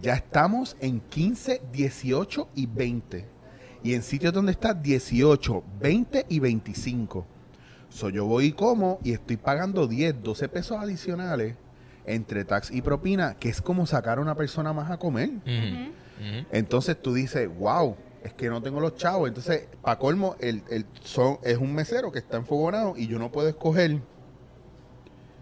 Ya 0.00 0.14
estamos 0.14 0.76
en 0.80 1.00
15, 1.00 1.60
18 1.70 2.48
y 2.54 2.66
20. 2.66 3.28
Y 3.82 3.94
en 3.94 4.02
sitios 4.02 4.32
donde 4.32 4.52
está 4.52 4.72
18, 4.72 5.62
20 5.80 6.26
y 6.30 6.38
25. 6.38 7.26
So, 7.90 8.08
yo 8.08 8.24
voy 8.24 8.46
y 8.46 8.52
como 8.52 8.98
y 9.04 9.12
estoy 9.12 9.36
pagando 9.36 9.86
10, 9.86 10.22
12 10.22 10.48
pesos 10.48 10.78
adicionales 10.80 11.56
entre 12.06 12.44
tax 12.46 12.70
y 12.70 12.80
propina, 12.80 13.34
que 13.34 13.50
es 13.50 13.60
como 13.60 13.84
sacar 13.84 14.16
a 14.16 14.22
una 14.22 14.34
persona 14.34 14.72
más 14.72 14.90
a 14.90 14.96
comer. 14.96 15.30
Entonces 16.50 17.00
tú 17.00 17.12
dices, 17.12 17.48
wow, 17.58 17.96
es 18.26 18.34
que 18.34 18.48
no 18.48 18.62
tengo 18.62 18.80
los 18.80 18.96
chavos. 18.96 19.28
Entonces, 19.28 19.68
para 19.82 19.98
colmo, 19.98 20.36
el, 20.40 20.62
el 20.70 20.86
son, 21.00 21.38
es 21.42 21.58
un 21.58 21.74
mesero 21.74 22.12
que 22.12 22.18
está 22.18 22.36
enfogonado 22.36 22.94
y 22.96 23.06
yo 23.06 23.18
no 23.18 23.32
puedo 23.32 23.48
escoger 23.48 24.00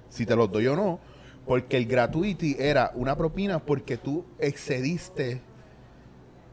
si 0.09 0.25
te 0.27 0.37
los 0.37 0.51
doy 0.51 0.68
o 0.68 0.77
no, 0.77 1.01
porque 1.44 1.77
el 1.77 1.87
gratuity 1.87 2.57
era 2.59 2.92
una 2.94 3.16
propina 3.16 3.59
porque 3.59 3.97
tú 3.97 4.25
excediste 4.38 5.40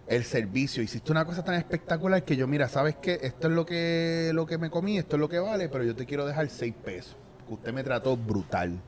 el 0.07 0.23
servicio. 0.23 0.81
Hiciste 0.81 1.11
una 1.11 1.25
cosa 1.25 1.43
tan 1.43 1.55
espectacular 1.55 2.23
que 2.23 2.35
yo, 2.35 2.47
mira, 2.47 2.67
¿sabes 2.67 2.95
qué? 2.95 3.19
Esto 3.21 3.47
es 3.47 3.53
lo 3.53 3.65
que, 3.65 4.31
lo 4.33 4.45
que 4.45 4.57
me 4.57 4.69
comí, 4.69 4.97
esto 4.97 5.15
es 5.15 5.19
lo 5.19 5.29
que 5.29 5.39
vale, 5.39 5.69
pero 5.69 5.83
yo 5.83 5.95
te 5.95 6.05
quiero 6.05 6.25
dejar 6.25 6.49
6 6.49 6.73
pesos. 6.83 7.15
Que 7.47 7.53
usted 7.53 7.73
me 7.73 7.83
trató 7.83 8.17
brutal. 8.17 8.81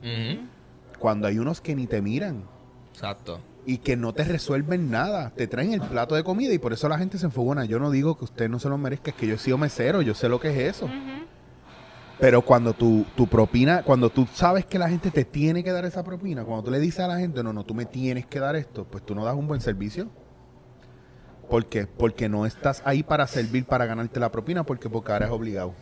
Cuando 1.00 1.28
hay 1.28 1.38
unos 1.38 1.62
que 1.62 1.76
ni 1.76 1.88
te 1.88 2.02
miran 2.02 2.44
Exacto. 2.94 3.40
Y 3.66 3.78
que 3.78 3.96
no 3.96 4.14
te 4.14 4.24
resuelven 4.24 4.92
nada. 4.92 5.32
Te 5.32 5.48
traen 5.48 5.74
el 5.74 5.82
plato 5.82 6.16
de 6.16 6.24
comida 6.24 6.54
y 6.54 6.60
por 6.60 6.74
eso 6.74 6.90
la 6.90 6.98
gente 6.98 7.18
se 7.18 7.26
enfogona. 7.26 7.66
Yo 7.66 7.80
no 7.80 7.92
digo 7.92 8.18
que 8.18 8.26
usted 8.26 8.50
no 8.50 8.60
se 8.60 8.70
lo 8.70 8.78
merezca, 8.78 9.12
es 9.12 9.18
que 9.18 9.28
yo 9.28 9.36
he 9.36 9.38
sido 9.38 9.58
mesero, 9.58 10.02
yo 10.02 10.14
sé 10.14 10.30
lo 10.30 10.40
que 10.40 10.50
es 10.50 10.76
eso. 10.76 10.90
Pero 12.20 12.42
cuando 12.44 12.74
tu, 12.74 13.06
tu 13.16 13.28
propina, 13.28 13.84
cuando 13.84 14.10
tú 14.10 14.28
sabes 14.34 14.66
que 14.66 14.80
la 14.80 14.90
gente 14.90 15.12
te 15.12 15.26
tiene 15.26 15.64
que 15.64 15.72
dar 15.72 15.84
esa 15.86 16.04
propina, 16.04 16.44
cuando 16.44 16.64
tú 16.64 16.72
le 16.72 16.80
dices 16.80 17.00
a 17.02 17.08
la 17.08 17.18
gente, 17.18 17.44
no, 17.44 17.52
no, 17.52 17.66
tú 17.66 17.74
me 17.74 17.86
tienes 17.86 18.26
que 18.26 18.40
dar 18.40 18.56
esto, 18.56 18.86
pues 18.86 19.06
tú 19.06 19.16
no 19.16 19.26
das 19.26 19.36
un 19.36 19.48
buen 19.48 19.62
servicio. 19.62 20.10
¿Por 21.50 21.66
qué? 21.66 21.86
Porque 21.86 22.30
no 22.30 22.46
estás 22.46 22.82
ahí 22.86 23.04
para 23.04 23.28
servir, 23.28 23.66
para 23.66 23.86
ganarte 23.86 24.20
la 24.20 24.32
propina, 24.32 24.64
porque 24.64 24.90
porque 24.90 25.12
ahora 25.12 25.26
es 25.26 25.32
obligado. 25.32 25.74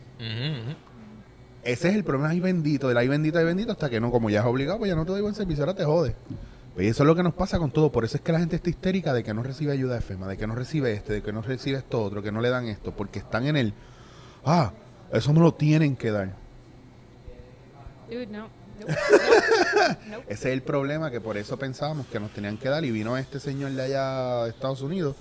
Ese 1.62 1.88
es 1.88 1.94
el 1.94 2.02
problema 2.02 2.30
ahí 2.30 2.40
bendito, 2.40 2.88
del 2.88 2.96
ahí 2.96 3.06
bendito, 3.06 3.38
ahí 3.38 3.44
bendito, 3.44 3.70
hasta 3.72 3.88
que 3.88 4.00
no, 4.00 4.10
como 4.10 4.28
ya 4.28 4.40
es 4.40 4.46
obligado, 4.46 4.78
pues 4.78 4.88
ya 4.88 4.96
no 4.96 5.04
te 5.04 5.12
doy 5.12 5.20
buen 5.20 5.34
servicio, 5.34 5.62
ahora 5.62 5.76
te 5.76 5.84
jode. 5.84 6.16
Pues 6.74 6.86
eso 6.86 7.02
es 7.02 7.06
lo 7.06 7.14
que 7.14 7.22
nos 7.22 7.34
pasa 7.34 7.58
con 7.58 7.70
todo. 7.70 7.92
Por 7.92 8.04
eso 8.04 8.16
es 8.16 8.22
que 8.22 8.32
la 8.32 8.38
gente 8.38 8.56
está 8.56 8.70
histérica 8.70 9.12
de 9.12 9.22
que 9.22 9.34
no 9.34 9.42
recibe 9.42 9.72
ayuda 9.72 9.94
de 9.94 10.00
FEMA, 10.00 10.26
de 10.26 10.36
que 10.36 10.46
no 10.46 10.54
recibe 10.54 10.92
este, 10.92 11.14
de 11.14 11.22
que 11.22 11.32
no 11.32 11.42
recibe 11.42 11.78
esto 11.78 12.02
otro, 12.02 12.22
que 12.22 12.32
no 12.32 12.40
le 12.40 12.48
dan 12.48 12.66
esto, 12.66 12.92
porque 12.92 13.18
están 13.18 13.46
en 13.46 13.56
el, 13.56 13.74
ah, 14.44 14.72
eso 15.12 15.32
me 15.32 15.40
lo 15.40 15.52
tienen 15.52 15.96
que 15.96 16.10
dar. 16.10 16.30
Dude, 18.08 18.26
no. 18.26 18.48
Ese 20.28 20.48
es 20.48 20.54
el 20.54 20.62
problema, 20.62 21.10
que 21.10 21.20
por 21.20 21.36
eso 21.36 21.58
pensábamos 21.58 22.06
que 22.06 22.18
nos 22.18 22.30
tenían 22.32 22.56
que 22.56 22.68
dar 22.68 22.84
y 22.84 22.90
vino 22.90 23.16
este 23.16 23.38
señor 23.38 23.72
de 23.72 23.82
allá 23.82 24.44
de 24.44 24.50
Estados 24.50 24.82
Unidos 24.82 25.14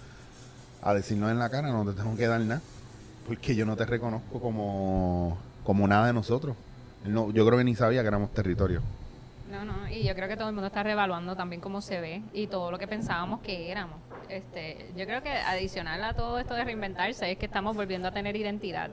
a 0.82 0.94
decirnos 0.94 1.30
en 1.32 1.38
la 1.38 1.50
cara, 1.50 1.70
no 1.70 1.86
te 1.86 1.94
tengo 1.94 2.16
que 2.16 2.28
dar 2.28 2.42
nada, 2.42 2.62
porque 3.28 3.56
yo 3.56 3.66
no 3.66 3.76
te 3.76 3.86
reconozco 3.86 4.40
como, 4.40 5.38
como 5.64 5.88
nada 5.88 6.08
de 6.08 6.14
nosotros. 6.14 6.56
No, 7.06 7.32
yo 7.32 7.46
creo 7.46 7.58
que 7.58 7.64
ni 7.64 7.76
sabía 7.76 8.02
que 8.02 8.08
éramos 8.08 8.34
territorio. 8.34 8.82
No, 9.52 9.66
no, 9.66 9.90
y 9.90 10.04
yo 10.04 10.16
creo 10.16 10.30
que 10.30 10.38
todo 10.38 10.48
el 10.48 10.54
mundo 10.54 10.68
está 10.68 10.82
reevaluando 10.82 11.36
también 11.36 11.62
cómo 11.62 11.82
se 11.82 12.00
ve 12.00 12.22
y 12.34 12.48
todo 12.48 12.72
lo 12.72 12.80
que 12.80 12.88
pensábamos 12.88 13.42
que 13.42 13.70
éramos. 13.70 13.98
Este, 14.30 14.92
yo 14.96 15.06
creo 15.06 15.22
que 15.22 15.30
adicional 15.30 16.02
a 16.04 16.14
todo 16.14 16.40
esto 16.40 16.54
de 16.54 16.64
reinventarse 16.64 17.30
es 17.32 17.38
que 17.38 17.48
estamos 17.48 17.76
volviendo 17.76 18.08
a 18.08 18.12
tener 18.12 18.36
identidad. 18.36 18.90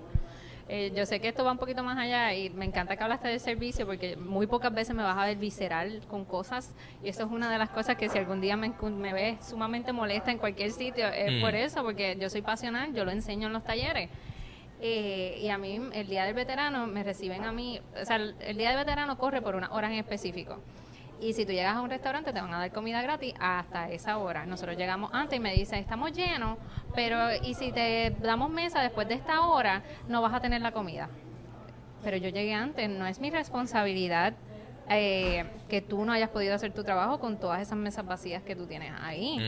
Eh, 0.70 0.92
yo 0.94 1.06
sé 1.06 1.18
que 1.20 1.28
esto 1.28 1.44
va 1.44 1.52
un 1.52 1.58
poquito 1.58 1.82
más 1.82 1.96
allá 1.96 2.34
y 2.34 2.50
me 2.50 2.66
encanta 2.66 2.96
que 2.96 3.02
hablaste 3.02 3.28
del 3.28 3.40
servicio 3.40 3.86
porque 3.86 4.16
muy 4.16 4.46
pocas 4.46 4.74
veces 4.74 4.94
me 4.94 5.02
vas 5.02 5.16
a 5.16 5.24
ver 5.24 5.38
visceral 5.38 6.02
con 6.10 6.26
cosas 6.26 6.74
y 7.02 7.08
eso 7.08 7.22
es 7.24 7.30
una 7.30 7.50
de 7.50 7.56
las 7.56 7.70
cosas 7.70 7.96
que 7.96 8.10
si 8.10 8.18
algún 8.18 8.42
día 8.42 8.54
me, 8.56 8.72
me 8.82 9.14
ves 9.14 9.46
sumamente 9.48 9.92
molesta 9.94 10.30
en 10.30 10.36
cualquier 10.38 10.72
sitio 10.72 11.06
es 11.08 11.32
Mm. 11.32 11.40
por 11.40 11.54
eso, 11.54 11.82
porque 11.82 12.18
yo 12.20 12.28
soy 12.28 12.42
pasional, 12.42 12.92
yo 12.92 13.04
lo 13.06 13.12
enseño 13.12 13.46
en 13.46 13.54
los 13.54 13.64
talleres. 13.64 14.10
Eh, 14.80 15.38
y 15.42 15.48
a 15.48 15.58
mí, 15.58 15.80
el 15.92 16.06
Día 16.06 16.24
del 16.24 16.34
Veterano, 16.34 16.86
me 16.86 17.02
reciben 17.02 17.44
a 17.44 17.52
mí, 17.52 17.80
o 18.00 18.04
sea, 18.04 18.16
el, 18.16 18.36
el 18.40 18.56
Día 18.56 18.70
del 18.70 18.78
Veterano 18.78 19.18
corre 19.18 19.42
por 19.42 19.56
unas 19.56 19.70
horas 19.70 19.90
en 19.90 19.98
específico. 19.98 20.60
Y 21.20 21.32
si 21.32 21.44
tú 21.44 21.52
llegas 21.52 21.76
a 21.76 21.80
un 21.80 21.90
restaurante, 21.90 22.32
te 22.32 22.40
van 22.40 22.54
a 22.54 22.58
dar 22.58 22.72
comida 22.72 23.02
gratis 23.02 23.34
hasta 23.40 23.90
esa 23.90 24.18
hora. 24.18 24.46
Nosotros 24.46 24.76
llegamos 24.76 25.10
antes 25.12 25.36
y 25.36 25.40
me 25.40 25.52
dicen, 25.52 25.80
estamos 25.80 26.12
llenos, 26.12 26.58
pero 26.94 27.34
y 27.42 27.54
si 27.54 27.72
te 27.72 28.14
damos 28.20 28.50
mesa 28.50 28.82
después 28.82 29.08
de 29.08 29.14
esta 29.14 29.40
hora, 29.40 29.82
no 30.06 30.22
vas 30.22 30.32
a 30.32 30.40
tener 30.40 30.60
la 30.62 30.70
comida. 30.70 31.08
Pero 32.04 32.16
yo 32.18 32.28
llegué 32.28 32.54
antes, 32.54 32.88
no 32.88 33.04
es 33.06 33.18
mi 33.18 33.30
responsabilidad 33.30 34.34
eh, 34.90 35.44
que 35.68 35.80
tú 35.82 36.04
no 36.04 36.12
hayas 36.12 36.30
podido 36.30 36.54
hacer 36.54 36.72
tu 36.72 36.82
trabajo 36.84 37.18
con 37.20 37.38
todas 37.38 37.60
esas 37.60 37.76
mesas 37.78 38.06
vacías 38.06 38.42
que 38.42 38.56
tú 38.56 38.66
tienes 38.66 38.92
ahí. 39.00 39.38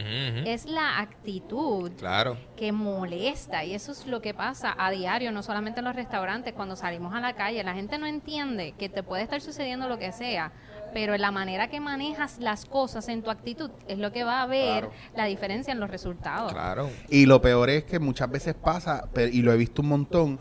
Es 0.47 0.67
la 0.67 0.99
actitud 0.99 1.93
Claro. 1.99 2.37
que 2.57 2.73
molesta 2.73 3.65
y 3.65 3.75
eso 3.75 3.93
es 3.93 4.07
lo 4.07 4.21
que 4.21 4.35
pasa 4.35 4.75
a 4.79 4.91
diario, 4.91 5.33
no 5.33 5.43
solamente 5.43 5.81
en 5.81 5.85
los 5.87 5.97
restaurantes, 5.97 6.53
cuando 6.53 6.77
salimos 6.77 7.15
a 7.15 7.21
la 7.21 7.35
calle, 7.35 7.63
la 7.65 7.75
gente 7.75 7.99
no 7.99 8.07
entiende 8.07 8.73
que 8.79 8.89
te 8.89 9.03
puede 9.03 9.23
estar 9.23 9.41
sucediendo 9.41 9.89
lo 9.89 9.99
que 9.99 10.13
sea, 10.13 10.53
pero 10.93 11.17
la 11.17 11.31
manera 11.31 11.69
que 11.69 11.81
manejas 11.81 12.39
las 12.41 12.65
cosas 12.67 13.09
en 13.09 13.23
tu 13.23 13.31
actitud 13.31 13.71
es 13.89 13.99
lo 13.99 14.13
que 14.13 14.25
va 14.25 14.43
a 14.43 14.47
ver 14.47 14.81
Claro. 14.89 14.93
la 15.17 15.25
diferencia 15.27 15.73
en 15.73 15.81
los 15.81 15.91
resultados. 15.91 16.53
Claro. 16.53 16.91
Y 17.09 17.27
lo 17.27 17.41
peor 17.41 17.71
es 17.71 17.85
que 17.85 17.99
muchas 17.99 18.31
veces 18.31 18.55
pasa, 18.55 19.09
y 19.33 19.43
lo 19.43 19.53
he 19.53 19.57
visto 19.57 19.83
un 19.83 19.89
montón, 19.89 20.41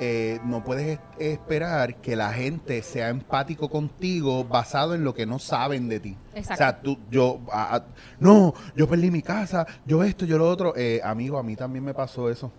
eh, 0.00 0.40
no 0.44 0.62
puedes 0.64 0.86
es- 0.98 1.00
esperar 1.18 1.96
que 1.96 2.16
la 2.16 2.32
gente 2.32 2.82
sea 2.82 3.08
empático 3.08 3.68
contigo 3.68 4.44
basado 4.44 4.94
en 4.94 5.04
lo 5.04 5.14
que 5.14 5.26
no 5.26 5.38
saben 5.38 5.88
de 5.88 6.00
ti. 6.00 6.16
Exacto. 6.34 6.52
O 6.54 6.56
sea, 6.56 6.80
tú, 6.80 6.98
yo, 7.10 7.40
no, 8.20 8.54
yo 8.76 8.88
perdí 8.88 9.10
mi 9.10 9.22
casa, 9.22 9.66
yo 9.86 10.02
esto, 10.04 10.24
yo 10.24 10.38
lo 10.38 10.48
otro. 10.48 10.74
Eh, 10.76 11.00
amigo, 11.02 11.38
a 11.38 11.42
mí 11.42 11.56
también 11.56 11.84
me 11.84 11.94
pasó 11.94 12.30
eso. 12.30 12.52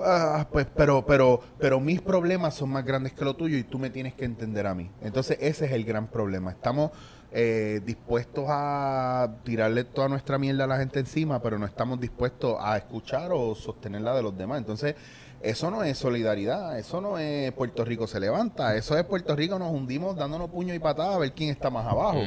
Ah, 0.00 0.46
pues, 0.52 0.66
pero, 0.76 1.04
pero, 1.04 1.40
pero 1.58 1.80
mis 1.80 2.00
problemas 2.00 2.54
son 2.54 2.70
más 2.70 2.84
grandes 2.84 3.12
que 3.14 3.24
lo 3.24 3.34
tuyo 3.34 3.56
y 3.58 3.64
tú 3.64 3.80
me 3.80 3.90
tienes 3.90 4.14
que 4.14 4.24
entender 4.24 4.66
a 4.68 4.74
mí. 4.74 4.90
Entonces, 5.02 5.36
ese 5.40 5.64
es 5.66 5.72
el 5.72 5.84
gran 5.84 6.06
problema. 6.06 6.52
Estamos 6.52 6.92
eh, 7.32 7.80
dispuestos 7.84 8.44
a 8.48 9.28
tirarle 9.44 9.82
toda 9.84 10.08
nuestra 10.08 10.38
mierda 10.38 10.64
a 10.64 10.66
la 10.68 10.78
gente 10.78 11.00
encima, 11.00 11.42
pero 11.42 11.58
no 11.58 11.66
estamos 11.66 11.98
dispuestos 12.00 12.56
a 12.60 12.76
escuchar 12.76 13.32
o 13.32 13.54
sostener 13.56 14.02
la 14.02 14.14
de 14.14 14.22
los 14.22 14.38
demás. 14.38 14.58
Entonces, 14.58 14.94
eso 15.40 15.70
no 15.70 15.84
es 15.84 15.96
solidaridad, 15.96 16.78
eso 16.78 17.00
no 17.00 17.18
es 17.18 17.52
Puerto 17.52 17.84
Rico 17.84 18.06
se 18.06 18.18
levanta, 18.18 18.74
eso 18.74 18.98
es 18.98 19.04
Puerto 19.04 19.36
Rico 19.36 19.58
nos 19.58 19.72
hundimos 19.72 20.16
dándonos 20.16 20.50
puño 20.50 20.74
y 20.74 20.78
patada 20.78 21.14
a 21.14 21.18
ver 21.18 21.32
quién 21.32 21.50
está 21.50 21.70
más 21.70 21.86
abajo. 21.86 22.22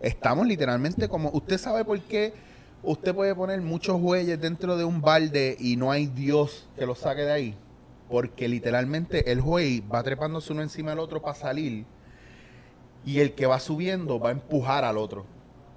Estamos 0.00 0.46
literalmente 0.46 1.08
como, 1.08 1.30
usted 1.30 1.58
sabe 1.58 1.84
por 1.84 1.98
qué 2.00 2.34
usted 2.82 3.14
puede 3.14 3.34
poner 3.34 3.60
muchos 3.62 4.00
bueyes 4.00 4.40
dentro 4.40 4.76
de 4.76 4.84
un 4.84 5.00
balde 5.00 5.56
y 5.58 5.76
no 5.76 5.90
hay 5.90 6.06
Dios 6.06 6.68
que 6.76 6.84
lo 6.84 6.94
saque 6.94 7.22
de 7.22 7.32
ahí. 7.32 7.54
Porque 8.10 8.48
literalmente 8.48 9.32
el 9.32 9.40
buey 9.40 9.80
va 9.80 10.02
trepándose 10.02 10.52
uno 10.52 10.60
encima 10.60 10.90
del 10.90 10.98
otro 10.98 11.22
para 11.22 11.34
salir 11.34 11.86
y 13.06 13.20
el 13.20 13.32
que 13.32 13.46
va 13.46 13.58
subiendo 13.58 14.20
va 14.20 14.28
a 14.28 14.32
empujar 14.32 14.84
al 14.84 14.98
otro. 14.98 15.24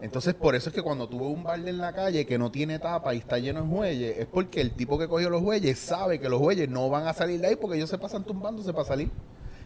Entonces, 0.01 0.33
por 0.33 0.55
eso 0.55 0.69
es 0.69 0.75
que 0.75 0.81
cuando 0.81 1.07
tú 1.07 1.19
ves 1.19 1.29
un 1.29 1.43
balde 1.43 1.69
en 1.69 1.77
la 1.77 1.93
calle 1.93 2.25
que 2.25 2.37
no 2.37 2.51
tiene 2.51 2.79
tapa 2.79 3.15
y 3.15 3.19
está 3.19 3.39
lleno 3.39 3.61
de 3.61 3.67
bueyes, 3.67 4.17
es 4.17 4.25
porque 4.25 4.61
el 4.61 4.71
tipo 4.71 4.99
que 4.99 5.07
cogió 5.07 5.29
los 5.29 5.41
bueyes 5.41 5.79
sabe 5.79 6.19
que 6.19 6.29
los 6.29 6.39
bueyes 6.39 6.69
no 6.69 6.89
van 6.89 7.07
a 7.07 7.13
salir 7.13 7.39
de 7.39 7.47
ahí 7.47 7.55
porque 7.55 7.77
ellos 7.77 7.89
se 7.89 7.97
pasan 7.97 8.23
tumbándose 8.23 8.73
para 8.73 8.85
salir. 8.85 9.09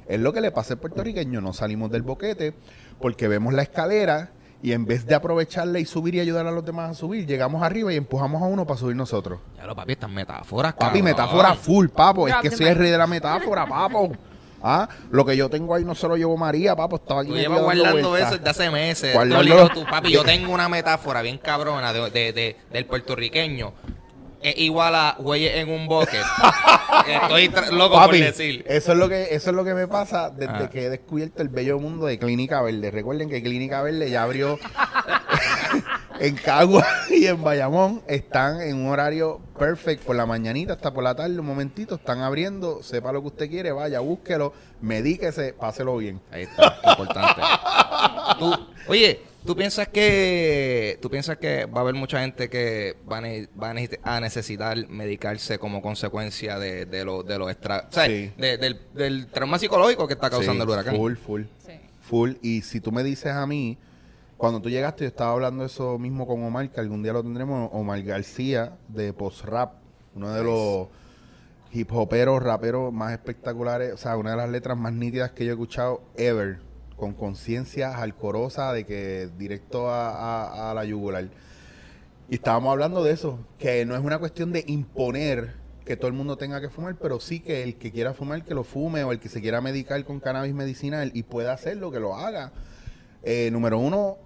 Es 0.08 0.20
lo 0.20 0.32
que 0.32 0.42
le 0.42 0.52
pasa 0.52 0.74
al 0.76 0.80
puertorriqueño. 0.80 1.42
No 1.42 1.54
salimos 1.54 1.92
del 1.92 2.04
boquete 2.04 2.54
porque 3.00 3.28
vemos 3.28 3.54
la 3.54 3.64
escalera 3.64 4.32
y 4.62 4.74
en 4.74 4.86
vez 4.86 5.06
de 5.06 5.16
aprovecharla 5.16 5.80
y 5.80 5.86
subir 5.86 6.16
y 6.16 6.20
ayudar 6.20 6.46
a 6.46 6.52
los 6.52 6.66
demás 6.66 6.92
a 6.92 6.94
subir, 6.94 7.26
llegamos 7.26 7.64
arriba 7.64 7.94
y 7.94 7.96
empujamos 7.96 8.42
a 8.42 8.46
uno 8.46 8.66
para 8.66 8.80
subir 8.80 8.96
nosotros. 8.96 9.40
Ya 9.58 9.66
lo 9.66 9.76
papi, 9.76 9.94
estas 9.94 10.10
metáforas, 10.10 10.74
Papi, 10.74 11.02
metáfora 11.02 11.56
full, 11.56 11.88
papo. 11.88 12.28
Es 12.28 12.36
que 12.42 12.52
soy 12.52 12.68
el 12.68 12.76
rey 12.76 12.92
de 12.92 12.98
la 12.98 13.08
metáfora, 13.08 13.66
papo. 13.66 14.12
Ah, 14.62 14.90
lo 15.12 15.26
que 15.26 15.38
yo 15.38 15.50
tengo 15.50 15.74
ahí 15.76 15.86
no 15.86 15.96
se 15.96 16.08
lo 16.08 16.18
llevo 16.18 16.36
María, 16.38 16.76
papo. 16.76 16.98
Estaba 16.98 17.22
aquí 17.22 17.32
llevas 17.32 17.60
dando 17.62 17.64
guardando 17.64 18.18
eso 18.18 18.32
desde 18.38 18.50
hace 18.50 18.70
meses. 18.70 19.14
Guardando- 19.14 19.70
Tú 19.70 19.86
papi, 19.90 20.12
yo 20.12 20.24
tengo 20.24 20.52
una 20.54 20.68
metáfora 20.70 21.22
bien 21.22 21.38
cabrona 21.38 21.94
de, 21.94 22.10
de- 22.10 22.34
de- 22.34 22.56
del 22.72 22.86
puertorriqueño. 22.86 23.74
Es 24.42 24.58
igual 24.58 24.96
a 24.96 25.16
güeyes 25.20 25.56
en 25.56 25.70
un 25.70 25.86
bucket. 25.88 26.22
Estoy 27.08 27.52
loco 27.72 27.96
Papi, 27.96 28.18
por 28.20 28.26
decir. 28.28 28.64
eso 28.70 28.94
es 28.94 28.98
lo 28.98 29.10
que 29.10 29.28
eso 29.32 29.50
es 29.50 29.56
lo 29.56 29.66
que 29.66 29.74
me 29.74 29.86
pasa 29.88 30.30
desde 30.30 30.54
Ah. 30.66 30.70
que 30.70 30.86
he 30.86 30.90
descubierto 30.90 31.42
el 31.42 31.50
bello 31.50 31.78
mundo 31.80 32.06
de 32.06 32.18
Clínica 32.18 32.62
Verde. 32.62 32.90
Recuerden 32.90 33.30
que 33.30 33.42
Clínica 33.44 33.82
Verde 33.82 34.10
ya 34.10 34.24
abrió 34.24 34.58
en 36.20 36.36
Cagua 36.36 36.86
y 37.10 37.26
en 37.26 37.42
Bayamón. 37.42 38.02
Están 38.08 38.62
en 38.62 38.76
un 38.78 38.88
horario 38.88 39.40
perfecto 39.58 40.08
por 40.08 40.16
la 40.16 40.26
mañanita 40.26 40.74
hasta 40.74 40.92
por 40.94 41.04
la 41.04 41.16
tarde, 41.16 41.40
un 41.40 41.46
momentito. 41.46 41.96
Están 41.96 42.20
abriendo, 42.22 42.84
sepa 42.84 43.12
lo 43.12 43.22
que 43.22 43.28
usted 43.28 43.50
quiere, 43.50 43.72
vaya, 43.72 44.00
búsquelo, 44.00 44.54
medíquese, 44.82 45.54
páselo 45.54 45.98
bien. 45.98 46.20
Ahí 46.32 46.44
está, 46.44 46.78
importante. 46.90 47.42
Tú, 48.40 48.54
oye, 48.88 49.22
¿tú 49.46 49.56
piensas 49.56 49.88
que 49.88 50.98
tú 51.02 51.10
piensas 51.10 51.38
que 51.38 51.66
va 51.66 51.80
a 51.80 51.82
haber 51.82 51.96
mucha 51.96 52.22
gente 52.22 52.50
que 52.50 52.96
va 53.12 53.18
a, 53.18 53.22
ne- 53.22 53.48
va 53.62 53.72
a 53.72 53.74
necesi- 53.74 54.00
a 54.04 54.20
necesitar 54.20 54.78
medicarse 54.90 55.58
como 55.60 55.82
consecuencia 55.82 56.60
de, 56.60 56.86
de 56.86 57.04
lo 57.06 57.24
de 57.24 57.38
los 57.38 57.50
extra, 57.52 57.86
o 57.90 57.94
sea, 57.94 58.06
Sí. 58.06 58.32
de- 58.38 58.58
del, 58.58 58.80
del 58.94 59.28
trauma 59.28 59.58
psicológico 59.60 60.08
que 60.08 60.14
está 60.14 60.30
causando 60.30 60.64
Sí, 60.66 60.72
el 60.72 60.78
huracán? 60.78 60.96
Full, 60.96 61.16
full. 61.16 61.42
Sí. 61.66 61.74
Full. 62.02 62.34
Y 62.42 62.62
si 62.62 62.80
tú 62.82 62.92
me 62.92 63.04
dices 63.04 63.34
a 63.34 63.46
mí, 63.46 63.78
cuando 64.40 64.62
tú 64.62 64.70
llegaste, 64.70 65.04
yo 65.04 65.10
estaba 65.10 65.34
hablando 65.34 65.66
eso 65.66 66.00
mismo 66.00 66.26
con 66.26 66.42
Omar, 66.42 66.72
que 66.72 66.80
algún 66.80 67.04
día 67.04 67.12
lo 67.12 67.22
tendremos, 67.22 67.70
Omar 67.74 68.02
García, 68.04 68.78
de 68.88 69.12
Post 69.12 69.44
Rap, 69.44 69.74
uno 70.16 70.32
de 70.32 70.44
los 70.46 70.88
hip 71.74 71.92
hoperos, 71.92 72.42
raperos 72.42 72.94
más 72.94 73.12
espectaculares, 73.12 73.94
o 73.94 73.98
sea, 73.98 74.16
una 74.16 74.32
de 74.32 74.38
las 74.38 74.50
letras 74.50 74.78
más 74.78 74.94
nítidas 74.94 75.32
que 75.32 75.44
yo 75.44 75.52
he 75.52 75.54
escuchado 75.56 76.02
ever, 76.16 76.60
con 76.96 77.14
conciencia 77.14 77.98
alcorosa 77.98 78.72
de 78.72 78.86
que 78.86 79.30
directo 79.38 79.90
a, 79.90 80.10
a- 80.12 80.72
a 80.72 80.74
la 80.74 80.86
yugular. 80.86 81.28
Y 82.30 82.36
estábamos 82.36 82.72
hablando 82.72 83.04
de 83.04 83.12
eso, 83.12 83.40
que 83.58 83.86
no 83.86 83.94
es 83.94 84.02
una 84.02 84.20
cuestión 84.20 84.54
de 84.54 84.64
imponer 84.68 85.54
que 85.84 85.98
todo 85.98 86.08
el 86.08 86.14
mundo 86.14 86.38
tenga 86.38 86.62
que 86.62 86.70
fumar, 86.70 86.96
pero 86.96 87.20
sí 87.20 87.42
que 87.42 87.62
el 87.64 87.76
que 87.76 87.92
quiera 87.92 88.14
fumar 88.14 88.46
que 88.46 88.54
lo 88.54 88.64
fume 88.64 89.04
o 89.04 89.12
el 89.12 89.20
que 89.20 89.28
se 89.28 89.42
quiera 89.42 89.60
medicar 89.60 90.02
con 90.06 90.22
cannabis 90.22 90.54
medicinal 90.54 91.12
y 91.14 91.24
pueda 91.24 91.52
hacerlo, 91.52 91.92
que 91.92 92.00
lo 92.00 92.16
haga. 92.16 92.54
Eh, 93.24 93.50
número 93.52 93.80
uno, 93.80 94.18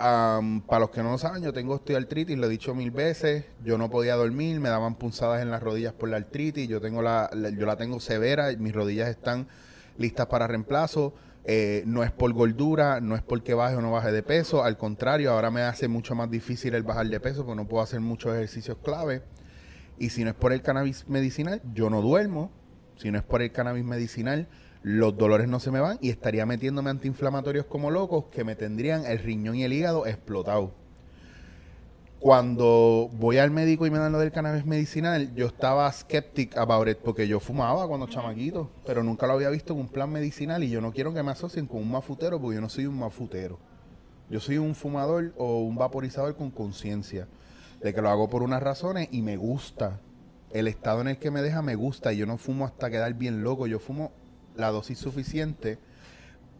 para 0.00 0.80
los 0.80 0.90
que 0.90 1.02
no 1.02 1.10
lo 1.10 1.18
saben, 1.18 1.42
yo 1.42 1.52
tengo 1.52 1.74
osteoartritis, 1.74 2.38
lo 2.38 2.46
he 2.46 2.48
dicho 2.48 2.74
mil 2.74 2.90
veces, 2.90 3.44
yo 3.62 3.76
no 3.76 3.90
podía 3.90 4.14
dormir, 4.16 4.58
me 4.58 4.70
daban 4.70 4.94
punzadas 4.94 5.42
en 5.42 5.50
las 5.50 5.62
rodillas 5.62 5.92
por 5.92 6.08
la 6.08 6.16
artritis, 6.16 6.66
yo 6.68 6.80
tengo 6.80 7.02
la, 7.02 7.28
la- 7.34 7.50
yo 7.50 7.66
la 7.66 7.76
tengo 7.76 8.00
severa, 8.00 8.48
mis 8.58 8.72
rodillas 8.72 9.08
están 9.10 9.46
listas 9.98 10.26
para 10.26 10.46
reemplazo. 10.46 11.12
Eh, 11.44 11.82
no 11.86 12.02
es 12.04 12.12
por 12.12 12.32
gordura, 12.34 13.00
no 13.00 13.14
es 13.16 13.22
porque 13.22 13.54
baje 13.54 13.74
o 13.76 13.80
no 13.80 13.90
baje 13.90 14.12
de 14.12 14.22
peso, 14.22 14.62
al 14.62 14.76
contrario, 14.76 15.32
ahora 15.32 15.50
me 15.50 15.62
hace 15.62 15.88
mucho 15.88 16.14
más 16.14 16.30
difícil 16.30 16.74
el 16.74 16.82
bajar 16.82 17.06
de 17.08 17.18
peso 17.18 17.44
porque 17.46 17.56
no 17.62 17.66
puedo 17.68 17.82
hacer 17.82 18.00
muchos 18.00 18.34
ejercicios 18.34 18.76
clave. 18.82 19.22
Y 19.98 20.10
si 20.10 20.22
no 20.24 20.30
es 20.30 20.36
por 20.36 20.52
el 20.52 20.60
cannabis 20.62 21.08
medicinal, 21.08 21.60
yo 21.74 21.88
no 21.90 22.00
duermo. 22.02 22.50
Si 22.96 23.10
no 23.10 23.18
es 23.18 23.24
por 23.24 23.40
el 23.42 23.52
cannabis 23.52 23.84
medicinal, 23.84 24.48
los 24.82 25.16
dolores 25.16 25.48
no 25.48 25.60
se 25.60 25.70
me 25.70 25.80
van 25.80 25.98
y 26.00 26.08
estaría 26.10 26.46
metiéndome 26.46 26.90
antiinflamatorios 26.90 27.66
como 27.66 27.90
locos 27.90 28.26
que 28.32 28.44
me 28.44 28.56
tendrían 28.56 29.04
el 29.04 29.18
riñón 29.18 29.56
y 29.56 29.64
el 29.64 29.72
hígado 29.72 30.06
explotado. 30.06 30.72
Cuando 32.18 33.08
voy 33.14 33.38
al 33.38 33.50
médico 33.50 33.86
y 33.86 33.90
me 33.90 33.98
dan 33.98 34.12
lo 34.12 34.18
del 34.18 34.30
cannabis 34.30 34.66
medicinal, 34.66 35.34
yo 35.34 35.46
estaba 35.46 35.90
skeptic 35.90 36.56
about 36.56 36.86
it 36.86 36.98
porque 36.98 37.26
yo 37.26 37.40
fumaba 37.40 37.88
cuando 37.88 38.06
chamaquito, 38.08 38.70
pero 38.86 39.02
nunca 39.02 39.26
lo 39.26 39.32
había 39.32 39.48
visto 39.48 39.72
en 39.72 39.80
un 39.80 39.88
plan 39.88 40.10
medicinal 40.10 40.62
y 40.62 40.68
yo 40.68 40.82
no 40.82 40.92
quiero 40.92 41.14
que 41.14 41.22
me 41.22 41.30
asocien 41.30 41.66
con 41.66 41.78
un 41.78 41.90
mafutero 41.90 42.38
porque 42.38 42.56
yo 42.56 42.60
no 42.60 42.68
soy 42.68 42.84
un 42.84 42.98
mafutero. 42.98 43.58
Yo 44.28 44.38
soy 44.38 44.58
un 44.58 44.74
fumador 44.74 45.32
o 45.38 45.60
un 45.60 45.76
vaporizador 45.76 46.36
con 46.36 46.50
conciencia 46.50 47.26
de 47.82 47.94
que 47.94 48.02
lo 48.02 48.10
hago 48.10 48.28
por 48.28 48.42
unas 48.42 48.62
razones 48.62 49.08
y 49.10 49.22
me 49.22 49.36
gusta. 49.36 49.98
El 50.50 50.68
estado 50.68 51.00
en 51.00 51.08
el 51.08 51.18
que 51.18 51.30
me 51.30 51.42
deja 51.42 51.62
me 51.62 51.74
gusta 51.74 52.12
y 52.12 52.18
yo 52.18 52.26
no 52.26 52.36
fumo 52.36 52.66
hasta 52.66 52.90
quedar 52.90 53.14
bien 53.14 53.42
loco, 53.42 53.66
yo 53.66 53.78
fumo 53.78 54.12
la 54.60 54.70
dosis 54.70 54.98
suficiente 54.98 55.78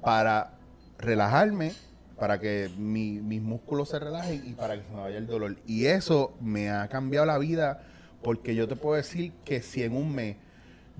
para 0.02 0.54
relajarme 0.98 1.72
para 2.20 2.38
que 2.38 2.70
mis 2.76 3.40
músculos 3.40 3.88
se 3.88 3.98
relajen 3.98 4.42
y 4.46 4.52
para 4.52 4.76
que 4.76 4.82
se 4.82 4.90
me 4.90 5.00
vaya 5.00 5.16
el 5.16 5.26
dolor. 5.26 5.56
Y 5.66 5.86
eso 5.86 6.34
me 6.40 6.70
ha 6.70 6.86
cambiado 6.88 7.24
la 7.24 7.38
vida 7.38 7.82
porque 8.22 8.54
yo 8.54 8.68
te 8.68 8.76
puedo 8.76 8.96
decir 8.96 9.32
que 9.42 9.62
si 9.62 9.82
en 9.82 9.96
un 9.96 10.14
mes 10.14 10.36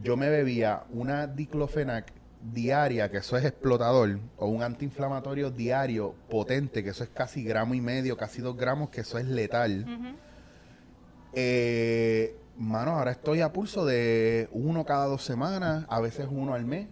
yo 0.03 0.17
me 0.17 0.31
bebía 0.31 0.85
una 0.95 1.27
diclofenac 1.27 2.11
diaria, 2.55 3.11
que 3.11 3.19
eso 3.19 3.37
es 3.37 3.45
explotador, 3.45 4.19
o 4.39 4.47
un 4.47 4.63
antiinflamatorio 4.63 5.51
diario 5.51 6.15
potente, 6.31 6.83
que 6.83 6.89
eso 6.89 7.05
es 7.05 7.11
casi 7.11 7.45
gramo 7.45 7.75
y 7.75 7.83
medio, 7.83 8.17
casi 8.17 8.41
dos 8.41 8.57
gramos, 8.57 8.89
que 8.89 9.03
eso 9.03 9.19
es 9.19 9.27
letal. 9.27 10.17
eh, 11.35 12.35
mano, 12.61 12.99
ahora 12.99 13.13
estoy 13.13 13.41
a 13.41 13.53
pulso 13.53 13.87
de 13.87 14.49
uno 14.53 14.85
cada 14.85 15.07
dos 15.07 15.25
semanas, 15.25 15.87
a 15.89 16.01
veces 16.01 16.29
uno 16.31 16.55
al 16.55 16.67
mes. 16.67 16.89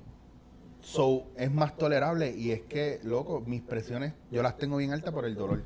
So, 0.80 1.26
es 1.36 1.52
más 1.52 1.76
tolerable 1.76 2.34
y 2.34 2.52
es 2.52 2.62
que, 2.62 3.00
loco, 3.02 3.42
mis 3.46 3.60
presiones 3.60 4.14
yo 4.30 4.42
las 4.42 4.56
tengo 4.56 4.78
bien 4.78 4.92
altas 4.92 5.12
por 5.12 5.26
el 5.26 5.34
dolor. 5.34 5.62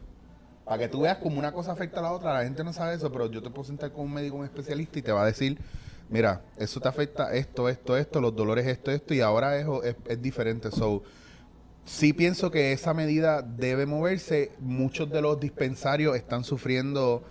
Para 0.64 0.78
que 0.78 0.88
tú 0.88 1.02
veas 1.02 1.18
cómo 1.18 1.38
una 1.38 1.52
cosa 1.52 1.72
afecta 1.72 2.00
a 2.00 2.02
la 2.02 2.12
otra, 2.12 2.34
la 2.34 2.42
gente 2.42 2.64
no 2.64 2.72
sabe 2.72 2.94
eso, 2.94 3.12
pero 3.12 3.30
yo 3.30 3.42
te 3.42 3.50
puedo 3.50 3.64
sentar 3.64 3.92
con 3.92 4.06
un 4.06 4.14
médico, 4.14 4.36
un 4.36 4.44
especialista 4.44 4.98
y 4.98 5.02
te 5.02 5.12
va 5.12 5.22
a 5.22 5.26
decir, 5.26 5.58
mira, 6.08 6.42
eso 6.56 6.80
te 6.80 6.88
afecta 6.88 7.32
esto, 7.32 7.68
esto, 7.68 7.96
esto, 7.96 8.20
los 8.20 8.34
dolores 8.34 8.66
esto, 8.66 8.90
esto 8.90 9.14
y 9.14 9.20
ahora 9.20 9.56
es, 9.56 9.66
es, 9.84 9.96
es 10.08 10.20
diferente. 10.20 10.72
So, 10.72 11.04
sí 11.84 12.12
pienso 12.12 12.50
que 12.50 12.72
esa 12.72 12.92
medida 12.92 13.42
debe 13.42 13.86
moverse. 13.86 14.50
Muchos 14.58 15.08
de 15.10 15.22
los 15.22 15.38
dispensarios 15.38 16.16
están 16.16 16.42
sufriendo 16.42 17.22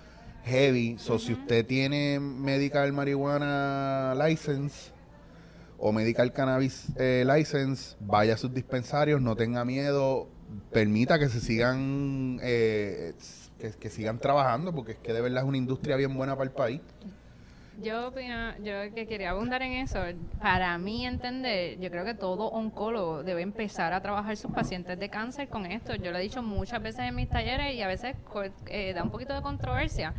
heavy. 0.43 0.97
So, 0.97 1.19
si 1.19 1.33
usted 1.33 1.65
tiene 1.65 2.19
medical 2.19 2.91
marihuana 2.93 4.15
license 4.15 4.91
o 5.77 5.91
medical 5.91 6.31
cannabis 6.31 6.87
eh, 6.97 7.25
license, 7.25 7.95
vaya 7.99 8.35
a 8.35 8.37
sus 8.37 8.53
dispensarios, 8.53 9.21
no 9.21 9.35
tenga 9.35 9.65
miedo, 9.65 10.27
permita 10.71 11.17
que 11.19 11.29
se 11.29 11.39
sigan 11.39 12.39
eh, 12.43 13.13
que, 13.59 13.71
que 13.71 13.89
sigan 13.89 14.19
trabajando, 14.19 14.73
porque 14.73 14.93
es 14.93 14.97
que 14.99 15.13
de 15.13 15.21
verdad 15.21 15.43
es 15.43 15.47
una 15.49 15.57
industria 15.57 15.95
bien 15.95 16.15
buena 16.15 16.35
para 16.35 16.49
el 16.49 16.55
país. 16.55 16.81
Yo 17.79 18.09
opino, 18.09 18.55
yo 18.57 18.93
que 18.93 19.07
quería 19.07 19.31
abundar 19.31 19.61
en 19.61 19.71
eso, 19.73 19.99
para 20.39 20.77
mí 20.77 21.05
entender, 21.05 21.79
yo 21.79 21.89
creo 21.89 22.03
que 22.05 22.13
todo 22.13 22.47
oncólogo 22.51 23.23
debe 23.23 23.41
empezar 23.41 23.93
a 23.93 24.01
trabajar 24.01 24.35
sus 24.37 24.51
pacientes 24.51 24.99
de 24.99 25.09
cáncer 25.09 25.47
con 25.47 25.65
esto. 25.65 25.95
Yo 25.95 26.11
lo 26.11 26.17
he 26.17 26.21
dicho 26.21 26.43
muchas 26.43 26.81
veces 26.83 27.01
en 27.05 27.15
mis 27.15 27.29
talleres 27.29 27.73
y 27.73 27.81
a 27.81 27.87
veces 27.87 28.15
co- 28.25 28.43
eh, 28.67 28.93
da 28.93 29.03
un 29.03 29.09
poquito 29.09 29.33
de 29.33 29.41
controversia 29.41 30.13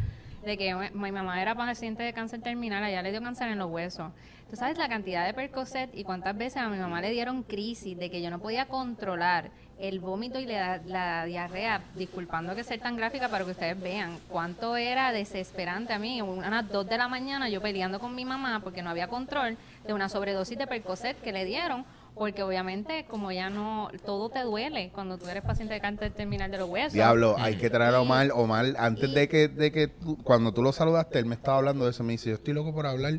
de 0.44 0.57
que 0.59 0.74
mi 0.94 1.12
mamá 1.12 1.40
era 1.40 1.55
paciente 1.55 2.03
de 2.03 2.12
cáncer 2.12 2.40
terminal, 2.40 2.82
allá 2.82 3.00
le 3.03 3.12
dio 3.12 3.22
cáncer 3.22 3.48
en 3.48 3.59
los 3.59 3.70
huesos. 3.70 4.11
Tú 4.50 4.57
sabes 4.57 4.76
la 4.76 4.88
cantidad 4.88 5.24
de 5.24 5.32
Percocet 5.34 5.90
y 5.94 6.03
cuántas 6.05 6.36
veces 6.36 6.57
a 6.62 6.68
mi 6.68 6.78
mamá 6.78 7.00
le 7.00 7.11
dieron 7.11 7.42
crisis 7.44 7.96
de 7.96 8.11
que 8.11 8.20
yo 8.22 8.30
no 8.30 8.40
podía 8.40 8.66
controlar 8.66 9.50
el 9.79 9.99
vómito 10.01 10.39
y 10.39 10.47
la, 10.47 10.81
la 10.87 11.25
diarrea, 11.25 11.83
disculpando 11.97 12.55
que 12.55 12.62
ser 12.64 12.81
tan 12.81 12.97
gráfica 12.97 13.29
para 13.29 13.45
que 13.45 13.51
ustedes 13.51 13.81
vean 13.81 14.18
cuánto 14.29 14.77
era 14.77 15.12
desesperante 15.12 15.93
a 15.93 15.99
mí. 15.99 16.23
Unas 16.23 16.68
dos 16.68 16.87
de 16.89 16.99
la 16.99 17.09
mañana 17.09 17.49
yo 17.49 17.61
peleando 17.61 17.99
con 17.99 18.14
mi 18.14 18.25
mamá 18.25 18.61
porque 18.62 18.83
no 18.83 18.91
había 18.91 19.09
control 19.09 19.57
de 19.87 19.93
una 19.93 20.09
sobredosis 20.09 20.57
de 20.59 20.66
Percocet 20.66 21.20
que 21.20 21.33
le 21.33 21.45
dieron. 21.45 21.85
Porque 22.14 22.43
obviamente, 22.43 23.07
como 23.09 23.33
ya 23.33 23.49
no, 23.49 23.89
todo 24.05 24.29
te 24.29 24.41
duele 24.41 24.91
cuando 24.95 25.16
tú 25.16 25.27
eres 25.29 25.43
paciente 25.43 25.73
de 25.73 25.81
cáncer 25.81 26.12
terminal 26.12 26.51
de 26.51 26.59
los 26.59 26.68
huesos. 26.68 26.93
Diablo, 26.93 27.37
hay 27.39 27.57
que 27.57 27.70
traer 27.70 27.95
a 27.95 28.03
Omar. 28.03 28.29
Omar, 28.35 28.66
antes 28.79 29.09
y- 29.09 29.14
de 29.14 29.29
que, 29.31 29.49
de 29.49 29.73
que 29.73 29.89
tú- 29.89 30.18
cuando 30.23 30.53
tú 30.53 30.62
lo 30.62 30.73
saludaste, 30.73 31.18
él 31.18 31.25
me 31.25 31.35
estaba 31.37 31.57
hablando 31.57 31.87
de 31.87 31.91
eso. 31.93 32.05
Me 32.05 32.12
dice, 32.12 32.29
yo 32.29 32.35
estoy 32.35 32.53
loco 32.53 32.75
por 32.75 32.87
hablar 32.87 33.14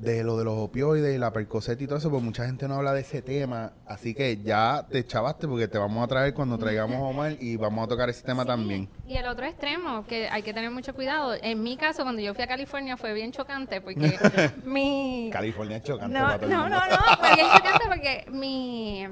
de 0.00 0.24
lo 0.24 0.38
de 0.38 0.44
los 0.44 0.56
opioides 0.56 1.14
y 1.14 1.18
la 1.18 1.30
percocet 1.30 1.80
y 1.80 1.86
todo 1.86 1.98
eso, 1.98 2.10
porque 2.10 2.24
mucha 2.24 2.46
gente 2.46 2.66
no 2.66 2.76
habla 2.76 2.94
de 2.94 3.02
ese 3.02 3.20
tema. 3.20 3.72
Así 3.86 4.14
que 4.14 4.38
ya 4.38 4.86
te 4.90 5.04
chavaste 5.04 5.46
porque 5.46 5.68
te 5.68 5.76
vamos 5.76 6.02
a 6.02 6.08
traer 6.08 6.32
cuando 6.32 6.56
traigamos 6.56 6.96
a 6.96 7.02
Omar 7.02 7.36
y 7.38 7.56
vamos 7.56 7.84
a 7.84 7.88
tocar 7.88 8.08
ese 8.08 8.22
tema 8.24 8.44
también. 8.46 8.88
Y 9.06 9.16
el 9.16 9.26
otro 9.26 9.44
extremo, 9.44 10.06
que 10.06 10.28
hay 10.28 10.42
que 10.42 10.54
tener 10.54 10.70
mucho 10.70 10.94
cuidado. 10.94 11.34
En 11.42 11.62
mi 11.62 11.76
caso, 11.76 12.02
cuando 12.02 12.22
yo 12.22 12.32
fui 12.34 12.42
a 12.42 12.46
California, 12.46 12.96
fue 12.96 13.12
bien 13.12 13.30
chocante 13.30 13.82
porque 13.82 14.18
mi... 14.64 15.28
California 15.32 15.76
es 15.76 15.84
chocante 15.84 16.18
No, 16.18 16.24
para 16.24 16.36
todo 16.38 16.46
el 16.46 16.52
no, 16.52 16.60
mundo. 16.62 16.76
no, 16.76 16.96
no, 16.96 17.16
fue 17.18 17.34
bien 17.34 17.46
chocante 17.54 17.84
porque 17.86 18.24
mi, 18.30 19.06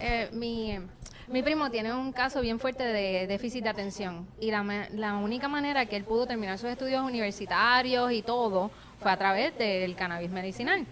eh, 0.00 0.28
mi, 0.32 0.78
mi 1.28 1.42
primo 1.42 1.70
tiene 1.70 1.94
un 1.94 2.12
caso 2.12 2.42
bien 2.42 2.58
fuerte 2.60 2.84
de 2.84 3.26
déficit 3.26 3.64
de 3.64 3.70
atención 3.70 4.26
y 4.38 4.50
la, 4.50 4.88
la 4.92 5.14
única 5.16 5.48
manera 5.48 5.86
que 5.86 5.96
él 5.96 6.04
pudo 6.04 6.26
terminar 6.26 6.58
sus 6.58 6.68
estudios 6.68 7.02
universitarios 7.02 8.12
y 8.12 8.20
todo 8.20 8.70
fue 9.00 9.10
a 9.10 9.16
través 9.16 9.56
del 9.58 9.94
cannabis 9.94 10.30
medicinal. 10.30 10.86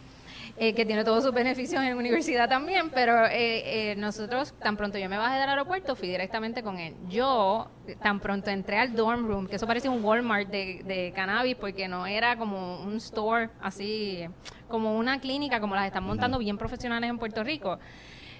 eh, 0.59 0.73
que 0.75 0.87
tiene 0.87 1.05
todos 1.05 1.23
sus 1.23 1.35
beneficios 1.35 1.83
en 1.83 1.91
la 1.91 1.97
universidad 1.97 2.49
también, 2.49 2.89
pero 2.91 3.27
eh, 3.27 3.91
eh, 3.91 3.97
nosotros, 3.97 4.55
tan 4.59 4.77
pronto 4.77 4.97
yo 4.97 5.07
me 5.09 5.19
bajé 5.19 5.39
del 5.39 5.51
aeropuerto, 5.51 5.95
fui 5.97 6.09
directamente 6.09 6.63
con 6.63 6.79
él. 6.79 6.95
Yo, 7.11 7.69
tan 8.03 8.21
pronto 8.21 8.51
entré 8.51 8.79
al 8.79 8.95
dorm 8.95 9.27
room, 9.27 9.47
que 9.49 9.57
eso 9.57 9.67
parecía 9.67 9.91
un 9.91 10.03
Walmart 10.03 10.49
de, 10.49 10.83
de 10.85 11.13
cannabis, 11.15 11.57
porque 11.57 11.89
no 11.89 12.07
era 12.07 12.37
como 12.39 12.81
un 12.81 12.97
store 12.97 13.51
así, 13.61 14.27
como 14.69 14.97
una 14.97 15.21
clínica, 15.21 15.61
como 15.61 15.75
las 15.75 15.87
están 15.87 16.05
montando 16.05 16.39
bien 16.39 16.57
profesionales 16.57 17.11
en 17.11 17.19
Puerto 17.19 17.45
Rico. 17.45 17.79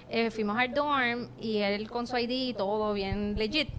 Eh, 0.09 0.31
fuimos 0.31 0.57
al 0.57 0.73
dorm 0.73 1.29
y 1.39 1.57
él 1.57 1.89
con 1.89 2.07
su 2.07 2.17
ID 2.17 2.31
y 2.31 2.53
todo 2.53 2.93
bien 2.93 3.35
legit. 3.37 3.69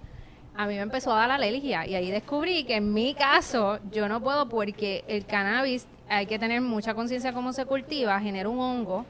A 0.58 0.66
mí 0.66 0.74
me 0.74 0.80
empezó 0.80 1.12
a 1.14 1.18
dar 1.18 1.28
la 1.28 1.36
alergia 1.36 1.86
y 1.86 1.94
ahí 1.94 2.10
descubrí 2.10 2.64
que 2.64 2.74
en 2.74 2.92
mi 2.92 3.14
caso 3.14 3.78
yo 3.92 4.08
no 4.08 4.20
puedo 4.20 4.48
porque 4.48 5.04
el 5.06 5.24
cannabis 5.24 5.86
hay 6.10 6.26
que 6.26 6.36
tener 6.36 6.60
mucha 6.62 6.94
conciencia 6.94 7.32
cómo 7.32 7.52
se 7.52 7.64
cultiva, 7.64 8.18
genera 8.18 8.48
un 8.48 8.58
hongo, 8.58 9.04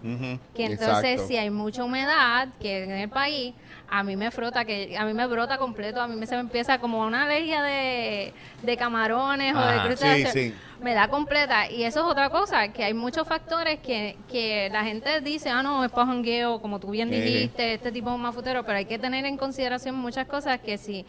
que 0.55 0.65
entonces 0.67 1.05
exacto. 1.13 1.27
si 1.29 1.37
hay 1.39 1.49
mucha 1.49 1.85
humedad 1.85 2.49
que 2.61 2.83
en 2.85 2.91
el 2.91 3.09
país 3.09 3.55
a 3.89 4.03
mí 4.03 4.17
me 4.17 4.31
frota 4.31 4.65
que 4.67 4.95
a 4.99 5.05
mí 5.07 5.15
me 5.15 5.27
brota 5.27 5.57
completo 5.57 6.03
a 6.03 6.09
mí 6.09 6.17
me 6.17 6.27
se 6.27 6.35
me 6.35 6.41
empieza 6.41 6.79
como 6.81 7.01
una 7.07 7.23
alergia 7.23 7.63
de, 7.63 8.35
de 8.63 8.77
camarones 8.77 9.55
o 9.55 9.61
de 9.65 9.81
crustáceos 9.87 10.33
sí, 10.33 10.51
sí. 10.51 10.55
me 10.83 10.93
da 10.93 11.09
completa 11.09 11.71
y 11.71 11.85
eso 11.85 12.01
es 12.01 12.05
otra 12.07 12.29
cosa 12.31 12.69
que 12.73 12.85
hay 12.85 12.93
muchos 12.93 13.27
factores 13.27 13.79
que, 13.79 14.19
que 14.31 14.69
la 14.71 14.83
gente 14.85 15.21
dice 15.23 15.49
ah 15.51 15.63
no 15.63 15.85
es 15.85 15.91
para 15.93 16.09
jangueo 16.09 16.61
como 16.61 16.81
tú 16.81 16.91
bien 16.91 17.09
Sí. 17.11 17.19
dijiste 17.21 17.75
este 17.75 17.93
tipo 17.93 18.11
es 18.11 18.17
un 18.17 18.23
mafutero 18.23 18.65
pero 18.65 18.77
hay 18.77 18.85
que 18.87 18.99
tener 18.99 19.25
en 19.25 19.37
consideración 19.39 19.95
muchas 19.95 20.27
cosas 20.27 20.59
que 20.61 20.77
si 20.77 21.07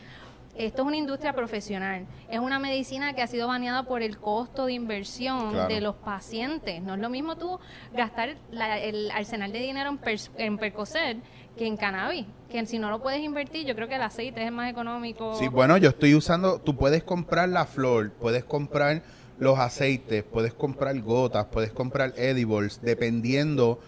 esto 0.66 0.82
es 0.82 0.88
una 0.88 0.98
industria 0.98 1.34
profesional, 1.34 2.06
es 2.30 2.40
una 2.40 2.60
medicina 2.60 3.14
que 3.14 3.22
ha 3.22 3.28
sido 3.28 3.48
baneada 3.48 3.84
por 3.84 4.02
el 4.04 4.18
costo 4.18 4.66
de 4.66 4.74
inversión 4.74 5.52
Claro. 5.52 5.74
de 5.74 5.82
los 5.82 5.96
pacientes. 5.96 6.82
No 6.82 6.94
es 6.96 7.00
lo 7.00 7.10
mismo 7.10 7.38
tú 7.38 7.60
gastar 7.94 8.36
la- 8.52 8.78
el 8.80 9.10
arsenal 9.12 9.52
de 9.52 9.60
dinero 9.60 9.90
en, 9.90 10.00
en 10.38 10.58
Percocet 10.58 11.18
que 11.58 11.66
en 11.66 11.78
cannabis, 11.78 12.26
que 12.50 12.66
si 12.66 12.78
no 12.80 12.90
lo 12.90 13.02
puedes 13.02 13.22
invertir, 13.22 13.66
yo 13.66 13.76
creo 13.76 13.88
que 13.88 13.96
el 13.96 14.02
aceite 14.02 14.44
es 14.46 14.52
más 14.52 14.70
económico. 14.72 15.36
Sí, 15.38 15.48
bueno, 15.48 15.78
yo 15.78 15.90
estoy 15.90 16.16
usando, 16.16 16.60
tú 16.60 16.76
puedes 16.76 17.04
comprar 17.04 17.50
la 17.50 17.66
flor, 17.66 18.12
puedes 18.12 18.44
comprar 18.46 19.02
los 19.40 19.58
aceites, 19.60 20.24
puedes 20.24 20.54
comprar 20.54 21.00
gotas, 21.02 21.46
puedes 21.52 21.72
comprar 21.72 22.14
edibles, 22.18 22.82
dependiendo 22.82 23.80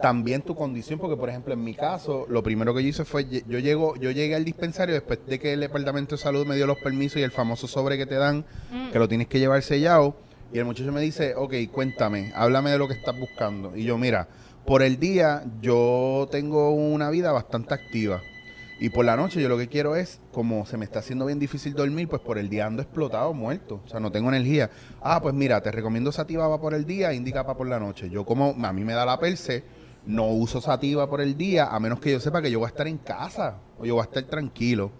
también 0.00 0.42
tu 0.42 0.54
condición, 0.54 0.98
porque 0.98 1.16
por 1.16 1.28
ejemplo 1.28 1.54
en 1.54 1.64
mi 1.64 1.74
caso, 1.74 2.26
lo 2.28 2.42
primero 2.42 2.74
que 2.74 2.82
yo 2.82 2.88
hice 2.90 3.04
fue, 3.04 3.26
yo 3.28 3.58
llego, 3.58 3.96
yo 3.96 4.10
llegué 4.10 4.34
al 4.34 4.44
dispensario 4.44 4.94
después 4.94 5.20
de 5.26 5.38
que 5.38 5.54
el 5.54 5.60
departamento 5.60 6.16
de 6.16 6.22
salud 6.22 6.46
me 6.46 6.56
dio 6.56 6.66
los 6.66 6.78
permisos 6.78 7.18
y 7.18 7.22
el 7.22 7.30
famoso 7.30 7.66
sobre 7.66 7.96
que 7.96 8.06
te 8.06 8.16
dan, 8.16 8.44
Mm. 8.70 8.90
que 8.90 8.98
lo 8.98 9.08
tienes 9.08 9.26
que 9.28 9.38
llevar 9.38 9.62
sellado, 9.62 10.16
y 10.52 10.58
el 10.58 10.64
muchacho 10.64 10.92
me 10.92 11.00
dice, 11.00 11.34
ok, 11.34 11.54
cuéntame, 11.72 12.32
háblame 12.34 12.70
de 12.70 12.78
lo 12.78 12.88
que 12.88 12.94
estás 12.94 13.18
buscando. 13.18 13.76
Y 13.76 13.84
yo, 13.84 13.98
mira, 13.98 14.28
por 14.64 14.82
el 14.82 14.98
día 14.98 15.42
yo 15.60 16.28
tengo 16.30 16.70
una 16.70 17.10
vida 17.10 17.32
bastante 17.32 17.74
activa. 17.74 18.20
Y 18.78 18.90
por 18.90 19.06
la 19.06 19.16
noche 19.16 19.40
yo 19.40 19.48
lo 19.48 19.56
que 19.56 19.68
quiero 19.68 19.96
es, 19.96 20.20
como 20.32 20.66
se 20.66 20.76
me 20.76 20.84
está 20.84 20.98
haciendo 20.98 21.24
bien 21.24 21.38
difícil 21.38 21.72
dormir, 21.72 22.08
pues 22.08 22.20
por 22.20 22.36
el 22.36 22.50
día 22.50 22.66
ando 22.66 22.82
explotado, 22.82 23.32
muerto. 23.32 23.80
O 23.86 23.88
sea, 23.88 24.00
no 24.00 24.12
tengo 24.12 24.28
energía. 24.28 24.70
Ah, 25.00 25.20
pues 25.22 25.34
mira, 25.34 25.62
te 25.62 25.72
recomiendo 25.72 26.12
sativa 26.12 26.46
va 26.46 26.60
por 26.60 26.74
el 26.74 26.84
día, 26.84 27.14
indica 27.14 27.42
para 27.46 27.56
por 27.56 27.66
la 27.68 27.80
noche. 27.80 28.10
Yo 28.10 28.26
como 28.26 28.54
a 28.62 28.72
mí 28.74 28.84
me 28.84 28.92
da 28.92 29.06
la 29.06 29.18
perse, 29.18 29.64
no 30.06 30.26
uso 30.26 30.60
sativa 30.60 31.08
por 31.08 31.20
el 31.20 31.36
día, 31.36 31.66
a 31.66 31.80
menos 31.80 32.00
que 32.00 32.12
yo 32.12 32.20
sepa 32.20 32.40
que 32.40 32.50
yo 32.50 32.58
voy 32.60 32.66
a 32.66 32.68
estar 32.70 32.86
en 32.86 32.98
casa 32.98 33.58
o 33.78 33.84
yo 33.84 33.94
voy 33.94 34.02
a 34.02 34.04
estar 34.04 34.22
tranquilo. 34.24 34.90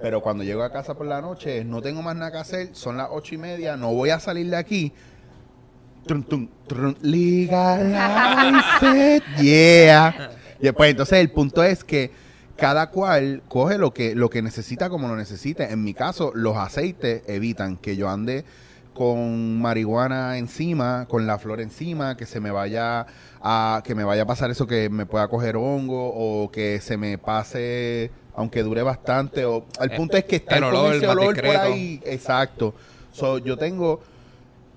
Pero 0.00 0.20
cuando 0.20 0.42
llego 0.42 0.62
a 0.62 0.72
casa 0.72 0.94
por 0.94 1.06
la 1.06 1.20
noche, 1.20 1.64
no 1.64 1.80
tengo 1.80 2.02
más 2.02 2.16
nada 2.16 2.32
que 2.32 2.38
hacer, 2.38 2.70
son 2.74 2.96
las 2.96 3.08
ocho 3.10 3.34
y 3.34 3.38
media, 3.38 3.76
no 3.76 3.92
voy 3.92 4.10
a 4.10 4.18
salir 4.18 4.50
de 4.50 4.56
aquí. 4.56 4.92
Trum, 6.06 6.22
tum, 6.22 6.48
trum, 6.66 6.94
legalize 7.00 7.96
it, 9.16 9.22
yeah. 9.40 10.32
Y 10.60 10.70
pues 10.72 10.90
entonces 10.90 11.18
el 11.20 11.30
punto 11.30 11.62
es 11.62 11.84
que 11.84 12.10
cada 12.56 12.90
cual 12.90 13.42
coge 13.48 13.78
lo 13.78 13.92
que, 13.94 14.14
lo 14.14 14.30
que 14.30 14.42
necesita 14.42 14.88
como 14.88 15.08
lo 15.08 15.16
necesite. 15.16 15.72
En 15.72 15.82
mi 15.82 15.94
caso, 15.94 16.32
los 16.34 16.56
aceites 16.56 17.22
evitan 17.26 17.76
que 17.76 17.96
yo 17.96 18.08
ande 18.08 18.44
con 18.94 19.60
marihuana 19.60 20.38
encima, 20.38 21.06
con 21.08 21.26
la 21.26 21.38
flor 21.38 21.60
encima, 21.60 22.16
que 22.16 22.26
se 22.26 22.40
me 22.40 22.50
vaya 22.50 23.06
a, 23.42 23.82
que 23.84 23.94
me 23.94 24.04
vaya 24.04 24.22
a 24.22 24.26
pasar 24.26 24.50
eso, 24.50 24.66
que 24.66 24.88
me 24.88 25.04
pueda 25.06 25.28
coger 25.28 25.56
hongo, 25.56 26.12
o 26.14 26.50
que 26.50 26.80
se 26.80 26.96
me 26.96 27.18
pase, 27.18 28.10
aunque 28.36 28.62
dure 28.62 28.82
bastante, 28.82 29.44
o 29.44 29.66
el 29.80 29.90
Eh, 29.92 29.96
punto 29.96 30.16
es 30.16 30.24
que 30.24 30.36
está 30.36 30.56
el 30.56 30.62
con 30.64 30.74
olor 30.74 30.94
ese 30.94 31.06
más 31.06 31.16
olor 31.16 31.34
por 31.42 31.56
ahí, 31.56 32.00
exacto. 32.04 32.74
So, 33.12 33.38
yo 33.38 33.56
tengo 33.58 34.00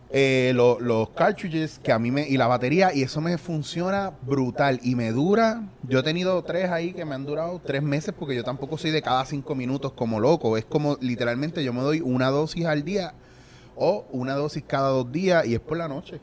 eh, 0.09 0.53
lo- 0.55 0.79
los 0.79 1.09
cartridges 1.09 1.79
que 1.79 1.91
a 1.91 1.99
mí 1.99 2.11
me 2.11 2.25
y 2.27 2.37
la 2.37 2.47
batería 2.47 2.93
y 2.93 3.01
eso 3.03 3.19
me 3.19 3.37
funciona 3.37 4.13
brutal 4.21 4.79
y 4.81 4.95
me 4.95 5.11
dura. 5.11 5.63
Yo 5.83 5.99
he 5.99 6.03
tenido 6.03 6.41
tres 6.43 6.69
ahí 6.71 6.93
que 6.93 7.03
me 7.03 7.13
han 7.13 7.25
durado 7.25 7.59
tres 7.65 7.83
meses 7.83 8.13
porque 8.17 8.33
yo 8.35 8.43
tampoco 8.43 8.77
soy 8.77 8.91
de 8.91 9.01
cada 9.01 9.25
cinco 9.25 9.53
minutos 9.53 9.91
como 9.91 10.21
loco. 10.21 10.55
Es 10.57 10.63
como 10.63 10.97
literalmente 11.01 11.61
yo 11.63 11.73
me 11.73 11.81
doy 11.81 11.99
una 11.99 12.29
dosis 12.29 12.65
al 12.65 12.83
día 12.85 13.13
o 13.77 14.05
una 14.11 14.33
dosis 14.33 14.63
cada 14.67 14.89
dos 14.89 15.11
días 15.11 15.45
y 15.45 15.53
es 15.53 15.59
por 15.59 15.77
la 15.77 15.87
noche 15.87 16.19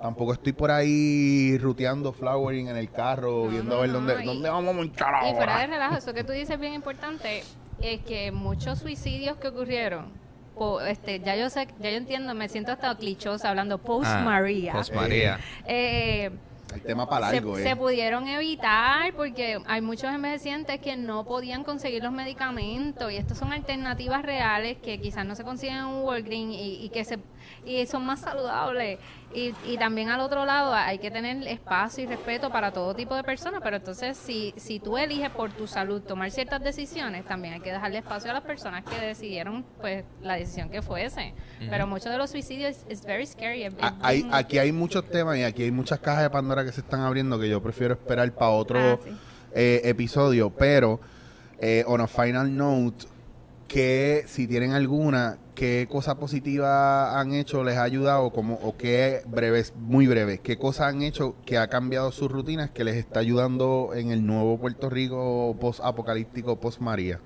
tampoco 0.00 0.34
estoy 0.34 0.52
por 0.52 0.70
ahí 0.70 1.56
ruteando 1.58 2.12
flowering 2.12 2.68
en 2.68 2.76
el 2.76 2.90
carro 2.90 3.44
No, 3.44 3.50
viendo 3.50 3.70
no, 3.70 3.76
a 3.78 3.80
ver 3.80 3.88
no, 3.90 3.94
dónde, 3.94 4.22
y- 4.22 4.26
dónde 4.26 4.50
vamos 4.50 4.74
a 4.74 4.76
montar 4.76 5.14
Y 5.26 5.34
fuera 5.34 5.56
de 5.56 5.62
ahora. 5.62 5.66
relajo, 5.66 5.96
eso 5.96 6.12
que 6.12 6.22
tú 6.24 6.32
dices 6.32 6.50
es 6.50 6.60
bien 6.60 6.74
importante, 6.74 7.42
es 7.80 8.00
que 8.02 8.30
muchos 8.32 8.78
suicidios 8.80 9.36
que 9.38 9.48
ocurrieron, 9.48 10.06
po- 10.54 10.80
este, 10.82 11.20
ya 11.20 11.34
yo 11.36 11.48
sé, 11.48 11.66
ya 11.80 11.90
yo 11.90 11.96
entiendo, 11.96 12.34
me 12.34 12.48
siento 12.48 12.72
hasta 12.72 12.94
clichosa 12.96 13.48
hablando 13.50 13.78
post 13.78 14.06
Ah, 14.10 14.22
María. 14.24 14.72
Post 14.72 14.94
María. 14.94 15.38
Eh, 15.66 16.30
el 16.74 16.82
tema 16.82 17.08
para 17.08 17.28
se, 17.28 17.36
largo 17.36 17.56
se 17.56 17.70
eh. 17.70 17.76
pudieron 17.76 18.26
evitar 18.26 19.12
porque 19.14 19.58
hay 19.66 19.80
muchos 19.80 20.12
envejecientes 20.12 20.80
que 20.80 20.96
no 20.96 21.24
podían 21.24 21.64
conseguir 21.64 22.02
los 22.02 22.12
medicamentos 22.12 23.12
y 23.12 23.16
estas 23.16 23.38
son 23.38 23.52
alternativas 23.52 24.22
reales 24.22 24.78
que 24.78 25.00
quizás 25.00 25.24
no 25.24 25.34
se 25.34 25.44
consiguen 25.44 25.76
en 25.76 25.84
un 25.84 26.04
Walgreens 26.04 26.54
y, 26.54 26.84
y 26.84 26.88
que 26.90 27.04
se 27.04 27.18
y 27.66 27.84
son 27.86 28.06
más 28.06 28.20
saludables 28.20 28.98
y, 29.34 29.52
y 29.66 29.76
también 29.76 30.08
al 30.08 30.20
otro 30.20 30.44
lado 30.46 30.72
hay 30.72 30.98
que 30.98 31.10
tener 31.10 31.46
espacio 31.48 32.04
y 32.04 32.06
respeto 32.06 32.48
para 32.50 32.70
todo 32.72 32.94
tipo 32.94 33.14
de 33.16 33.24
personas 33.24 33.60
pero 33.62 33.76
entonces 33.76 34.16
si 34.16 34.54
si 34.56 34.78
tú 34.78 34.96
eliges 34.96 35.30
por 35.30 35.50
tu 35.52 35.66
salud 35.66 36.00
tomar 36.00 36.30
ciertas 36.30 36.62
decisiones 36.62 37.24
también 37.26 37.54
hay 37.54 37.60
que 37.60 37.72
dejarle 37.72 37.98
espacio 37.98 38.30
a 38.30 38.34
las 38.34 38.44
personas 38.44 38.84
que 38.84 38.96
decidieron 39.04 39.64
pues 39.80 40.04
la 40.22 40.34
decisión 40.36 40.70
que 40.70 40.80
fuese 40.80 41.34
pero 41.68 41.86
muchos 41.88 42.12
de 42.12 42.18
los 42.18 42.30
suicidios 42.30 42.76
es 42.88 43.04
very 43.04 43.26
scary 43.26 43.64
es- 43.64 43.74
es 43.74 43.82
A- 43.82 43.94
hay- 44.00 44.22
bien- 44.22 44.34
aquí 44.34 44.58
hay 44.58 44.70
muchos 44.72 45.04
temas 45.10 45.36
y 45.36 45.42
aquí 45.42 45.64
hay 45.64 45.72
muchas 45.72 45.98
cajas 45.98 46.22
de 46.22 46.30
Pandora 46.30 46.64
que 46.64 46.70
se 46.72 46.80
están 46.82 47.00
abriendo 47.00 47.38
que 47.38 47.48
yo 47.48 47.60
prefiero 47.60 47.94
esperar 47.94 48.30
para 48.32 48.50
otro 48.52 48.78
Ah, 48.78 48.98
sí. 49.04 49.10
eh, 49.54 49.80
episodio. 49.84 50.50
Pero, 50.50 51.00
eh, 51.58 51.82
on 51.86 52.00
a 52.00 52.06
final 52.06 52.54
note, 52.56 53.06
que 53.68 54.24
si 54.26 54.46
tienen 54.46 54.72
alguna, 54.72 55.38
qué 55.56 55.88
cosa 55.90 56.16
positiva 56.18 57.18
han 57.18 57.32
hecho, 57.32 57.64
les 57.64 57.76
ha 57.76 57.82
ayudado, 57.82 58.30
como, 58.30 58.54
o 58.62 58.76
qué 58.76 59.22
breves, 59.26 59.74
muy 59.74 60.06
breves, 60.06 60.38
qué 60.38 60.56
cosas 60.56 60.88
han 60.88 61.02
hecho 61.02 61.34
que 61.44 61.58
ha 61.58 61.66
cambiado 61.66 62.12
sus 62.12 62.30
rutinas, 62.30 62.70
que 62.70 62.84
les 62.84 62.94
está 62.94 63.18
ayudando 63.18 63.90
en 63.94 64.12
el 64.12 64.24
nuevo 64.24 64.58
Puerto 64.58 64.88
Rico 64.88 65.56
post-apocalíptico, 65.58 66.60
post-María. 66.60 67.18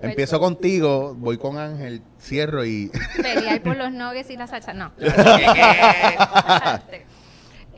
Empiezo 0.00 0.40
contigo, 0.40 1.14
voy 1.16 1.38
con 1.38 1.58
Ángel, 1.58 2.02
cierro 2.18 2.64
y... 2.64 2.90
pelear 3.22 3.62
por 3.62 3.76
los 3.76 3.92
nuggets 3.92 4.30
y 4.30 4.36
la 4.36 4.48
salsa. 4.48 4.74
No. 4.74 4.92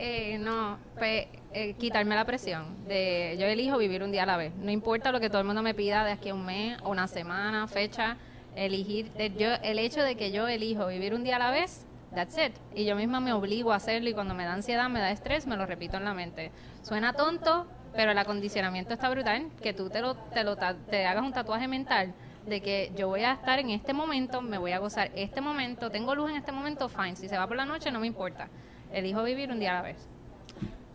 Eh, 0.01 0.39
no, 0.39 0.79
pues 0.97 1.27
eh, 1.53 1.75
quitarme 1.75 2.15
la 2.15 2.25
presión. 2.25 2.87
De, 2.87 3.37
yo 3.37 3.47
elijo 3.47 3.77
vivir 3.79 4.05
un 4.05 4.13
día 4.13 4.23
a 4.23 4.27
la 4.27 4.37
vez. 4.37 4.55
No 4.55 4.71
importa 4.71 5.11
lo 5.11 5.19
que 5.19 5.29
todo 5.29 5.41
el 5.41 5.45
mundo 5.45 5.61
me 5.61 5.75
pida 5.75 6.05
de 6.05 6.13
aquí 6.13 6.29
a 6.29 6.35
un 6.35 6.47
mes, 6.47 6.79
o 6.85 6.91
una 6.91 7.09
semana, 7.09 7.67
fecha. 7.67 8.17
Elegir, 8.59 9.13
yo, 9.39 9.51
el 9.63 9.79
hecho 9.79 10.03
de 10.03 10.17
que 10.17 10.33
yo 10.33 10.49
elijo 10.49 10.89
vivir 10.89 11.15
un 11.15 11.23
día 11.23 11.37
a 11.37 11.39
la 11.39 11.51
vez, 11.51 11.87
that's 12.15 12.37
it. 12.39 12.53
Y 12.75 12.85
yo 12.85 12.97
misma 12.97 13.21
me 13.21 13.33
obligo 13.33 13.73
a 13.73 13.77
hacerlo 13.77 14.09
y 14.09 14.15
cuando 14.15 14.35
me 14.35 14.45
da 14.45 14.53
ansiedad, 14.53 14.89
me 14.89 14.99
da 14.99 15.11
estrés, 15.11 15.47
me 15.47 15.57
lo 15.57 15.65
repito 15.65 15.97
en 15.97 16.05
la 16.05 16.15
mente. 16.15 16.51
Suena 16.83 17.13
tonto, 17.13 17.67
pero 17.95 18.11
el 18.11 18.19
acondicionamiento 18.19 18.95
está 18.95 19.09
brutal. 19.11 19.49
Que 19.63 19.73
tú 19.73 19.91
te, 19.91 20.01
lo, 20.01 20.17
te, 20.17 20.43
lo, 20.43 20.57
te 20.57 21.07
hagas 21.07 21.23
un 21.23 21.33
tatuaje 21.33 21.69
mental 21.69 22.15
de 22.47 22.61
que 22.61 22.93
yo 22.97 23.09
voy 23.09 23.23
a 23.23 23.33
estar 23.33 23.59
en 23.59 23.71
este 23.71 23.93
momento, 23.93 24.41
me 24.41 24.59
voy 24.59 24.73
a 24.73 24.79
gozar 24.79 25.11
este 25.15 25.41
momento, 25.41 25.91
tengo 25.91 26.15
luz 26.15 26.31
en 26.31 26.37
este 26.37 26.53
momento, 26.53 26.89
fine. 26.89 27.17
Si 27.17 27.29
se 27.29 27.37
va 27.37 27.47
por 27.47 27.57
la 27.57 27.67
noche, 27.67 27.91
no 27.91 28.01
me 28.01 28.07
importa. 28.07 28.49
Elijo 28.93 29.23
vivir 29.23 29.51
un 29.51 29.61
día 29.61 29.73
a 29.73 29.75
la 29.75 29.83
vez. 29.83 29.97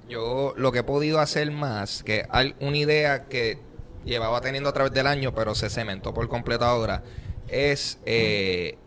Yo 0.10 0.54
lo 0.58 0.72
que 0.72 0.80
he 0.80 0.84
podido 0.84 1.20
hacer 1.20 1.50
más, 1.52 2.04
que 2.04 2.26
hay 2.30 2.56
una 2.60 2.78
idea 2.78 3.26
que 3.26 3.60
llevaba 4.04 4.42
teniendo 4.42 4.70
a 4.70 4.74
través 4.74 4.92
del 4.92 5.08
año, 5.08 5.34
pero 5.34 5.56
se 5.56 5.70
cementó 5.70 6.14
por 6.14 6.28
completo 6.28 6.66
ahora, 6.66 7.04
es 7.48 8.00
eh, 8.06 8.78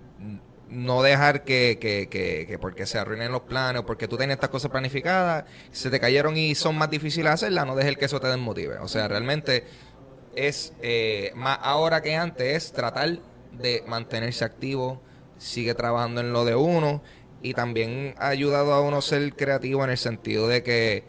no 0.68 1.02
dejar 1.02 1.44
que, 1.44 1.78
que, 1.80 2.08
que, 2.08 2.46
que 2.46 2.58
porque 2.58 2.86
se 2.86 2.98
arruinen 2.98 3.32
los 3.32 3.42
planes 3.42 3.82
o 3.82 3.86
porque 3.86 4.08
tú 4.08 4.16
tienes 4.16 4.34
estas 4.34 4.50
cosas 4.50 4.70
planificadas, 4.70 5.44
se 5.70 5.90
te 5.90 6.00
cayeron 6.00 6.36
y 6.36 6.54
son 6.54 6.76
más 6.76 6.90
difíciles 6.90 7.26
de 7.26 7.34
hacerlas, 7.34 7.66
no 7.66 7.76
dejes 7.76 7.96
que 7.96 8.04
eso 8.06 8.20
te 8.20 8.28
desmotive. 8.28 8.78
O 8.78 8.88
sea, 8.88 9.08
realmente 9.08 9.64
es 10.34 10.72
eh, 10.82 11.32
más 11.34 11.58
ahora 11.62 12.02
que 12.02 12.16
antes, 12.16 12.64
es 12.64 12.72
tratar 12.72 13.18
de 13.52 13.82
mantenerse 13.86 14.44
activo, 14.44 15.00
sigue 15.38 15.74
trabajando 15.74 16.20
en 16.20 16.32
lo 16.32 16.44
de 16.44 16.54
uno 16.54 17.02
y 17.42 17.54
también 17.54 18.14
ha 18.18 18.28
ayudado 18.28 18.72
a 18.72 18.80
uno 18.80 19.00
ser 19.02 19.34
creativo 19.34 19.84
en 19.84 19.90
el 19.90 19.98
sentido 19.98 20.48
de 20.48 20.62
que 20.62 21.04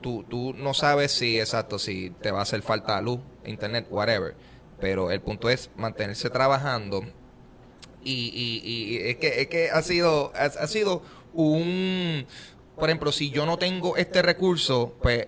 tú, 0.00 0.24
tú 0.28 0.54
no 0.54 0.74
sabes 0.74 1.12
si, 1.12 1.38
exacto, 1.38 1.78
si 1.78 2.10
te 2.20 2.30
va 2.30 2.40
a 2.40 2.42
hacer 2.42 2.62
falta 2.62 3.00
luz, 3.00 3.20
internet, 3.44 3.86
whatever. 3.90 4.34
Pero 4.80 5.10
el 5.10 5.20
punto 5.20 5.50
es 5.50 5.70
mantenerse 5.76 6.30
trabajando. 6.30 7.04
Y, 8.04 8.30
y, 8.34 8.62
y 8.64 8.96
es, 9.08 9.16
que, 9.16 9.42
es 9.42 9.48
que 9.48 9.70
ha 9.70 9.82
sido, 9.82 10.32
ha, 10.34 10.44
ha 10.44 10.66
sido 10.66 11.02
un... 11.32 12.26
Por 12.76 12.88
ejemplo, 12.88 13.10
si 13.10 13.30
yo 13.30 13.44
no 13.44 13.58
tengo 13.58 13.96
este 13.96 14.22
recurso, 14.22 14.94
pues 15.02 15.26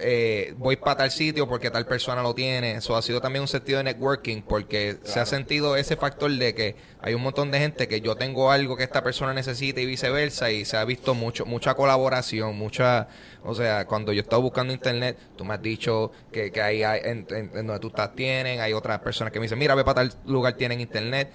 eh, 0.00 0.54
voy 0.58 0.76
para 0.76 0.96
tal 0.96 1.10
sitio 1.10 1.48
porque 1.48 1.70
tal 1.70 1.86
persona 1.86 2.22
lo 2.22 2.34
tiene. 2.34 2.72
Eso 2.76 2.96
ha 2.96 3.02
sido 3.02 3.20
también 3.20 3.42
un 3.42 3.48
sentido 3.48 3.78
de 3.78 3.84
networking 3.84 4.42
porque 4.42 4.98
se 5.04 5.20
ha 5.20 5.26
sentido 5.26 5.76
ese 5.76 5.96
factor 5.96 6.30
de 6.30 6.54
que 6.54 6.76
hay 7.00 7.14
un 7.14 7.22
montón 7.22 7.50
de 7.50 7.58
gente 7.58 7.88
que 7.88 8.00
yo 8.00 8.16
tengo 8.16 8.50
algo 8.50 8.76
que 8.76 8.84
esta 8.84 9.02
persona 9.02 9.34
necesita 9.34 9.80
y 9.80 9.86
viceversa 9.86 10.50
y 10.50 10.64
se 10.64 10.76
ha 10.76 10.84
visto 10.84 11.14
mucho 11.14 11.44
mucha 11.46 11.74
colaboración, 11.74 12.56
mucha, 12.56 13.08
o 13.42 13.54
sea, 13.54 13.86
cuando 13.86 14.12
yo 14.12 14.22
estaba 14.22 14.40
buscando 14.42 14.72
internet, 14.72 15.18
tú 15.36 15.44
me 15.44 15.54
has 15.54 15.62
dicho 15.62 16.12
que, 16.32 16.50
que 16.50 16.62
ahí 16.62 16.82
hay, 16.82 17.00
en, 17.04 17.26
en- 17.30 17.50
en 17.54 17.66
donde 17.66 17.80
tú 17.80 17.88
estás 17.88 18.14
tienen, 18.14 18.60
hay 18.60 18.72
otras 18.72 18.98
personas 19.00 19.32
que 19.32 19.38
me 19.38 19.44
dicen, 19.44 19.58
mira, 19.58 19.74
ve 19.74 19.84
para 19.84 20.08
tal 20.08 20.12
lugar 20.26 20.54
tienen 20.54 20.80
internet 20.80 21.30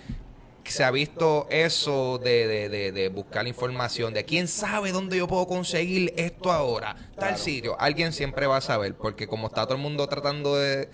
se 0.72 0.84
ha 0.84 0.92
visto 0.92 1.48
eso 1.50 2.20
de, 2.20 2.48
de, 2.48 2.70
de, 2.70 2.92
de 2.92 3.10
buscar 3.10 3.48
información, 3.48 4.14
de 4.14 4.26
quién 4.26 4.48
sabe 4.48 4.92
dónde 4.92 5.18
yo 5.18 5.28
puedo 5.28 5.48
conseguir 5.48 6.14
esto 6.18 6.52
ahora, 6.52 6.96
tal 7.18 7.38
sitio. 7.38 7.80
Alguien 7.80 8.14
siempre 8.14 8.48
va 8.48 8.58
a 8.58 8.62
saber, 8.62 8.96
porque 8.96 9.28
como 9.28 9.48
está 9.48 9.66
todo 9.66 9.76
el 9.76 9.82
mundo 9.82 10.08
tratando 10.08 10.56
de... 10.56 10.90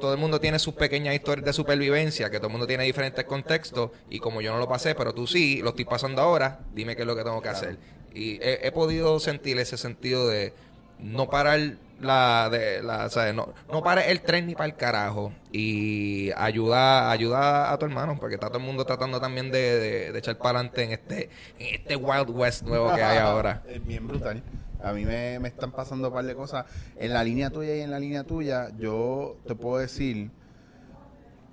Todo 0.00 0.14
el 0.14 0.18
mundo 0.18 0.40
tiene 0.40 0.58
sus 0.58 0.74
pequeñas 0.74 1.14
historias 1.14 1.44
de 1.44 1.52
supervivencia, 1.52 2.30
que 2.30 2.38
todo 2.38 2.46
el 2.46 2.52
mundo 2.52 2.66
tiene 2.66 2.84
diferentes 2.84 3.24
contextos, 3.24 3.90
y 4.08 4.18
como 4.18 4.40
yo 4.40 4.52
no 4.52 4.58
lo 4.58 4.66
pasé, 4.66 4.94
pero 4.94 5.12
tú 5.14 5.26
sí, 5.26 5.60
lo 5.62 5.70
estoy 5.70 5.84
pasando 5.84 6.22
ahora, 6.22 6.60
dime 6.74 6.96
qué 6.96 7.02
es 7.02 7.06
lo 7.06 7.14
que 7.14 7.22
tengo 7.22 7.40
que 7.42 7.50
hacer. 7.50 7.78
Y 8.12 8.42
he, 8.42 8.66
he 8.66 8.72
podido 8.72 9.20
sentir 9.20 9.58
ese 9.58 9.76
sentido 9.76 10.26
de 10.28 10.54
no 10.98 11.28
parar 11.28 11.60
la 12.00 12.48
de 12.50 12.82
la 12.82 13.08
no, 13.32 13.54
no 13.70 13.92
el 13.92 14.20
tren 14.20 14.46
ni 14.46 14.54
para 14.54 14.66
el 14.66 14.76
carajo 14.76 15.32
y 15.50 16.30
ayuda 16.36 17.10
ayuda 17.10 17.72
a 17.72 17.78
tu 17.78 17.86
hermano 17.86 18.18
porque 18.20 18.34
está 18.34 18.48
todo 18.48 18.58
el 18.58 18.64
mundo 18.64 18.84
tratando 18.84 19.18
también 19.20 19.50
de, 19.50 19.78
de- 19.78 20.12
de 20.12 20.18
echar 20.18 20.36
para 20.36 20.58
adelante 20.58 20.82
en 20.84 20.92
este 20.92 21.30
en 21.58 21.74
este 21.74 21.96
wild 21.96 22.28
west 22.30 22.62
nuevo 22.64 22.94
que 22.94 23.02
hay 23.02 23.18
ahora 23.18 23.62
Es 23.68 23.84
bien 23.84 24.06
brutal. 24.06 24.42
A 24.82 24.92
mí 24.92 25.04
me, 25.06 25.38
me 25.40 25.48
están 25.48 25.72
pasando 25.72 26.08
un 26.08 26.14
par 26.14 26.24
de 26.26 26.34
cosas. 26.34 26.66
En 26.96 27.12
la 27.14 27.24
línea 27.24 27.48
tuya 27.50 27.74
y 27.74 27.80
en 27.80 27.90
la 27.90 27.98
línea 27.98 28.24
tuya, 28.24 28.68
yo 28.78 29.36
te 29.46 29.54
puedo 29.54 29.78
decir 29.78 30.30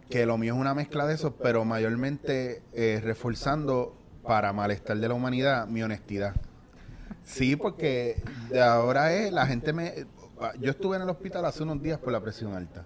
que 0.10 0.26
lo 0.26 0.38
mío 0.38 0.54
es 0.54 0.60
una 0.60 0.74
mezcla 0.76 1.08
de 1.08 1.16
eso, 1.16 1.36
pero 1.38 1.64
mayormente 1.66 2.62
eh, 2.74 3.00
reforzando 3.02 3.98
para 4.24 4.52
malestar 4.54 4.98
de 4.98 5.08
la 5.08 5.14
humanidad 5.14 5.68
mi 5.68 5.82
honestidad. 5.82 6.36
Sí, 7.22 7.56
porque 7.56 8.22
de 8.50 8.62
ahora 8.62 9.14
es, 9.14 9.32
la 9.32 9.46
gente 9.46 9.74
me... 9.74 10.06
Yo 10.60 10.72
estuve 10.72 10.98
en 10.98 11.04
el 11.04 11.10
hospital 11.10 11.46
hace 11.46 11.64
unos 11.64 11.82
días 11.82 12.00
por 12.00 12.12
la 12.12 12.22
presión 12.22 12.54
alta. 12.54 12.86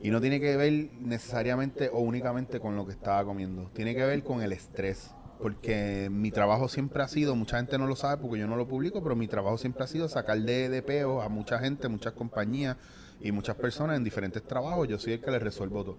Y 0.00 0.10
no 0.10 0.20
tiene 0.20 0.40
que 0.40 0.56
ver 0.56 0.90
necesariamente 1.00 1.90
o 1.92 2.00
únicamente 2.00 2.60
con 2.60 2.76
lo 2.76 2.86
que 2.86 2.92
estaba 2.92 3.24
comiendo. 3.24 3.70
Tiene 3.74 3.94
que 3.94 4.04
ver 4.04 4.22
con 4.22 4.42
el 4.42 4.52
estrés. 4.52 5.10
Porque 5.40 6.08
mi 6.10 6.30
trabajo 6.30 6.68
siempre 6.68 7.02
ha 7.02 7.08
sido, 7.08 7.34
mucha 7.34 7.56
gente 7.56 7.76
no 7.76 7.86
lo 7.86 7.96
sabe 7.96 8.22
porque 8.22 8.38
yo 8.38 8.46
no 8.46 8.54
lo 8.54 8.68
publico, 8.68 9.02
pero 9.02 9.16
mi 9.16 9.26
trabajo 9.26 9.58
siempre 9.58 9.82
ha 9.82 9.88
sido 9.88 10.08
sacar 10.08 10.40
de, 10.40 10.68
de 10.68 10.82
peo 10.82 11.20
a 11.20 11.28
mucha 11.28 11.58
gente, 11.58 11.88
muchas 11.88 12.12
compañías 12.12 12.76
y 13.20 13.32
muchas 13.32 13.56
personas 13.56 13.96
en 13.96 14.04
diferentes 14.04 14.42
trabajos. 14.42 14.86
Yo 14.88 14.98
soy 14.98 15.14
el 15.14 15.20
que 15.20 15.30
les 15.32 15.42
resuelvo 15.42 15.84
todo. 15.84 15.98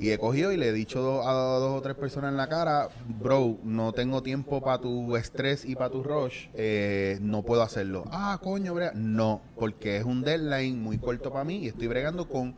Y 0.00 0.10
he 0.10 0.18
cogido 0.18 0.52
y 0.52 0.56
le 0.56 0.68
he 0.68 0.72
dicho 0.72 1.28
a 1.28 1.32
dos 1.58 1.76
o 1.76 1.82
tres 1.82 1.96
personas 1.96 2.30
en 2.30 2.36
la 2.36 2.48
cara, 2.48 2.88
bro, 3.20 3.58
no 3.64 3.92
tengo 3.92 4.22
tiempo 4.22 4.60
para 4.60 4.80
tu 4.80 5.16
estrés 5.16 5.64
y 5.64 5.74
para 5.74 5.90
tu 5.90 6.04
rush, 6.04 6.48
eh, 6.54 7.18
no 7.20 7.42
puedo 7.42 7.62
hacerlo. 7.62 8.04
Ah, 8.12 8.38
coño, 8.40 8.74
brega. 8.74 8.92
No, 8.94 9.40
porque 9.56 9.96
es 9.96 10.04
un 10.04 10.22
deadline 10.22 10.80
muy 10.80 10.98
corto 10.98 11.32
para 11.32 11.44
mí 11.44 11.58
y 11.58 11.68
estoy 11.68 11.88
bregando 11.88 12.28
con, 12.28 12.54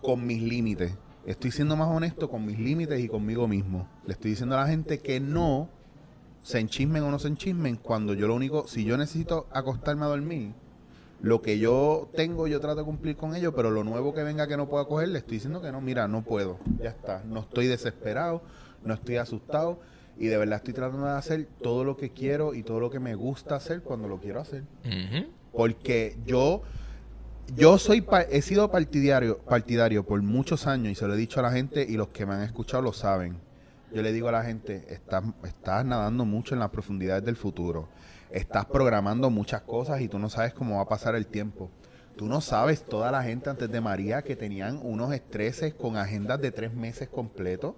con 0.00 0.24
mis 0.24 0.40
límites. 0.40 0.92
Estoy 1.26 1.50
siendo 1.50 1.76
más 1.76 1.88
honesto 1.88 2.30
con 2.30 2.46
mis 2.46 2.58
límites 2.58 3.00
y 3.00 3.08
conmigo 3.08 3.48
mismo. 3.48 3.88
Le 4.06 4.12
estoy 4.12 4.30
diciendo 4.30 4.56
a 4.56 4.60
la 4.60 4.68
gente 4.68 5.00
que 5.00 5.18
no 5.18 5.68
se 6.42 6.60
enchismen 6.60 7.02
o 7.02 7.10
no 7.10 7.18
se 7.18 7.28
enchismen 7.28 7.76
cuando 7.76 8.14
yo 8.14 8.28
lo 8.28 8.34
único, 8.34 8.66
si 8.66 8.84
yo 8.84 8.96
necesito 8.96 9.46
acostarme 9.52 10.04
a 10.04 10.08
dormir, 10.08 10.52
lo 11.22 11.42
que 11.42 11.58
yo 11.58 12.10
tengo 12.14 12.46
yo 12.46 12.60
trato 12.60 12.76
de 12.76 12.84
cumplir 12.84 13.16
con 13.16 13.34
ello, 13.34 13.54
pero 13.54 13.70
lo 13.70 13.84
nuevo 13.84 14.14
que 14.14 14.22
venga 14.22 14.46
que 14.46 14.56
no 14.56 14.68
pueda 14.68 14.86
coger, 14.86 15.08
le 15.08 15.18
estoy 15.18 15.36
diciendo 15.36 15.60
que 15.60 15.70
no, 15.70 15.80
mira, 15.80 16.08
no 16.08 16.22
puedo, 16.22 16.58
ya 16.78 16.90
está, 16.90 17.22
no 17.26 17.40
estoy 17.40 17.66
desesperado, 17.66 18.42
no 18.84 18.94
estoy 18.94 19.16
asustado 19.16 19.80
y 20.18 20.26
de 20.26 20.36
verdad 20.36 20.56
estoy 20.56 20.74
tratando 20.74 21.06
de 21.06 21.12
hacer 21.12 21.48
todo 21.62 21.84
lo 21.84 21.96
que 21.96 22.10
quiero 22.10 22.54
y 22.54 22.62
todo 22.62 22.80
lo 22.80 22.90
que 22.90 23.00
me 23.00 23.14
gusta 23.14 23.56
hacer 23.56 23.82
cuando 23.82 24.08
lo 24.08 24.18
quiero 24.18 24.40
hacer. 24.40 24.64
Porque 25.52 26.16
yo, 26.26 26.62
yo 27.56 27.78
soy 27.78 28.04
he 28.30 28.42
sido 28.42 28.70
partidario, 28.70 29.38
partidario 29.38 30.04
por 30.04 30.22
muchos 30.22 30.66
años 30.66 30.92
y 30.92 30.94
se 30.94 31.06
lo 31.06 31.14
he 31.14 31.16
dicho 31.16 31.40
a 31.40 31.42
la 31.42 31.52
gente 31.52 31.86
y 31.88 31.96
los 31.96 32.08
que 32.08 32.26
me 32.26 32.34
han 32.34 32.42
escuchado 32.42 32.82
lo 32.82 32.92
saben. 32.92 33.36
Yo 33.92 34.02
le 34.02 34.12
digo 34.12 34.28
a 34.28 34.32
la 34.32 34.44
gente, 34.44 34.84
estás, 34.88 35.24
estás 35.44 35.84
nadando 35.84 36.24
mucho 36.24 36.54
en 36.54 36.60
las 36.60 36.70
profundidades 36.70 37.24
del 37.24 37.36
futuro. 37.36 37.88
Estás 38.32 38.66
programando 38.66 39.28
muchas 39.28 39.62
cosas 39.62 40.00
y 40.02 40.08
tú 40.08 40.20
no 40.20 40.30
sabes 40.30 40.54
cómo 40.54 40.76
va 40.76 40.82
a 40.82 40.88
pasar 40.88 41.16
el 41.16 41.26
tiempo. 41.26 41.68
Tú 42.16 42.26
no 42.26 42.40
sabes 42.40 42.84
toda 42.84 43.10
la 43.10 43.24
gente 43.24 43.50
antes 43.50 43.68
de 43.68 43.80
María 43.80 44.22
que 44.22 44.36
tenían 44.36 44.78
unos 44.84 45.12
estreses 45.12 45.74
con 45.74 45.96
agendas 45.96 46.40
de 46.40 46.52
tres 46.52 46.72
meses 46.72 47.08
completos 47.08 47.74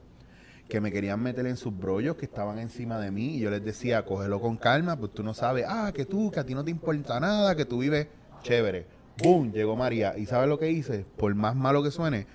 que 0.68 0.80
me 0.80 0.92
querían 0.92 1.22
meter 1.22 1.46
en 1.46 1.56
sus 1.56 1.74
brollos, 1.74 2.16
que 2.16 2.26
estaban 2.26 2.58
encima 2.58 2.98
de 2.98 3.10
mí, 3.10 3.36
y 3.36 3.40
yo 3.40 3.50
les 3.50 3.64
decía, 3.64 4.04
cógelo 4.04 4.40
con 4.40 4.56
calma, 4.56 4.96
pues 4.96 5.12
tú 5.12 5.22
no 5.22 5.32
sabes, 5.32 5.64
ah, 5.68 5.90
que 5.94 6.04
tú, 6.04 6.30
que 6.30 6.40
a 6.40 6.44
ti 6.44 6.54
no 6.54 6.64
te 6.64 6.70
importa 6.70 7.18
nada, 7.18 7.54
que 7.54 7.64
tú 7.64 7.78
vives 7.78 8.08
chévere. 8.42 8.86
¡Bum! 9.22 9.52
Llegó 9.52 9.74
María. 9.74 10.18
¿Y 10.18 10.26
sabes 10.26 10.48
lo 10.48 10.58
que 10.58 10.70
hice? 10.70 11.06
Por 11.16 11.34
más 11.34 11.56
malo 11.56 11.82
que 11.82 11.90
suene, 11.90 12.26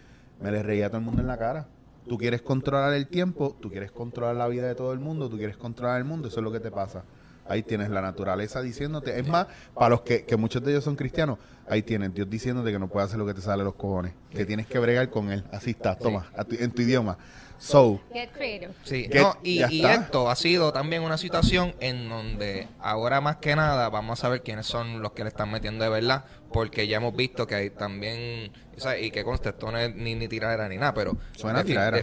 me 0.42 0.52
le 0.52 0.64
reía 0.64 0.88
a 0.88 0.90
todo 0.90 1.00
el 1.00 1.06
mundo 1.06 1.22
en 1.22 1.28
la 1.28 1.38
cara. 1.38 1.68
Tú 2.08 2.18
quieres 2.18 2.42
controlar 2.42 2.94
el 2.94 3.08
tiempo, 3.08 3.56
tú 3.60 3.70
quieres 3.70 3.92
controlar 3.92 4.36
la 4.36 4.48
vida 4.48 4.68
de 4.68 4.76
todo 4.76 4.94
el 4.94 5.00
mundo, 5.00 5.30
tú 5.30 5.38
quieres 5.38 5.58
controlar 5.58 5.98
el 6.00 6.06
mundo, 6.06 6.30
eso 6.30 6.40
es 6.40 6.44
lo 6.44 6.52
que 6.52 6.60
te 6.60 6.72
pasa. 6.72 7.04
Ahí 7.50 7.64
tienes 7.64 7.90
la 7.90 8.02
naturaleza 8.02 8.62
diciéndote. 8.62 9.20
Es 9.20 9.28
más, 9.28 9.48
para 9.74 9.90
los 9.90 10.02
que, 10.02 10.24
que 10.26 10.36
muchos 10.38 10.64
de 10.64 10.72
ellos 10.72 10.84
son 10.84 10.96
cristianos, 10.96 11.38
ahí 11.70 11.82
tienes 11.82 12.14
Dios 12.14 12.30
diciéndote 12.30 12.72
que 12.72 12.80
no 12.80 12.88
puedes 12.88 13.08
hacer 13.08 13.20
lo 13.20 13.26
que 13.26 13.34
te 13.34 13.42
sale 13.42 13.60
de 13.60 13.66
los 13.66 13.76
cojones. 13.76 14.14
Que 14.32 14.46
tienes 14.46 14.68
que 14.68 14.80
bregar 14.80 15.10
con 15.10 15.32
él. 15.32 15.44
Así 15.52 15.72
está, 15.72 15.96
toma, 15.96 16.30
a 16.36 16.44
tu- 16.44 16.56
en 16.60 16.72
tu 16.72 16.82
idioma. 16.82 17.18
So, 17.60 18.00
Get 18.14 18.30
creative. 18.34 18.72
Sí, 18.84 19.10
Que 19.10 19.20
no, 19.20 19.36
y, 19.42 19.64
y 19.74 19.84
esto 19.84 20.30
ha 20.30 20.36
sido 20.36 20.72
también 20.72 21.02
una 21.02 21.18
situación 21.18 21.74
en 21.80 22.08
donde 22.08 22.68
ahora 22.80 23.20
más 23.20 23.38
que 23.38 23.56
nada 23.56 23.90
vamos 23.90 24.20
a 24.20 24.22
saber 24.22 24.44
quiénes 24.44 24.68
son 24.68 25.02
los 25.02 25.14
que 25.14 25.24
le 25.24 25.30
están 25.30 25.50
metiendo 25.50 25.84
de 25.84 25.90
verdad, 25.90 26.26
porque 26.52 26.88
ya 26.88 26.98
hemos 26.98 27.16
visto 27.16 27.46
que 27.48 27.56
hay 27.56 27.70
también, 27.70 28.52
o 28.78 28.80
sea, 28.80 28.98
y 28.98 29.12
que 29.12 29.24
conste, 29.24 29.50
esto 29.50 29.72
no 29.72 29.78
es 29.78 29.94
ni, 29.96 30.16
ni 30.16 30.28
tiradera 30.28 30.68
ni 30.70 30.78
nada, 30.78 30.94
pero 30.94 31.18
Suena 31.36 31.60
a 31.60 31.64
tiradera. 31.64 31.98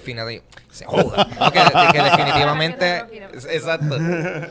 se 0.70 0.84
joda, 0.84 1.26
No, 1.40 1.50
que, 1.52 1.60
que 1.92 2.02
definitivamente, 2.02 3.04
exacto, 3.50 3.96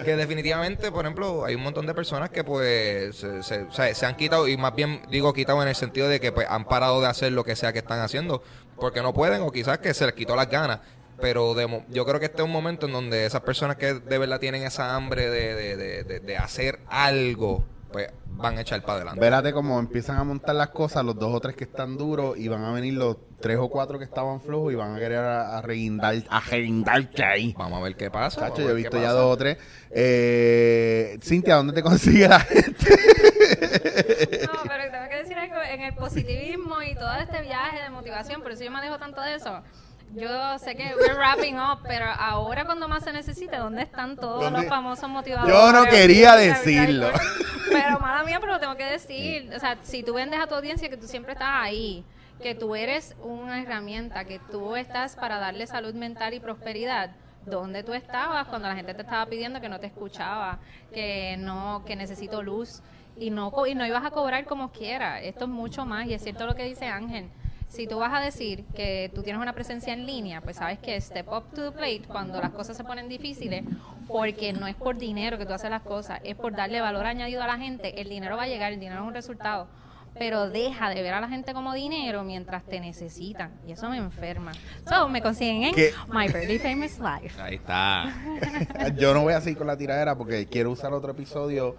que 0.04 0.16
definitivamente, 0.16 0.92
por 0.92 1.06
ejemplo, 1.06 1.46
hay 1.46 1.56
un 1.56 1.64
montón 1.64 1.86
de 1.86 1.94
personas 1.94 2.30
que 2.30 2.44
pues 2.44 3.16
se, 3.16 3.44
se- 3.44 3.64
o 3.64 3.72
sea, 3.72 3.94
se 3.94 4.06
han 4.06 4.16
quitado, 4.16 4.48
y 4.48 4.58
más 4.58 4.76
bien 4.76 5.02
digo 5.10 5.34
quitado 5.34 5.62
en 5.62 5.68
el 5.70 5.76
sentido 5.76 6.08
de 6.08 6.20
que 6.20 6.32
pues 6.32 6.48
han 6.50 6.66
parado 6.66 7.02
de 7.02 7.08
hacer 7.08 7.32
lo 7.32 7.44
que 7.44 7.56
sea 7.56 7.74
que 7.74 7.80
están 7.80 8.00
haciendo, 8.00 8.44
porque 8.78 9.02
no 9.02 9.14
pueden 9.14 9.42
o 9.42 9.52
quizás 9.52 9.78
que 9.80 9.94
se 9.94 10.06
les 10.06 10.14
quitó 10.16 10.36
las 10.36 10.50
ganas. 10.50 10.80
Pero 11.22 11.54
de 11.54 11.68
mo- 11.68 11.86
yo 11.90 12.06
creo 12.06 12.20
que 12.20 12.26
este 12.26 12.38
es 12.40 12.44
un 12.44 12.52
momento 12.52 12.88
en 12.88 12.92
donde 12.92 13.26
esas 13.26 13.42
personas 13.42 13.78
que 13.78 13.94
de 13.94 14.18
verdad 14.18 14.40
tienen 14.40 14.64
esa 14.64 14.96
hambre 14.96 15.30
de, 15.30 15.54
de, 15.56 15.78
de, 15.78 16.04
de- 16.04 16.20
de 16.20 16.38
hacer 16.38 16.80
algo, 16.90 17.64
pues 17.94 18.12
van 18.26 18.58
a 18.58 18.62
echar 18.62 18.82
para 18.82 18.96
adelante. 18.96 19.22
Vérate 19.22 19.54
cómo 19.54 19.80
empiezan 19.80 20.18
a 20.18 20.26
montar 20.26 20.56
las 20.56 20.70
cosas, 20.70 21.06
los 21.06 21.18
dos 21.18 21.34
o 21.34 21.40
tres 21.40 21.56
que 21.56 21.64
están 21.64 21.98
duros, 21.98 22.38
y 22.38 22.50
van 22.50 22.66
a 22.66 22.74
venir 22.74 22.96
los 22.96 23.16
tres 23.40 23.58
o 23.58 23.70
cuatro 23.70 23.98
que 23.98 24.06
estaban 24.06 24.42
flojos 24.42 24.74
y 24.74 24.76
van 24.76 24.96
a 24.96 25.00
querer 25.00 25.20
a, 25.20 25.58
a 25.58 25.62
reguindar, 25.62 26.16
a 26.28 26.42
reguindarte 26.42 27.24
ahí. 27.24 27.56
Vamos 27.58 27.80
a 27.80 27.84
ver 27.84 27.96
qué 27.96 28.12
pasa. 28.12 28.42
Chacho, 28.42 28.64
yo 28.64 28.72
he 28.72 28.74
visto 28.74 29.00
ya 29.00 29.12
dos 29.12 29.34
o 29.34 29.38
tres. 29.38 29.58
Eh, 29.92 31.18
Cintia, 31.22 31.56
¿dónde 31.56 31.72
te 31.72 31.82
consigue 31.82 32.28
la 32.28 32.42
gente? 32.42 32.90
No, 34.48 34.60
pero 34.68 34.92
tengo 34.92 35.10
que 35.10 35.16
decir 35.18 35.38
algo 35.38 35.56
en 35.62 35.82
el 35.82 35.94
positivismo 35.94 36.82
y 36.82 36.96
todo 36.96 37.14
este 37.16 37.42
viaje 37.44 37.82
de 37.82 37.90
motivación, 37.90 38.42
por 38.42 38.52
eso 38.52 38.64
yo 38.64 38.72
me 38.72 38.80
alejo 38.80 38.98
tanto 38.98 39.22
de 39.22 39.36
eso. 39.36 39.62
Yo 40.16 40.60
sé 40.60 40.76
que 40.76 40.94
we're 40.96 41.16
wrapping 41.16 41.58
up, 41.58 41.80
pero 41.88 42.06
ahora 42.06 42.66
cuando 42.66 42.88
más 42.88 43.04
se 43.04 43.12
necesita, 43.12 43.58
¿dónde 43.58 43.82
están 43.82 44.16
todos 44.16 44.44
¿Dónde? 44.44 44.60
los 44.62 44.70
famosos 44.70 45.10
motivadores? 45.10 45.54
Yo 45.54 45.72
no 45.72 45.86
quería 45.86 46.36
decirlo. 46.36 47.10
Pero 47.72 48.00
mala 48.00 48.24
mía, 48.24 48.40
pero 48.40 48.54
lo 48.54 48.60
tengo 48.60 48.76
que 48.76 48.86
decir. 48.86 49.52
O 49.56 49.60
sea, 49.60 49.78
si 49.82 50.04
tú 50.04 50.14
vendes 50.14 50.40
a 50.40 50.46
tu 50.46 50.54
audiencia 50.54 50.88
que 50.90 50.98
tú 50.98 51.08
siempre 51.08 51.34
estás 51.34 51.50
ahí, 51.52 52.06
que 52.42 52.54
tú 52.54 52.76
eres 52.76 53.16
una 53.24 53.62
herramienta, 53.62 54.26
que 54.26 54.40
tú 54.52 54.76
estás 54.76 55.16
para 55.16 55.40
darle 55.40 55.66
salud 55.66 55.94
mental 55.94 56.34
y 56.34 56.40
prosperidad. 56.40 57.12
¿Dónde 57.46 57.84
tú 57.84 57.94
estabas 57.94 58.48
cuando 58.48 58.68
la 58.70 58.76
gente 58.76 58.94
te 58.94 59.02
estaba 59.02 59.26
pidiendo 59.26 59.60
que 59.60 59.68
no 59.68 59.80
te 59.80 59.88
escuchaba, 59.88 60.60
que 60.94 61.36
no, 61.38 61.84
que 61.86 61.96
necesito 61.96 62.42
luz 62.42 62.82
y 63.18 63.32
no 63.32 63.52
y 63.66 63.76
no 63.76 63.86
ibas 63.86 64.06
a 64.06 64.12
cobrar 64.12 64.46
como 64.46 64.72
quiera? 64.72 65.22
Esto 65.22 65.46
es 65.46 65.50
mucho 65.50 65.86
más 65.86 66.06
y 66.06 66.14
es 66.14 66.24
cierto 66.24 66.46
lo 66.46 66.56
que 66.56 66.64
dice 66.64 66.86
Ángel. 66.86 67.30
Si 67.74 67.88
tú 67.88 67.98
vas 67.98 68.14
a 68.14 68.24
decir 68.24 68.66
que 68.76 69.10
tú 69.16 69.24
tienes 69.24 69.42
una 69.42 69.54
presencia 69.54 69.94
en 69.94 70.06
línea, 70.06 70.42
pues 70.42 70.58
sabes 70.58 70.78
que 70.78 71.02
step 71.02 71.28
up 71.28 71.46
to 71.56 71.72
the 71.72 71.72
plate 71.72 72.04
cuando 72.08 72.40
las 72.40 72.52
cosas 72.52 72.78
se 72.78 72.84
ponen 72.84 73.10
difíciles, 73.10 73.64
porque 74.08 74.54
no 74.54 74.68
es 74.68 74.76
por 74.76 74.96
dinero 74.96 75.40
que 75.40 75.48
tú 75.48 75.54
haces 75.54 75.72
las 75.72 75.82
cosas, 75.82 76.20
es 76.24 76.36
por 76.36 76.56
darle 76.56 76.82
valor 76.82 77.08
añadido 77.08 77.42
a 77.42 77.48
la 77.48 77.58
gente. 77.58 78.00
El 78.00 78.10
dinero 78.10 78.38
va 78.38 78.44
a 78.44 78.48
llegar, 78.48 78.74
el 78.74 78.80
dinero 78.80 79.02
es 79.02 79.08
un 79.08 79.16
resultado, 79.16 79.68
pero 80.20 80.52
deja 80.52 80.92
de 80.92 81.02
ver 81.02 81.16
a 81.16 81.20
la 81.20 81.28
gente 81.28 81.56
como 81.56 81.74
dinero 81.74 82.24
mientras 82.24 82.64
te 82.64 82.80
necesitan 82.80 83.50
y 83.68 83.72
eso 83.72 83.90
me 83.90 83.98
enferma. 83.98 84.52
So, 84.88 85.10
me 85.10 85.24
consiguen 85.24 85.64
en 85.64 85.74
¿Qué? 85.74 85.94
My 86.10 86.30
Pretty 86.30 86.60
Famous 86.60 87.00
Life. 87.00 87.42
Ahí 87.42 87.56
está. 87.56 88.14
Yo 89.00 89.16
no 89.16 89.24
voy 89.24 89.34
a 89.34 89.42
seguir 89.42 89.58
con 89.58 89.66
la 89.66 89.76
tiradera 89.76 90.16
porque 90.16 90.46
quiero 90.46 90.70
usar 90.70 90.94
otro 90.94 91.14
episodio 91.14 91.76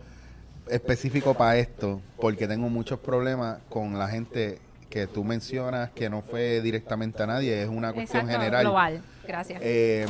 específico 0.68 1.34
para 1.34 1.57
esto, 1.57 2.01
porque 2.20 2.49
tengo 2.49 2.68
muchos 2.68 2.99
problemas 2.99 3.59
con 3.68 3.97
la 3.97 4.09
gente 4.09 4.59
que 4.95 5.09
tú 5.09 5.24
mencionas 5.24 5.90
que 5.90 6.09
no 6.09 6.22
fue 6.22 6.61
directamente 6.61 7.20
a 7.20 7.26
nadie, 7.26 7.64
es 7.64 7.68
una 7.68 7.92
cuestión 7.92 8.26
Exacto, 8.26 8.40
general. 8.40 8.62
global. 8.62 9.03
Gracias. 9.26 9.61
Eh, 9.61 10.07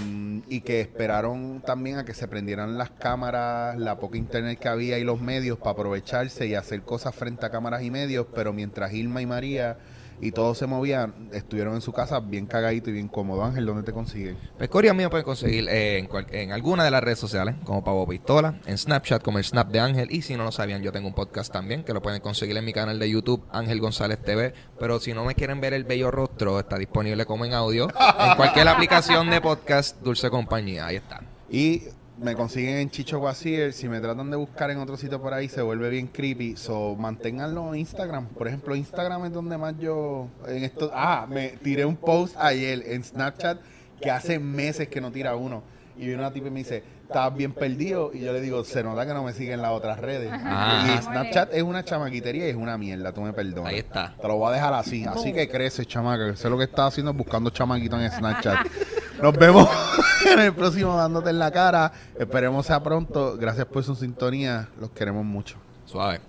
y 0.46 0.60
que 0.60 0.82
esperaron 0.82 1.62
también 1.64 1.96
a 1.96 2.04
que 2.04 2.12
se 2.12 2.28
prendieran 2.28 2.76
las 2.76 2.90
cámaras, 2.90 3.78
la 3.78 3.96
poca 3.98 4.18
internet 4.18 4.58
que 4.58 4.68
había 4.68 4.98
y 4.98 5.04
los 5.04 5.22
medios 5.22 5.56
para 5.56 5.70
aprovecharse 5.70 6.46
y 6.46 6.54
hacer 6.54 6.82
cosas 6.82 7.14
frente 7.14 7.46
a 7.46 7.50
cámaras 7.50 7.82
y 7.82 7.90
medios, 7.90 8.26
pero 8.34 8.52
mientras 8.52 8.92
Ilma 8.92 9.22
y 9.22 9.26
María 9.26 9.78
y 10.20 10.32
todos 10.32 10.58
se 10.58 10.66
movían, 10.66 11.28
estuvieron 11.32 11.74
en 11.74 11.80
su 11.80 11.92
casa 11.92 12.20
bien 12.20 12.46
cagadito 12.46 12.90
y 12.90 12.92
bien 12.94 13.08
cómodo. 13.08 13.44
Ángel, 13.44 13.66
¿dónde 13.66 13.82
te 13.82 13.92
consiguen? 13.92 14.36
Pues 14.58 14.68
Cory 14.70 14.88
a 14.88 14.94
mí 14.94 15.02
me 15.02 15.10
pueden 15.10 15.24
conseguir 15.24 15.68
eh, 15.68 15.98
en, 15.98 16.06
cual- 16.06 16.26
en 16.30 16.52
alguna 16.52 16.84
de 16.84 16.90
las 16.90 17.02
redes 17.02 17.18
sociales, 17.18 17.54
como 17.64 17.82
Pavo 17.84 18.06
Pistola, 18.06 18.60
en 18.66 18.78
Snapchat 18.78 19.22
como 19.22 19.38
el 19.38 19.44
Snap 19.44 19.70
de 19.70 19.80
Ángel, 19.80 20.08
y 20.10 20.22
si 20.22 20.36
no 20.36 20.44
lo 20.44 20.52
sabían, 20.52 20.82
yo 20.82 20.92
tengo 20.92 21.08
un 21.08 21.14
podcast 21.14 21.52
también, 21.52 21.84
que 21.84 21.92
lo 21.92 22.02
pueden 22.02 22.20
conseguir 22.20 22.56
en 22.56 22.64
mi 22.64 22.72
canal 22.72 22.98
de 22.98 23.10
YouTube, 23.10 23.44
Ángel 23.50 23.80
González 23.80 24.18
TV, 24.22 24.54
pero 24.78 25.00
si 25.00 25.12
no 25.12 25.24
me 25.24 25.34
quieren 25.34 25.60
ver 25.60 25.72
el 25.74 25.84
bello 25.84 26.10
rostro, 26.10 26.58
está 26.60 26.78
disponible 26.78 27.26
como 27.26 27.44
en 27.44 27.52
audio, 27.54 27.88
en 27.88 28.36
cualquier 28.36 28.68
aplicación 28.68 29.30
de 29.30 29.40
podcast, 29.40 30.00
Dulce 30.02 30.30
Compañía, 30.30 30.86
ahí 30.86 30.96
está. 30.96 31.22
Y 31.50 31.82
me 32.18 32.34
consiguen 32.34 32.76
en 32.78 32.90
Chicho 32.90 33.18
Guasier. 33.18 33.72
Si 33.72 33.88
me 33.88 34.00
tratan 34.00 34.30
de 34.30 34.36
buscar 34.36 34.70
en 34.70 34.78
otro 34.78 34.96
sitio 34.96 35.20
por 35.20 35.34
ahí, 35.34 35.48
se 35.48 35.62
vuelve 35.62 35.90
bien 35.90 36.06
creepy. 36.06 36.56
So, 36.56 36.96
manténganlo 36.96 37.74
en 37.74 37.80
Instagram. 37.80 38.26
Por 38.28 38.48
ejemplo, 38.48 38.74
Instagram 38.74 39.26
es 39.26 39.32
donde 39.32 39.58
más 39.58 39.74
yo. 39.78 40.28
En 40.46 40.64
esto, 40.64 40.90
ah, 40.94 41.26
me 41.28 41.48
tiré 41.62 41.84
un 41.84 41.96
post 41.96 42.36
ayer 42.38 42.82
en 42.86 43.02
Snapchat 43.02 43.58
que 44.00 44.10
hace 44.10 44.38
meses 44.38 44.88
que 44.88 45.00
no 45.00 45.10
tira 45.10 45.34
uno. 45.36 45.62
Y 45.96 46.06
viene 46.06 46.16
una 46.16 46.32
tipa 46.32 46.48
y 46.48 46.50
me 46.50 46.58
dice, 46.58 46.82
estás 47.02 47.34
bien 47.34 47.52
perdido. 47.52 48.10
Y 48.12 48.20
yo 48.20 48.32
le 48.32 48.40
digo, 48.40 48.64
se 48.64 48.82
nota 48.82 49.06
que 49.06 49.14
no 49.14 49.22
me 49.22 49.32
siguen 49.32 49.62
las 49.62 49.70
otras 49.70 49.98
redes. 50.00 50.30
Ajá. 50.32 50.94
Y 50.94 51.02
Snapchat 51.02 51.54
es 51.54 51.62
una 51.62 51.84
chamaquitería 51.84 52.46
y 52.46 52.50
es 52.50 52.56
una 52.56 52.76
mierda, 52.76 53.12
tú 53.12 53.20
me 53.20 53.32
perdonas. 53.32 53.72
Ahí 53.72 53.78
está. 53.78 54.14
Te 54.20 54.26
lo 54.26 54.36
voy 54.36 54.50
a 54.50 54.54
dejar 54.54 54.74
así. 54.74 55.04
Así 55.04 55.32
que 55.32 55.48
crece, 55.48 55.84
chamaca. 55.86 56.30
Que 56.30 56.36
sé 56.36 56.50
lo 56.50 56.58
que 56.58 56.64
estás 56.64 56.88
haciendo 56.88 57.12
es 57.12 57.16
buscando 57.16 57.50
chamaquitos 57.50 58.00
en 58.00 58.10
Snapchat. 58.10 58.66
Nos 59.22 59.36
vemos 59.36 59.68
en 60.26 60.40
el 60.40 60.54
próximo 60.54 60.96
Dándote 60.96 61.30
en 61.30 61.38
la 61.38 61.50
Cara. 61.50 61.92
Esperemos 62.18 62.66
sea 62.66 62.82
pronto. 62.82 63.36
Gracias 63.36 63.66
por 63.66 63.84
su 63.84 63.94
sintonía. 63.94 64.68
Los 64.80 64.90
queremos 64.90 65.24
mucho. 65.24 65.56
Suave. 65.86 66.20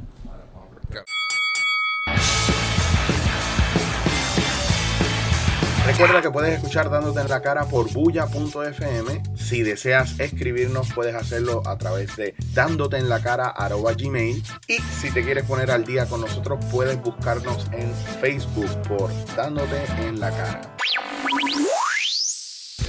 Recuerda 5.86 6.20
que 6.20 6.32
puedes 6.32 6.56
escuchar 6.56 6.90
Dándote 6.90 7.22
en 7.22 7.30
la 7.30 7.42
cara 7.42 7.66
por 7.66 7.92
bulla.fm. 7.94 9.24
Si 9.36 9.62
deseas 9.62 10.20
escribirnos, 10.20 10.92
puedes 10.94 11.14
hacerlo 11.14 11.62
a 11.64 11.78
través 11.78 12.16
de 12.16 12.34
dándote 12.54 12.98
en 12.98 13.08
la 13.08 13.22
cara 13.22 13.54
gmail. 13.96 14.44
Y 14.68 14.78
si 14.80 15.12
te 15.12 15.24
quieres 15.24 15.46
poner 15.46 15.70
al 15.70 15.86
día 15.86 16.08
con 16.08 16.22
nosotros, 16.22 16.64
puedes 16.72 17.00
buscarnos 17.02 17.70
en 17.72 17.94
Facebook 18.20 18.82
por 18.88 19.12
Dándote 19.36 19.86
en 20.00 20.20
la 20.20 20.32
cara. 20.32 20.76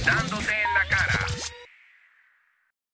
dándote 0.07 0.53
en 0.53 0.76